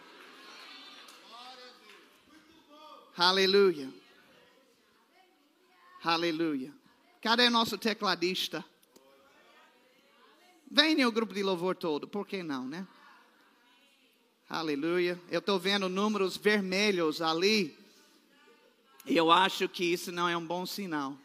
Aleluia. 3.17 3.89
Aleluia. 6.03 6.71
Cadê 7.21 7.49
nosso 7.49 7.78
tecladista? 7.78 8.63
Venha 10.69 11.07
o 11.07 11.11
grupo 11.11 11.34
de 11.34 11.41
louvor 11.41 11.76
todo, 11.76 12.07
por 12.07 12.28
que 12.28 12.43
não, 12.43 12.67
né? 12.67 12.86
Aleluia. 14.47 15.19
Eu 15.32 15.39
estou 15.39 15.57
vendo 15.57 15.89
números 15.89 16.38
vermelhos 16.38 17.21
ali. 17.21 17.76
E 19.08 19.16
eu 19.16 19.32
acho 19.32 19.70
que 19.70 19.84
isso 19.86 20.12
não 20.12 20.28
é 20.28 20.36
um 20.36 20.45
bom 20.45 20.66
sinal. 20.66 21.16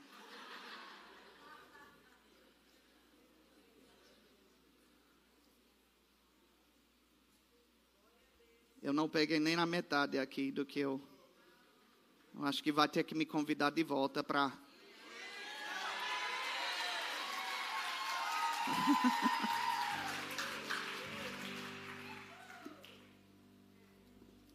Eu 8.82 8.92
não 8.92 9.08
peguei 9.08 9.40
nem 9.40 9.56
na 9.56 9.64
metade 9.64 10.18
aqui 10.18 10.52
do 10.52 10.66
que 10.66 10.80
eu. 10.80 11.00
Eu 12.34 12.44
acho 12.44 12.62
que 12.62 12.70
vai 12.70 12.86
ter 12.88 13.02
que 13.04 13.14
me 13.14 13.24
convidar 13.24 13.70
de 13.70 13.82
volta 13.82 14.22
para. 14.22 14.52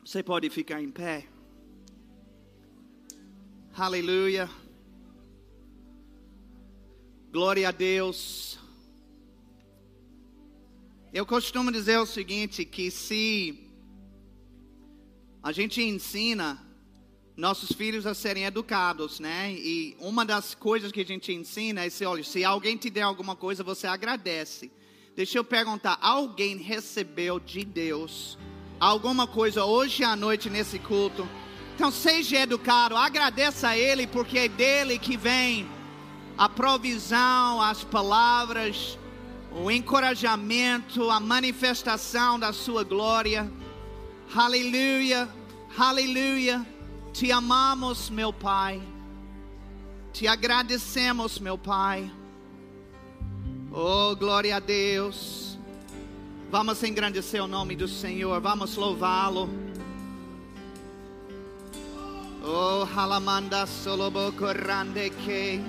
Você 0.06 0.22
pode 0.22 0.50
ficar 0.52 0.80
em 0.82 0.92
pé. 0.92 1.35
Aleluia. 3.78 4.50
Glória 7.30 7.68
a 7.68 7.72
Deus. 7.72 8.58
Eu 11.12 11.26
costumo 11.26 11.70
dizer 11.74 11.98
o 11.98 12.06
seguinte: 12.06 12.64
que 12.64 12.90
se 12.90 13.70
a 15.44 15.52
gente 15.52 15.82
ensina 15.82 16.66
nossos 17.36 17.74
filhos 17.74 18.08
a 18.08 18.14
serem 18.14 18.46
educados, 18.46 19.20
né? 19.20 19.52
E 19.52 19.98
uma 20.00 20.26
das 20.26 20.56
coisas 20.56 20.90
que 20.90 21.02
a 21.02 21.06
gente 21.06 21.34
ensina 21.34 21.84
é 21.84 21.90
se, 21.90 22.06
olha, 22.06 22.24
se 22.24 22.46
alguém 22.46 22.78
te 22.78 22.90
der 22.90 23.02
alguma 23.02 23.36
coisa, 23.36 23.62
você 23.62 23.88
agradece. 23.88 24.72
Deixa 25.18 25.38
eu 25.38 25.44
perguntar: 25.44 25.98
alguém 26.02 26.56
recebeu 26.56 27.42
de 27.42 27.66
Deus 27.66 28.38
alguma 28.80 29.28
coisa 29.28 29.66
hoje 29.66 30.02
à 30.02 30.16
noite 30.16 30.50
nesse 30.50 30.80
culto? 30.80 31.28
Então 31.76 31.92
seja 31.92 32.40
educado, 32.40 32.96
agradeça 32.96 33.68
a 33.68 33.78
Ele, 33.78 34.08
porque 34.08 34.40
é 34.40 34.48
dele 34.48 34.98
que 34.98 35.18
vem 35.18 35.68
a 36.38 36.48
provisão, 36.48 37.62
as 37.62 37.84
palavras, 37.84 38.98
o 39.52 39.70
encorajamento, 39.70 41.12
a 41.12 41.20
manifestação 41.20 42.40
da 42.40 42.54
Sua 42.54 42.86
glória. 42.86 43.52
Aleluia, 44.34 45.28
aleluia. 45.78 46.66
Te 47.12 47.30
amamos, 47.30 48.10
meu 48.10 48.32
Pai. 48.32 48.82
Te 50.14 50.30
agradecemos, 50.30 51.40
meu 51.40 51.58
Pai. 51.58 52.10
Oh, 53.70 54.16
glória 54.16 54.56
a 54.56 54.60
Deus. 54.62 55.60
Vamos 56.50 56.82
engrandecer 56.84 57.44
o 57.44 57.48
nome 57.48 57.76
do 57.76 57.86
Senhor, 57.86 58.40
vamos 58.40 58.78
louvá-lo. 58.78 59.65
Oh, 62.48 62.86
halamanda 62.86 63.66
solobo 63.66 64.32
corrande 64.34 65.10
que. 65.10 65.60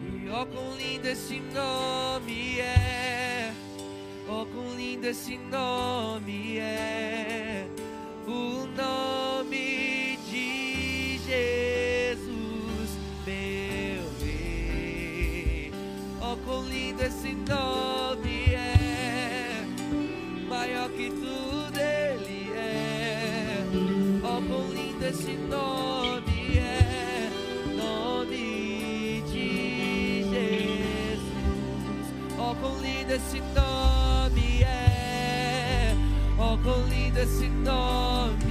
E 0.00 0.30
oh, 0.30 0.46
quão 0.46 0.76
lindo 0.78 1.08
esse 1.08 1.40
nome 1.40 2.58
é. 2.58 3.52
Oh, 4.30 4.46
quão 4.46 4.74
lindo 4.76 5.06
esse 5.08 5.36
nome 5.36 6.56
é. 6.58 7.68
O 8.26 8.66
nome 8.74 9.75
esse 17.02 17.34
nome 17.34 18.54
é. 18.54 19.64
Maior 20.48 20.88
que 20.90 21.10
tudo 21.10 21.78
ele 21.78 22.50
é. 22.54 23.64
Oh, 24.22 24.40
quão 24.48 24.72
lindo 24.72 25.04
esse 25.04 25.36
nome 25.36 26.58
é. 26.58 27.30
Nome 27.76 29.22
de 29.30 30.22
Jesus. 30.30 31.20
Oh, 32.38 32.54
quão 32.54 32.80
lindo 32.80 33.12
esse 33.12 33.40
nome 33.40 34.62
é. 34.62 35.94
Oh, 36.38 36.56
quão 36.62 36.86
lindo 36.88 37.18
esse 37.18 37.48
nome 37.48 38.45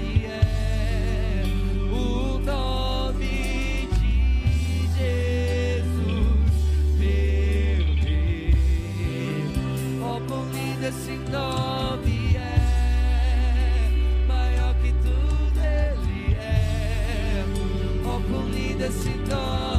esse 10.88 11.12
nome 11.32 12.36
é. 12.36 12.60
Maior 14.28 14.76
que 14.76 14.94
tudo 14.94 15.60
ele 15.60 16.36
é. 16.36 17.44
Oh, 18.06 18.22
quão 18.30 18.48
lindo 18.50 18.86
esse 18.86 19.10
nome 19.10 19.75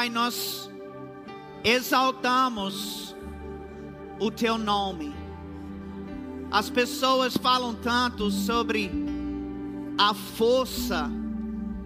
Pai, 0.00 0.08
nós 0.08 0.70
exaltamos 1.62 3.14
o 4.18 4.30
teu 4.30 4.56
nome. 4.56 5.14
As 6.50 6.70
pessoas 6.70 7.36
falam 7.36 7.74
tanto 7.74 8.30
sobre 8.30 8.90
a 9.98 10.14
força 10.14 11.06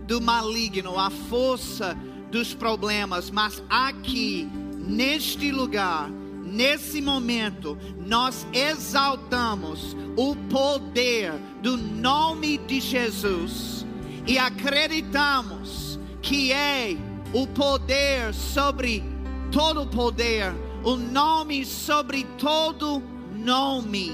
do 0.07 0.21
maligno, 0.21 0.97
a 0.97 1.11
força 1.11 1.99
dos 2.31 2.55
problemas, 2.55 3.33
mas 3.33 3.61
aqui, 3.69 4.49
neste 4.79 5.51
lugar, 5.51 6.09
nesse 6.09 7.01
momento, 7.01 7.77
nós 7.99 8.47
exaltamos 8.53 9.97
o 10.17 10.37
poder 10.49 11.33
do 11.61 11.77
nome 11.77 12.59
de 12.59 12.79
Jesus 12.79 13.85
e 14.25 14.39
acreditamos 14.39 15.99
que 16.23 16.53
é 16.53 16.97
o 17.35 17.49
poder 17.49 18.33
sobre 18.33 19.03
todo 19.51 19.85
poder, 19.89 20.55
o 20.85 20.95
nome 20.95 21.65
sobre 21.65 22.23
todo 22.39 23.03
nome. 23.35 24.13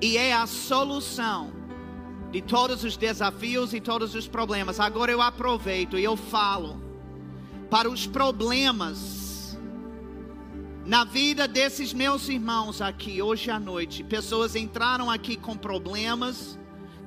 E 0.00 0.16
é 0.16 0.32
a 0.32 0.46
solução 0.46 1.52
de 2.30 2.40
todos 2.40 2.82
os 2.82 2.96
desafios 2.96 3.74
e 3.74 3.80
todos 3.80 4.14
os 4.14 4.26
problemas. 4.26 4.80
Agora 4.80 5.12
eu 5.12 5.20
aproveito 5.20 5.98
e 5.98 6.02
eu 6.02 6.16
falo 6.16 6.80
para 7.68 7.90
os 7.90 8.06
problemas 8.06 9.58
na 10.86 11.04
vida 11.04 11.46
desses 11.46 11.92
meus 11.92 12.26
irmãos 12.28 12.80
aqui 12.80 13.20
hoje 13.20 13.50
à 13.50 13.60
noite. 13.60 14.02
Pessoas 14.02 14.56
entraram 14.56 15.10
aqui 15.10 15.36
com 15.36 15.58
problemas 15.58 16.58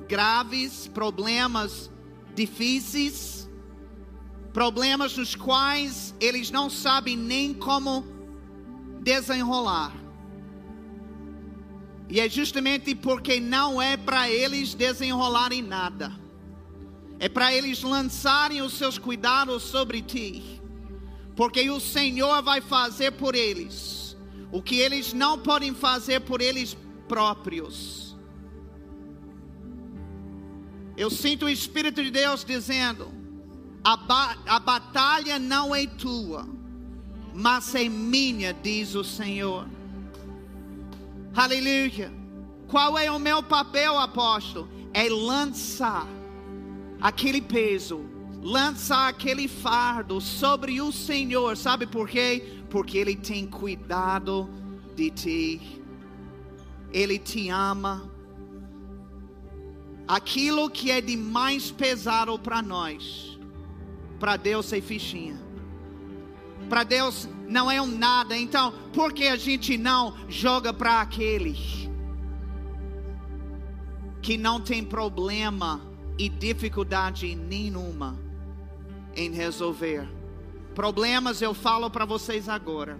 graves, 0.07 0.87
problemas 0.87 1.91
difíceis, 2.35 3.49
problemas 4.55 5.17
nos 5.17 5.35
quais 5.35 6.15
eles 6.17 6.49
não 6.49 6.69
sabem 6.69 7.17
nem 7.17 7.53
como 7.53 8.05
desenrolar. 9.01 9.93
E 12.07 12.21
é 12.21 12.29
justamente 12.29 12.95
porque 12.95 13.37
não 13.37 13.81
é 13.81 13.97
para 13.97 14.29
eles 14.29 14.73
desenrolarem 14.73 15.61
nada. 15.61 16.09
É 17.19 17.27
para 17.27 17.53
eles 17.53 17.83
lançarem 17.83 18.61
os 18.61 18.71
seus 18.75 18.97
cuidados 18.97 19.61
sobre 19.61 20.01
ti. 20.01 20.61
Porque 21.35 21.69
o 21.69 21.81
Senhor 21.81 22.41
vai 22.41 22.61
fazer 22.61 23.11
por 23.11 23.35
eles 23.35 24.15
o 24.53 24.61
que 24.61 24.77
eles 24.77 25.11
não 25.11 25.37
podem 25.37 25.75
fazer 25.75 26.21
por 26.21 26.39
eles 26.39 26.77
próprios. 27.09 28.15
Eu 30.95 31.09
sinto 31.09 31.45
o 31.45 31.49
Espírito 31.49 32.01
de 32.01 32.09
Deus 32.09 32.45
dizendo: 32.45 33.24
a, 33.85 33.95
ba 33.95 34.35
a 34.47 34.59
batalha 34.59 35.37
não 35.37 35.75
é 35.75 35.85
tua, 35.85 36.47
mas 37.35 37.75
é 37.75 37.87
minha, 37.87 38.51
diz 38.51 38.95
o 38.95 39.03
Senhor. 39.03 39.67
Aleluia. 41.35 42.11
Qual 42.67 42.97
é 42.97 43.11
o 43.11 43.19
meu 43.19 43.43
papel, 43.43 43.95
apóstolo? 43.99 44.67
É 44.91 45.07
lançar 45.07 46.07
aquele 46.99 47.39
peso, 47.39 48.03
lançar 48.41 49.07
aquele 49.07 49.47
fardo 49.47 50.19
sobre 50.19 50.81
o 50.81 50.91
Senhor. 50.91 51.55
Sabe 51.55 51.85
por 51.85 52.09
quê? 52.09 52.63
Porque 52.71 52.97
Ele 52.97 53.15
tem 53.15 53.45
cuidado 53.45 54.49
de 54.95 55.11
ti. 55.11 55.81
Ele 56.91 57.19
te 57.19 57.49
ama. 57.49 58.09
Aquilo 60.07 60.71
que 60.71 60.89
é 60.89 61.01
de 61.01 61.15
mais 61.15 61.69
pesado 61.69 62.37
para 62.39 62.63
nós, 62.63 63.34
para 64.19 64.37
Deus 64.37 64.71
é 64.71 64.81
fichinha. 64.81 65.37
Para 66.69 66.83
Deus 66.83 67.27
não 67.47 67.69
é 67.69 67.81
um 67.81 67.87
nada. 67.87 68.35
Então, 68.37 68.73
por 68.93 69.13
que 69.13 69.27
a 69.27 69.35
gente 69.35 69.77
não 69.77 70.15
joga 70.27 70.73
para 70.73 71.01
aquele 71.01 71.55
que 74.21 74.37
não 74.37 74.59
tem 74.59 74.83
problema 74.83 75.81
e 76.17 76.27
dificuldade 76.27 77.35
nenhuma 77.35 78.19
em 79.15 79.31
resolver? 79.31 80.07
Problemas 80.73 81.41
eu 81.41 81.53
falo 81.53 81.89
para 81.89 82.05
vocês 82.05 82.49
agora. 82.49 82.99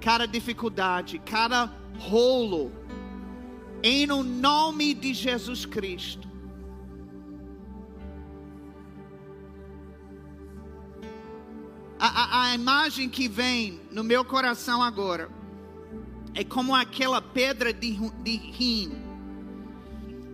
Cada 0.00 0.26
dificuldade, 0.26 1.18
cada 1.18 1.72
rolo, 1.98 2.72
em 3.82 4.06
nome 4.06 4.94
de 4.94 5.14
Jesus 5.14 5.64
Cristo. 5.64 6.29
A, 12.02 12.44
a, 12.44 12.54
imagem 12.54 13.10
que 13.10 13.28
vem 13.28 13.78
no 13.90 14.02
meu 14.02 14.24
coração 14.24 14.82
agora 14.82 15.30
é 16.34 16.42
como 16.42 16.74
aquela 16.74 17.20
pedra 17.20 17.74
de, 17.74 17.92
de 18.22 18.36
rim 18.36 18.90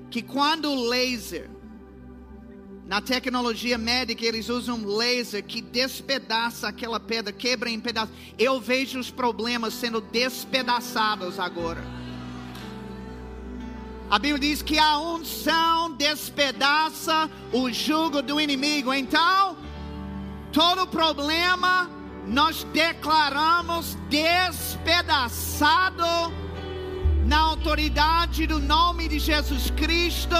que 0.08 0.22
quando 0.22 0.70
o 0.70 0.88
laser 0.88 1.50
na 2.86 3.00
tecnologia 3.00 3.76
médica 3.76 4.24
eles 4.24 4.48
usam 4.48 4.76
um 4.76 4.86
laser 4.86 5.42
que 5.42 5.60
despedaça 5.60 6.68
aquela 6.68 7.00
pedra, 7.00 7.32
quebra 7.32 7.68
em 7.68 7.80
pedaços. 7.80 8.14
Eu 8.38 8.60
vejo 8.60 9.00
os 9.00 9.10
problemas 9.10 9.74
sendo 9.74 10.00
despedaçados 10.00 11.40
agora. 11.40 11.82
A 14.08 14.20
Bíblia 14.20 14.38
diz 14.38 14.62
que 14.62 14.78
a 14.78 15.00
unção 15.00 15.90
despedaça 15.96 17.28
o 17.52 17.72
jugo 17.72 18.22
do 18.22 18.40
inimigo. 18.40 18.94
Então, 18.94 19.65
todo 20.56 20.86
problema 20.86 21.90
nós 22.26 22.64
declaramos 22.72 23.94
despedaçado 24.08 26.02
na 27.26 27.40
autoridade 27.40 28.46
do 28.46 28.58
nome 28.58 29.06
de 29.06 29.18
Jesus 29.18 29.70
Cristo. 29.72 30.34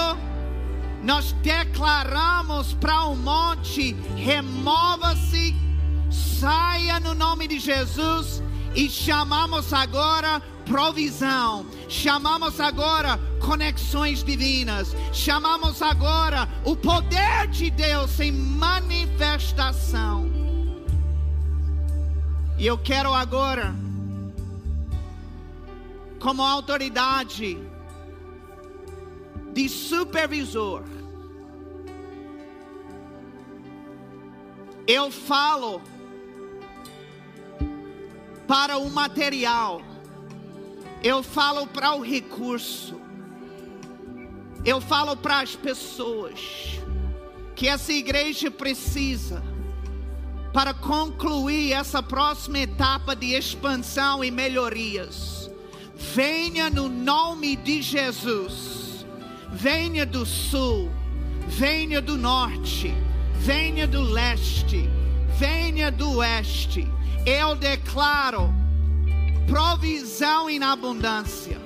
Nós 1.03 1.33
declaramos 1.43 2.73
para 2.73 3.03
o 3.03 3.15
monte: 3.15 3.95
remova-se, 4.15 5.55
saia 6.09 6.99
no 6.99 7.13
nome 7.13 7.47
de 7.47 7.59
Jesus. 7.59 8.41
E 8.73 8.89
chamamos 8.89 9.71
agora 9.71 10.41
provisão, 10.67 11.65
chamamos 11.87 12.59
agora 12.59 13.19
conexões 13.39 14.23
divinas, 14.23 14.95
chamamos 15.13 15.81
agora 15.81 16.47
o 16.65 16.75
poder 16.75 17.47
de 17.47 17.69
Deus 17.69 18.19
em 18.19 18.31
manifestação. 18.31 20.29
E 22.57 22.65
eu 22.65 22.77
quero 22.77 23.13
agora, 23.13 23.73
como 26.19 26.41
autoridade 26.41 27.57
de 29.53 29.69
supervisor, 29.69 30.83
eu 34.87 35.11
falo 35.11 35.81
para 38.47 38.77
o 38.77 38.89
material, 38.89 39.81
eu 41.07 41.23
falo 41.23 41.65
para 41.65 41.95
o 41.95 42.01
recurso, 42.01 42.99
eu 44.65 44.81
falo 44.81 45.15
para 45.15 45.39
as 45.39 45.55
pessoas 45.55 46.81
que 47.55 47.65
essa 47.65 47.93
igreja 47.93 48.51
precisa 48.51 49.41
para 50.51 50.73
concluir 50.73 51.71
essa 51.71 52.03
próxima 52.03 52.59
etapa 52.59 53.15
de 53.15 53.33
expansão 53.33 54.21
e 54.21 54.29
melhorias. 54.29 55.49
Venha 55.95 56.69
no 56.69 56.89
nome 56.89 57.55
de 57.55 57.81
Jesus. 57.81 59.05
Venha 59.49 60.05
do 60.05 60.25
sul, 60.25 60.91
venha 61.47 62.01
do 62.01 62.17
norte, 62.17 62.93
venha 63.33 63.87
do 63.87 64.01
leste, 64.01 64.89
venha 65.39 65.89
do 65.89 66.17
oeste. 66.17 66.85
Eu 67.25 67.55
declaro 67.55 68.53
provisão 69.47 70.49
em 70.49 70.61
abundância. 70.61 71.59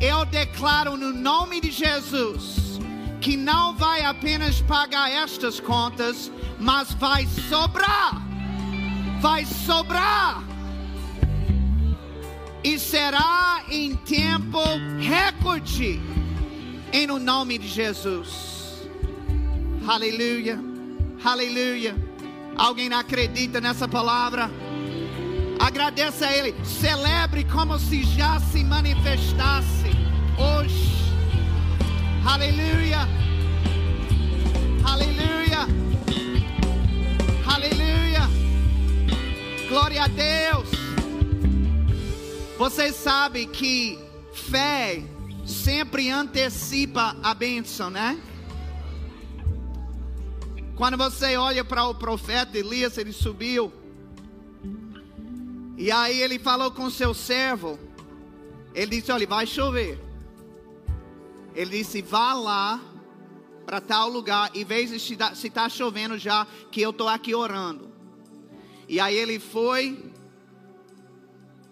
Eu 0.00 0.24
declaro 0.24 0.96
no 0.96 1.12
nome 1.12 1.60
de 1.60 1.70
Jesus 1.70 2.80
que 3.20 3.36
não 3.36 3.76
vai 3.76 4.02
apenas 4.02 4.62
pagar 4.62 5.10
estas 5.10 5.60
contas, 5.60 6.32
mas 6.58 6.92
vai 6.94 7.26
sobrar. 7.26 8.22
Vai 9.20 9.44
sobrar. 9.44 10.42
E 12.64 12.78
será 12.78 13.62
em 13.70 13.94
tempo 13.94 14.58
recorde. 14.98 16.00
Em 16.92 17.06
nome 17.06 17.58
de 17.58 17.68
Jesus. 17.68 18.88
Aleluia. 19.86 20.58
Aleluia. 21.22 21.94
Alguém 22.56 22.92
acredita 22.92 23.60
nessa 23.60 23.86
palavra? 23.86 24.50
Agradeça 25.70 26.26
a 26.26 26.36
Ele. 26.36 26.52
Celebre 26.64 27.44
como 27.44 27.78
se 27.78 28.02
já 28.02 28.40
se 28.40 28.64
manifestasse 28.64 29.86
hoje. 30.36 30.90
Aleluia. 32.26 33.08
Aleluia. 37.46 38.28
Glória 39.68 40.02
a 40.02 40.08
Deus. 40.08 40.68
Você 42.58 42.92
sabe 42.92 43.46
que 43.46 43.96
fé 44.34 45.04
sempre 45.46 46.10
antecipa 46.10 47.16
a 47.22 47.32
bênção, 47.32 47.90
né? 47.90 48.18
Quando 50.74 50.96
você 50.96 51.36
olha 51.36 51.64
para 51.64 51.84
o 51.84 51.94
profeta 51.94 52.58
Elias, 52.58 52.98
ele 52.98 53.12
subiu. 53.12 53.79
E 55.80 55.90
aí 55.90 56.20
ele 56.20 56.38
falou 56.38 56.70
com 56.70 56.90
seu 56.90 57.14
servo. 57.14 57.78
Ele 58.74 59.00
disse: 59.00 59.10
Olha, 59.10 59.26
vai 59.26 59.46
chover. 59.46 59.98
Ele 61.54 61.78
disse: 61.78 62.02
Vá 62.02 62.34
lá 62.34 62.78
para 63.64 63.80
tal 63.80 64.10
lugar 64.10 64.50
e 64.52 64.62
veja 64.62 64.98
se 64.98 65.46
está 65.46 65.70
chovendo 65.70 66.18
já, 66.18 66.46
que 66.70 66.82
eu 66.82 66.90
estou 66.90 67.08
aqui 67.08 67.34
orando. 67.34 67.90
E 68.86 69.00
aí 69.00 69.16
ele 69.16 69.38
foi, 69.38 70.12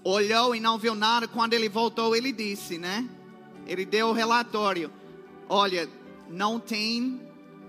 olhou 0.02 0.56
e 0.56 0.60
não 0.60 0.78
viu 0.78 0.94
nada. 0.94 1.28
Quando 1.28 1.52
ele 1.52 1.68
voltou, 1.68 2.16
ele 2.16 2.32
disse, 2.32 2.78
né? 2.78 3.06
Ele 3.66 3.84
deu 3.84 4.08
o 4.08 4.14
relatório: 4.14 4.90
Olha, 5.50 5.86
não 6.30 6.58
tem 6.58 7.20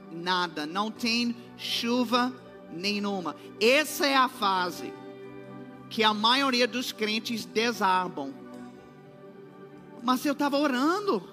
nada, 0.09 0.65
não 0.65 0.89
tem 0.89 1.35
chuva 1.57 2.33
nenhuma. 2.71 3.35
Essa 3.59 4.07
é 4.07 4.15
a 4.15 4.29
fase 4.29 4.93
que 5.89 6.03
a 6.03 6.13
maioria 6.13 6.67
dos 6.67 6.91
crentes 6.91 7.45
desabam. 7.45 8.33
Mas 10.03 10.25
eu 10.25 10.33
estava 10.33 10.57
orando, 10.57 11.27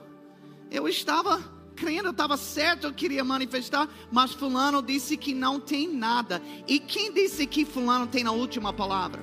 eu 0.70 0.88
estava 0.88 1.38
crendo, 1.76 2.09
eu 2.09 2.12
estava 2.12 2.36
certo, 2.36 2.86
eu 2.86 2.92
queria 2.92 3.22
manifestar, 3.22 3.88
mas 4.11 4.32
Fulano 4.32 4.82
disse 4.82 5.16
que 5.16 5.34
não 5.34 5.61
tem 5.61 5.86
nada. 5.86 6.42
E 6.66 6.80
quem 6.80 7.12
disse 7.12 7.46
que 7.46 7.64
Fulano 7.64 8.07
tem 8.07 8.24
a 8.24 8.32
última 8.32 8.72
palavra? 8.72 9.22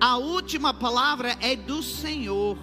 A 0.00 0.16
última 0.16 0.72
palavra 0.72 1.36
é 1.40 1.56
do 1.56 1.82
Senhor. 1.82 2.56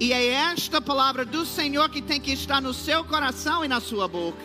E 0.00 0.12
é 0.12 0.26
esta 0.26 0.80
palavra 0.80 1.24
do 1.24 1.46
Senhor 1.46 1.88
que 1.88 2.02
tem 2.02 2.20
que 2.20 2.32
estar 2.32 2.60
no 2.60 2.74
seu 2.74 3.04
coração 3.04 3.64
e 3.64 3.68
na 3.68 3.80
sua 3.80 4.08
boca. 4.08 4.42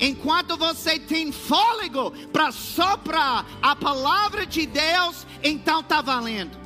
Enquanto 0.00 0.56
você 0.56 0.98
tem 0.98 1.30
fôlego 1.30 2.10
para 2.28 2.50
soprar 2.50 3.46
a 3.62 3.76
palavra 3.76 4.44
de 4.46 4.66
Deus, 4.66 5.26
então 5.42 5.80
está 5.80 6.00
valendo. 6.00 6.58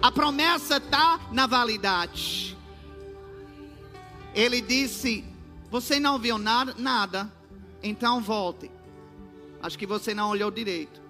A 0.00 0.10
promessa 0.12 0.76
está 0.76 1.20
na 1.32 1.46
validade. 1.46 2.56
Ele 4.34 4.60
disse: 4.60 5.24
Você 5.70 5.98
não 5.98 6.18
viu 6.18 6.38
nada, 6.38 6.74
nada, 6.78 7.32
então 7.82 8.20
volte. 8.20 8.70
Acho 9.60 9.78
que 9.78 9.86
você 9.86 10.14
não 10.14 10.30
olhou 10.30 10.50
direito. 10.50 11.02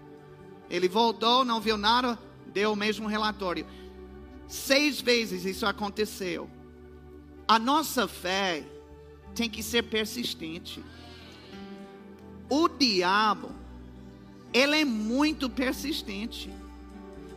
Ele 0.70 0.88
voltou, 0.88 1.44
não 1.44 1.60
viu 1.60 1.76
nada, 1.76 2.18
deu 2.46 2.72
o 2.72 2.76
mesmo 2.76 3.06
relatório. 3.06 3.66
Seis 4.46 5.00
vezes 5.00 5.44
isso 5.44 5.66
aconteceu. 5.66 6.48
A 7.46 7.58
nossa 7.58 8.08
fé 8.08 8.64
tem 9.34 9.48
que 9.48 9.62
ser 9.62 9.84
persistente. 9.84 10.82
O 12.48 12.68
diabo, 12.68 13.50
ele 14.52 14.80
é 14.80 14.84
muito 14.84 15.50
persistente. 15.50 16.50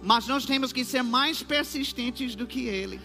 Mas 0.01 0.25
nós 0.27 0.45
temos 0.45 0.73
que 0.73 0.83
ser 0.83 1.03
mais 1.03 1.43
persistentes 1.43 2.35
do 2.35 2.47
que 2.47 2.65
ele. 2.65 2.99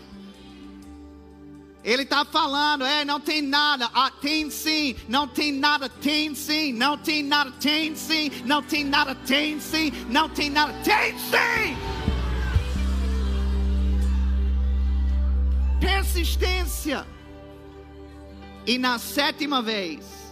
Ele 1.85 2.03
está 2.03 2.25
falando, 2.25 2.85
é, 2.85 3.05
não 3.05 3.21
tem 3.21 3.41
nada, 3.41 3.89
ah, 3.95 4.11
tem 4.11 4.51
sim, 4.51 4.97
não 5.09 5.29
tem 5.29 5.53
nada, 5.53 5.89
tem 5.89 6.35
sim, 6.35 6.73
não 6.73 6.99
tem 6.99 7.23
nada, 7.23 7.53
tem 7.53 7.95
sim, 7.95 8.29
não 8.45 8.61
tem 8.61 8.83
nada, 8.83 9.15
tem 9.15 9.61
sim, 9.61 9.93
não 10.09 10.29
tem 10.29 10.51
nada, 10.51 10.73
tem 10.83 11.17
sim. 11.17 11.77
Persistência. 15.79 17.07
E 18.67 18.79
na 18.79 18.99
sétima 18.99 19.63
vez, 19.63 20.26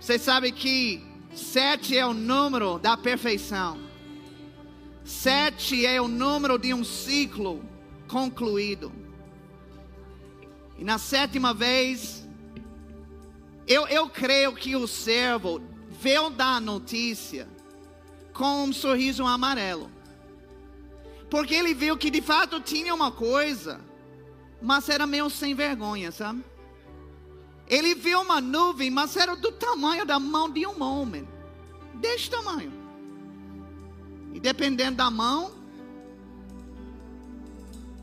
você 0.00 0.18
sabe 0.18 0.50
que 0.50 1.04
sete 1.34 1.96
é 1.96 2.06
o 2.06 2.14
número 2.14 2.78
da 2.78 2.96
perfeição. 2.96 3.78
Sete 5.04 5.84
é 5.84 6.00
o 6.00 6.08
número 6.08 6.58
de 6.58 6.72
um 6.72 6.82
ciclo 6.82 7.62
concluído. 8.08 8.90
E 10.78 10.84
na 10.84 10.96
sétima 10.96 11.52
vez, 11.52 12.26
eu, 13.66 13.86
eu 13.88 14.08
creio 14.08 14.54
que 14.54 14.74
o 14.74 14.88
servo 14.88 15.60
veio 15.90 16.30
dar 16.30 16.62
notícia 16.62 17.46
com 18.32 18.64
um 18.64 18.72
sorriso 18.72 19.26
amarelo. 19.26 19.90
Porque 21.28 21.54
ele 21.54 21.74
viu 21.74 21.96
que 21.98 22.10
de 22.10 22.22
fato 22.22 22.58
tinha 22.58 22.94
uma 22.94 23.12
coisa, 23.12 23.80
mas 24.62 24.88
era 24.88 25.06
meio 25.06 25.28
sem 25.28 25.54
vergonha, 25.54 26.10
sabe? 26.10 26.42
Ele 27.70 27.94
viu 27.94 28.20
uma 28.20 28.40
nuvem, 28.40 28.90
mas 28.90 29.16
era 29.16 29.36
do 29.36 29.52
tamanho 29.52 30.04
da 30.04 30.18
mão 30.18 30.50
de 30.50 30.66
um 30.66 30.82
homem. 30.82 31.26
Desse 31.94 32.28
tamanho. 32.28 32.72
E 34.34 34.40
dependendo 34.40 34.96
da 34.96 35.08
mão, 35.08 35.52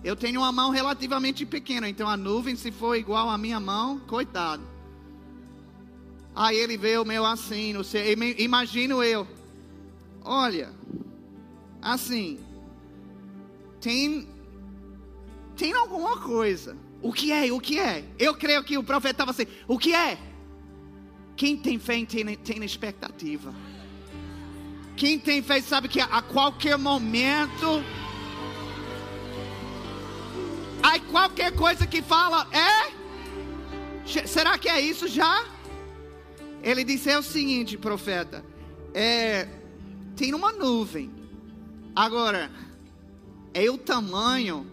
eu 0.06 0.16
tenho 0.16 0.40
uma 0.40 0.54
mão 0.54 0.70
relativamente 0.70 1.46
pequena, 1.46 1.90
então 1.90 2.08
a 2.08 2.16
nuvem, 2.16 2.56
se 2.56 2.72
for 2.72 2.96
igual 2.96 3.30
à 3.30 3.38
minha 3.38 3.60
mão, 3.60 4.00
coitado. 4.00 4.64
Aí 6.34 6.56
ele 6.56 6.78
vê 6.78 6.98
o 6.98 7.04
meu 7.04 7.26
assim, 7.26 7.74
não 7.74 7.84
sei, 7.84 8.16
imagino 8.38 9.04
eu. 9.04 9.28
Olha, 10.24 10.72
assim, 11.82 12.40
tem, 13.82 14.30
tem 15.58 15.74
alguma 15.74 16.22
coisa. 16.22 16.78
O 17.02 17.14
que 17.14 17.32
é? 17.32 17.52
O 17.52 17.60
que 17.60 17.80
é? 17.80 18.04
Eu 18.18 18.34
creio 18.36 18.64
que 18.64 18.78
o 18.78 18.84
profeta 18.84 19.12
estava 19.12 19.32
assim: 19.32 19.48
o 19.68 19.78
que 19.78 19.94
é? 19.94 20.18
Quem 21.36 21.56
tem 21.56 21.78
fé 21.78 22.04
tem, 22.06 22.36
tem 22.36 22.64
expectativa. 22.64 23.54
Quem 24.96 25.20
tem 25.20 25.44
fé 25.44 25.62
sabe 25.62 25.88
que 25.88 26.00
a 26.00 26.22
qualquer 26.24 26.78
momento, 26.78 27.84
aí 30.82 31.00
qualquer 31.02 31.56
coisa 31.56 31.86
que 31.86 32.02
fala 32.02 32.48
é. 32.52 32.98
Será 34.26 34.58
que 34.58 34.70
é 34.70 34.82
isso 34.82 35.08
já? 35.08 35.46
Ele 36.64 36.84
disse 36.84 37.10
é 37.10 37.20
o 37.20 37.24
seguinte, 37.24 37.78
profeta, 37.78 38.44
é, 38.94 39.48
tem 40.16 40.34
uma 40.34 40.52
nuvem. 40.52 41.12
Agora, 41.96 42.50
é 43.54 43.70
o 43.70 43.78
tamanho 43.78 44.66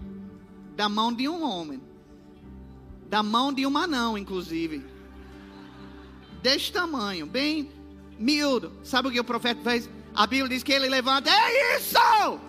da 0.74 0.88
mão 0.88 1.12
de 1.12 1.28
um 1.28 1.42
homem 1.42 1.82
da 3.14 3.22
mão 3.22 3.52
de 3.52 3.64
um 3.64 3.78
anão, 3.78 4.18
inclusive. 4.18 4.84
Deste 6.42 6.72
tamanho, 6.72 7.24
bem 7.24 7.70
miúdo. 8.18 8.72
Sabe 8.82 9.06
o 9.06 9.12
que 9.12 9.20
o 9.20 9.22
profeta 9.22 9.62
fez? 9.62 9.88
A 10.12 10.26
Bíblia 10.26 10.48
diz 10.48 10.64
que 10.64 10.72
ele 10.72 10.88
levanta, 10.88 11.30
é 11.30 11.76
isso! 11.76 12.40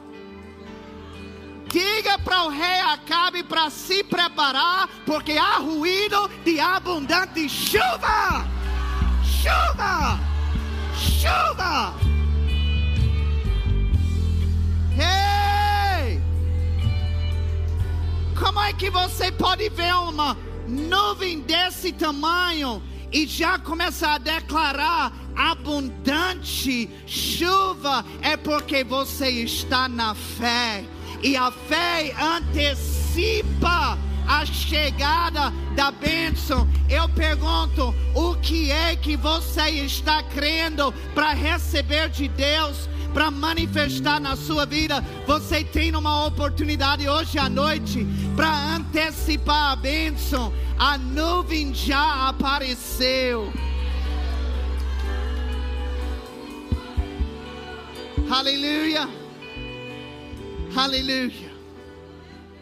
Diga 1.71 2.17
para 2.17 2.45
o 2.45 2.49
rei 2.49 2.79
Acabe 2.79 3.43
para 3.43 3.69
se 3.69 4.03
preparar, 4.05 4.89
porque 5.05 5.33
há 5.33 5.57
ruído 5.57 6.27
de 6.43 6.59
abundante 6.59 7.47
chuva! 7.47 8.43
Chuva! 9.23 10.19
Chuva! 10.95 11.93
Ei! 14.97 16.19
Como 18.35 18.59
é 18.59 18.73
que 18.73 18.89
você 18.89 19.31
pode 19.31 19.69
ver 19.69 19.93
uma 19.93 20.35
nuvem 20.67 21.41
desse 21.41 21.91
tamanho 21.91 22.81
e 23.11 23.25
já 23.25 23.57
começa 23.57 24.09
a 24.09 24.17
declarar 24.17 25.13
abundante 25.35 26.89
chuva, 27.05 28.05
é 28.21 28.35
porque 28.35 28.83
você 28.83 29.29
está 29.29 29.87
na 29.87 30.15
fé, 30.15 30.83
e 31.21 31.35
a 31.35 31.51
fé 31.51 32.13
antecipa 32.19 33.97
a 34.27 34.45
chegada 34.45 35.51
da 35.75 35.91
bênção. 35.91 36.67
Eu 36.89 37.07
pergunto: 37.09 37.93
o 38.13 38.35
que 38.35 38.71
é 38.71 38.95
que 38.95 39.15
você 39.15 39.69
está 39.69 40.23
crendo 40.23 40.91
para 41.13 41.33
receber 41.33 42.09
de 42.09 42.27
Deus? 42.27 42.89
Para 43.15 43.31
manifestar 43.31 44.19
na 44.19 44.35
sua 44.35 44.65
vida. 44.65 45.01
Você 45.25 45.63
tem 45.63 45.95
uma 45.95 46.25
oportunidade 46.25 47.07
hoje 47.07 47.39
à 47.39 47.47
noite 47.47 48.05
para 48.35 48.75
antecipar 48.75 49.71
a 49.71 49.75
bênção. 49.77 50.53
A 50.77 50.97
nuvem 50.97 51.73
já 51.73 52.27
apareceu. 52.27 53.53
Aleluia. 58.29 59.07
Aleluia. 60.75 61.55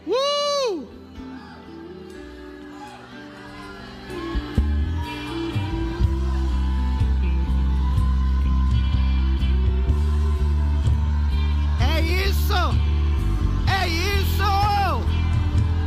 Uh! 0.06 0.93
É 11.94 12.00
isso! 12.00 12.52
É 13.68 13.88
isso! 13.88 14.42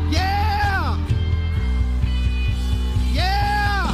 Yeah! 0.10 0.97
Yeah! 3.14 3.93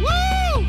Uh! 0.00 0.62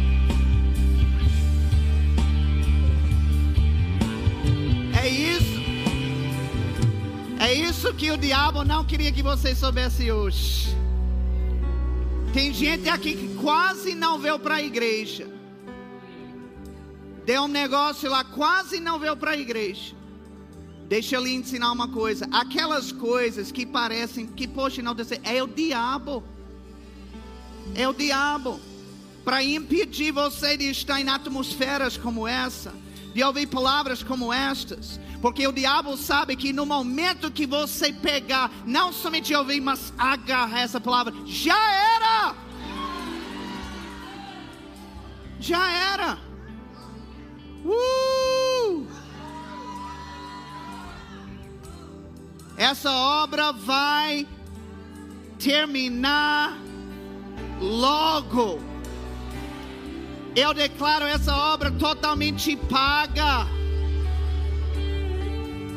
É 4.97 5.07
isso! 5.07 5.43
É 7.39 7.53
isso 7.53 7.93
que 7.93 8.11
o 8.11 8.17
diabo 8.17 8.63
não 8.63 8.83
queria 8.83 9.11
que 9.11 9.21
vocês 9.21 9.59
soubessem 9.59 10.11
hoje. 10.11 10.75
Tem 12.33 12.51
gente 12.51 12.89
aqui 12.89 13.13
que 13.13 13.35
quase 13.35 13.93
não 13.93 14.17
veio 14.17 14.39
para 14.39 14.55
a 14.55 14.63
igreja 14.63 15.32
Deu 17.25 17.43
um 17.43 17.47
negócio 17.47 18.09
lá, 18.09 18.23
quase 18.23 18.79
não 18.79 18.99
veio 18.99 19.15
para 19.15 19.31
a 19.31 19.37
igreja. 19.37 19.95
Deixa 20.87 21.15
eu 21.15 21.23
lhe 21.23 21.33
ensinar 21.33 21.71
uma 21.71 21.87
coisa. 21.87 22.27
Aquelas 22.31 22.91
coisas 22.91 23.51
que 23.51 23.65
parecem 23.65 24.27
que, 24.27 24.47
poxa, 24.47 24.81
não 24.81 24.95
é 25.23 25.41
o 25.41 25.47
diabo. 25.47 26.23
É 27.73 27.87
o 27.87 27.93
diabo. 27.93 28.59
Para 29.23 29.41
impedir 29.41 30.11
você 30.11 30.57
de 30.57 30.69
estar 30.69 30.99
em 30.99 31.07
atmosferas 31.07 31.95
como 31.95 32.27
essa, 32.27 32.73
de 33.13 33.23
ouvir 33.23 33.47
palavras 33.47 34.03
como 34.03 34.33
estas. 34.33 34.99
Porque 35.21 35.47
o 35.47 35.53
diabo 35.53 35.95
sabe 35.95 36.35
que 36.35 36.51
no 36.51 36.65
momento 36.65 37.31
que 37.31 37.45
você 37.45 37.93
pegar, 37.93 38.51
não 38.65 38.91
somente 38.91 39.33
ouvir, 39.33 39.61
mas 39.61 39.93
agarrar 39.97 40.59
essa 40.59 40.81
palavra, 40.81 41.13
já 41.25 41.71
era. 41.95 42.35
Já 45.39 45.71
era. 45.71 46.32
Uh! 47.65 48.85
Essa 52.57 52.91
obra 52.91 53.51
vai 53.51 54.27
terminar 55.39 56.57
logo. 57.59 58.59
Eu 60.35 60.53
declaro 60.53 61.05
essa 61.05 61.35
obra 61.53 61.71
totalmente 61.71 62.55
paga 62.55 63.47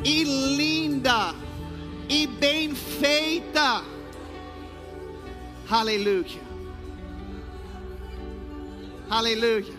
e 0.04 0.24
linda 0.24 1.34
e 2.08 2.26
bem 2.26 2.74
feita. 2.74 3.82
Aleluia. 5.68 6.40
Aleluia. 9.10 9.75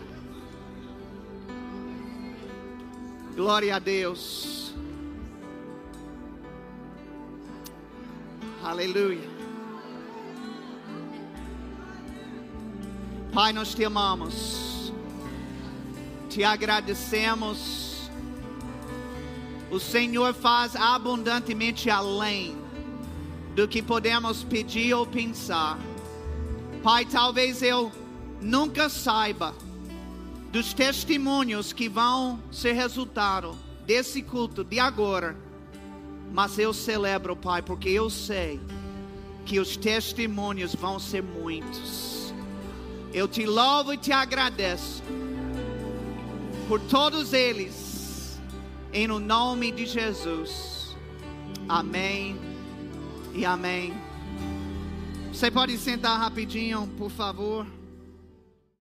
Glória 3.38 3.76
a 3.76 3.78
Deus. 3.78 4.74
Aleluia. 8.64 9.30
Pai, 13.32 13.52
nós 13.52 13.76
te 13.76 13.84
amamos. 13.84 14.92
Te 16.28 16.42
agradecemos. 16.42 18.10
O 19.70 19.78
Senhor 19.78 20.34
faz 20.34 20.74
abundantemente 20.74 21.88
além 21.88 22.58
do 23.54 23.68
que 23.68 23.80
podemos 23.80 24.42
pedir 24.42 24.94
ou 24.94 25.06
pensar. 25.06 25.78
Pai, 26.82 27.04
talvez 27.04 27.62
eu 27.62 27.92
nunca 28.40 28.88
saiba 28.88 29.54
dos 30.50 30.72
testemunhos 30.72 31.72
que 31.72 31.88
vão 31.88 32.42
ser 32.50 32.72
resultado 32.72 33.56
desse 33.86 34.22
culto 34.22 34.64
de 34.64 34.78
agora. 34.78 35.36
Mas 36.32 36.58
eu 36.58 36.72
celebro, 36.72 37.36
Pai, 37.36 37.62
porque 37.62 37.88
eu 37.88 38.10
sei 38.10 38.60
que 39.44 39.58
os 39.58 39.76
testemunhos 39.76 40.74
vão 40.74 40.98
ser 40.98 41.22
muitos. 41.22 42.32
Eu 43.12 43.26
te 43.26 43.46
louvo 43.46 43.94
e 43.94 43.96
te 43.96 44.12
agradeço 44.12 45.02
por 46.68 46.78
todos 46.80 47.32
eles, 47.32 48.38
em 48.92 49.06
no 49.06 49.18
nome 49.18 49.72
de 49.72 49.86
Jesus. 49.86 50.94
Amém 51.66 52.38
e 53.34 53.46
amém. 53.46 53.94
Você 55.32 55.50
pode 55.50 55.78
sentar 55.78 56.18
rapidinho, 56.18 56.86
por 56.98 57.10
favor. 57.10 57.66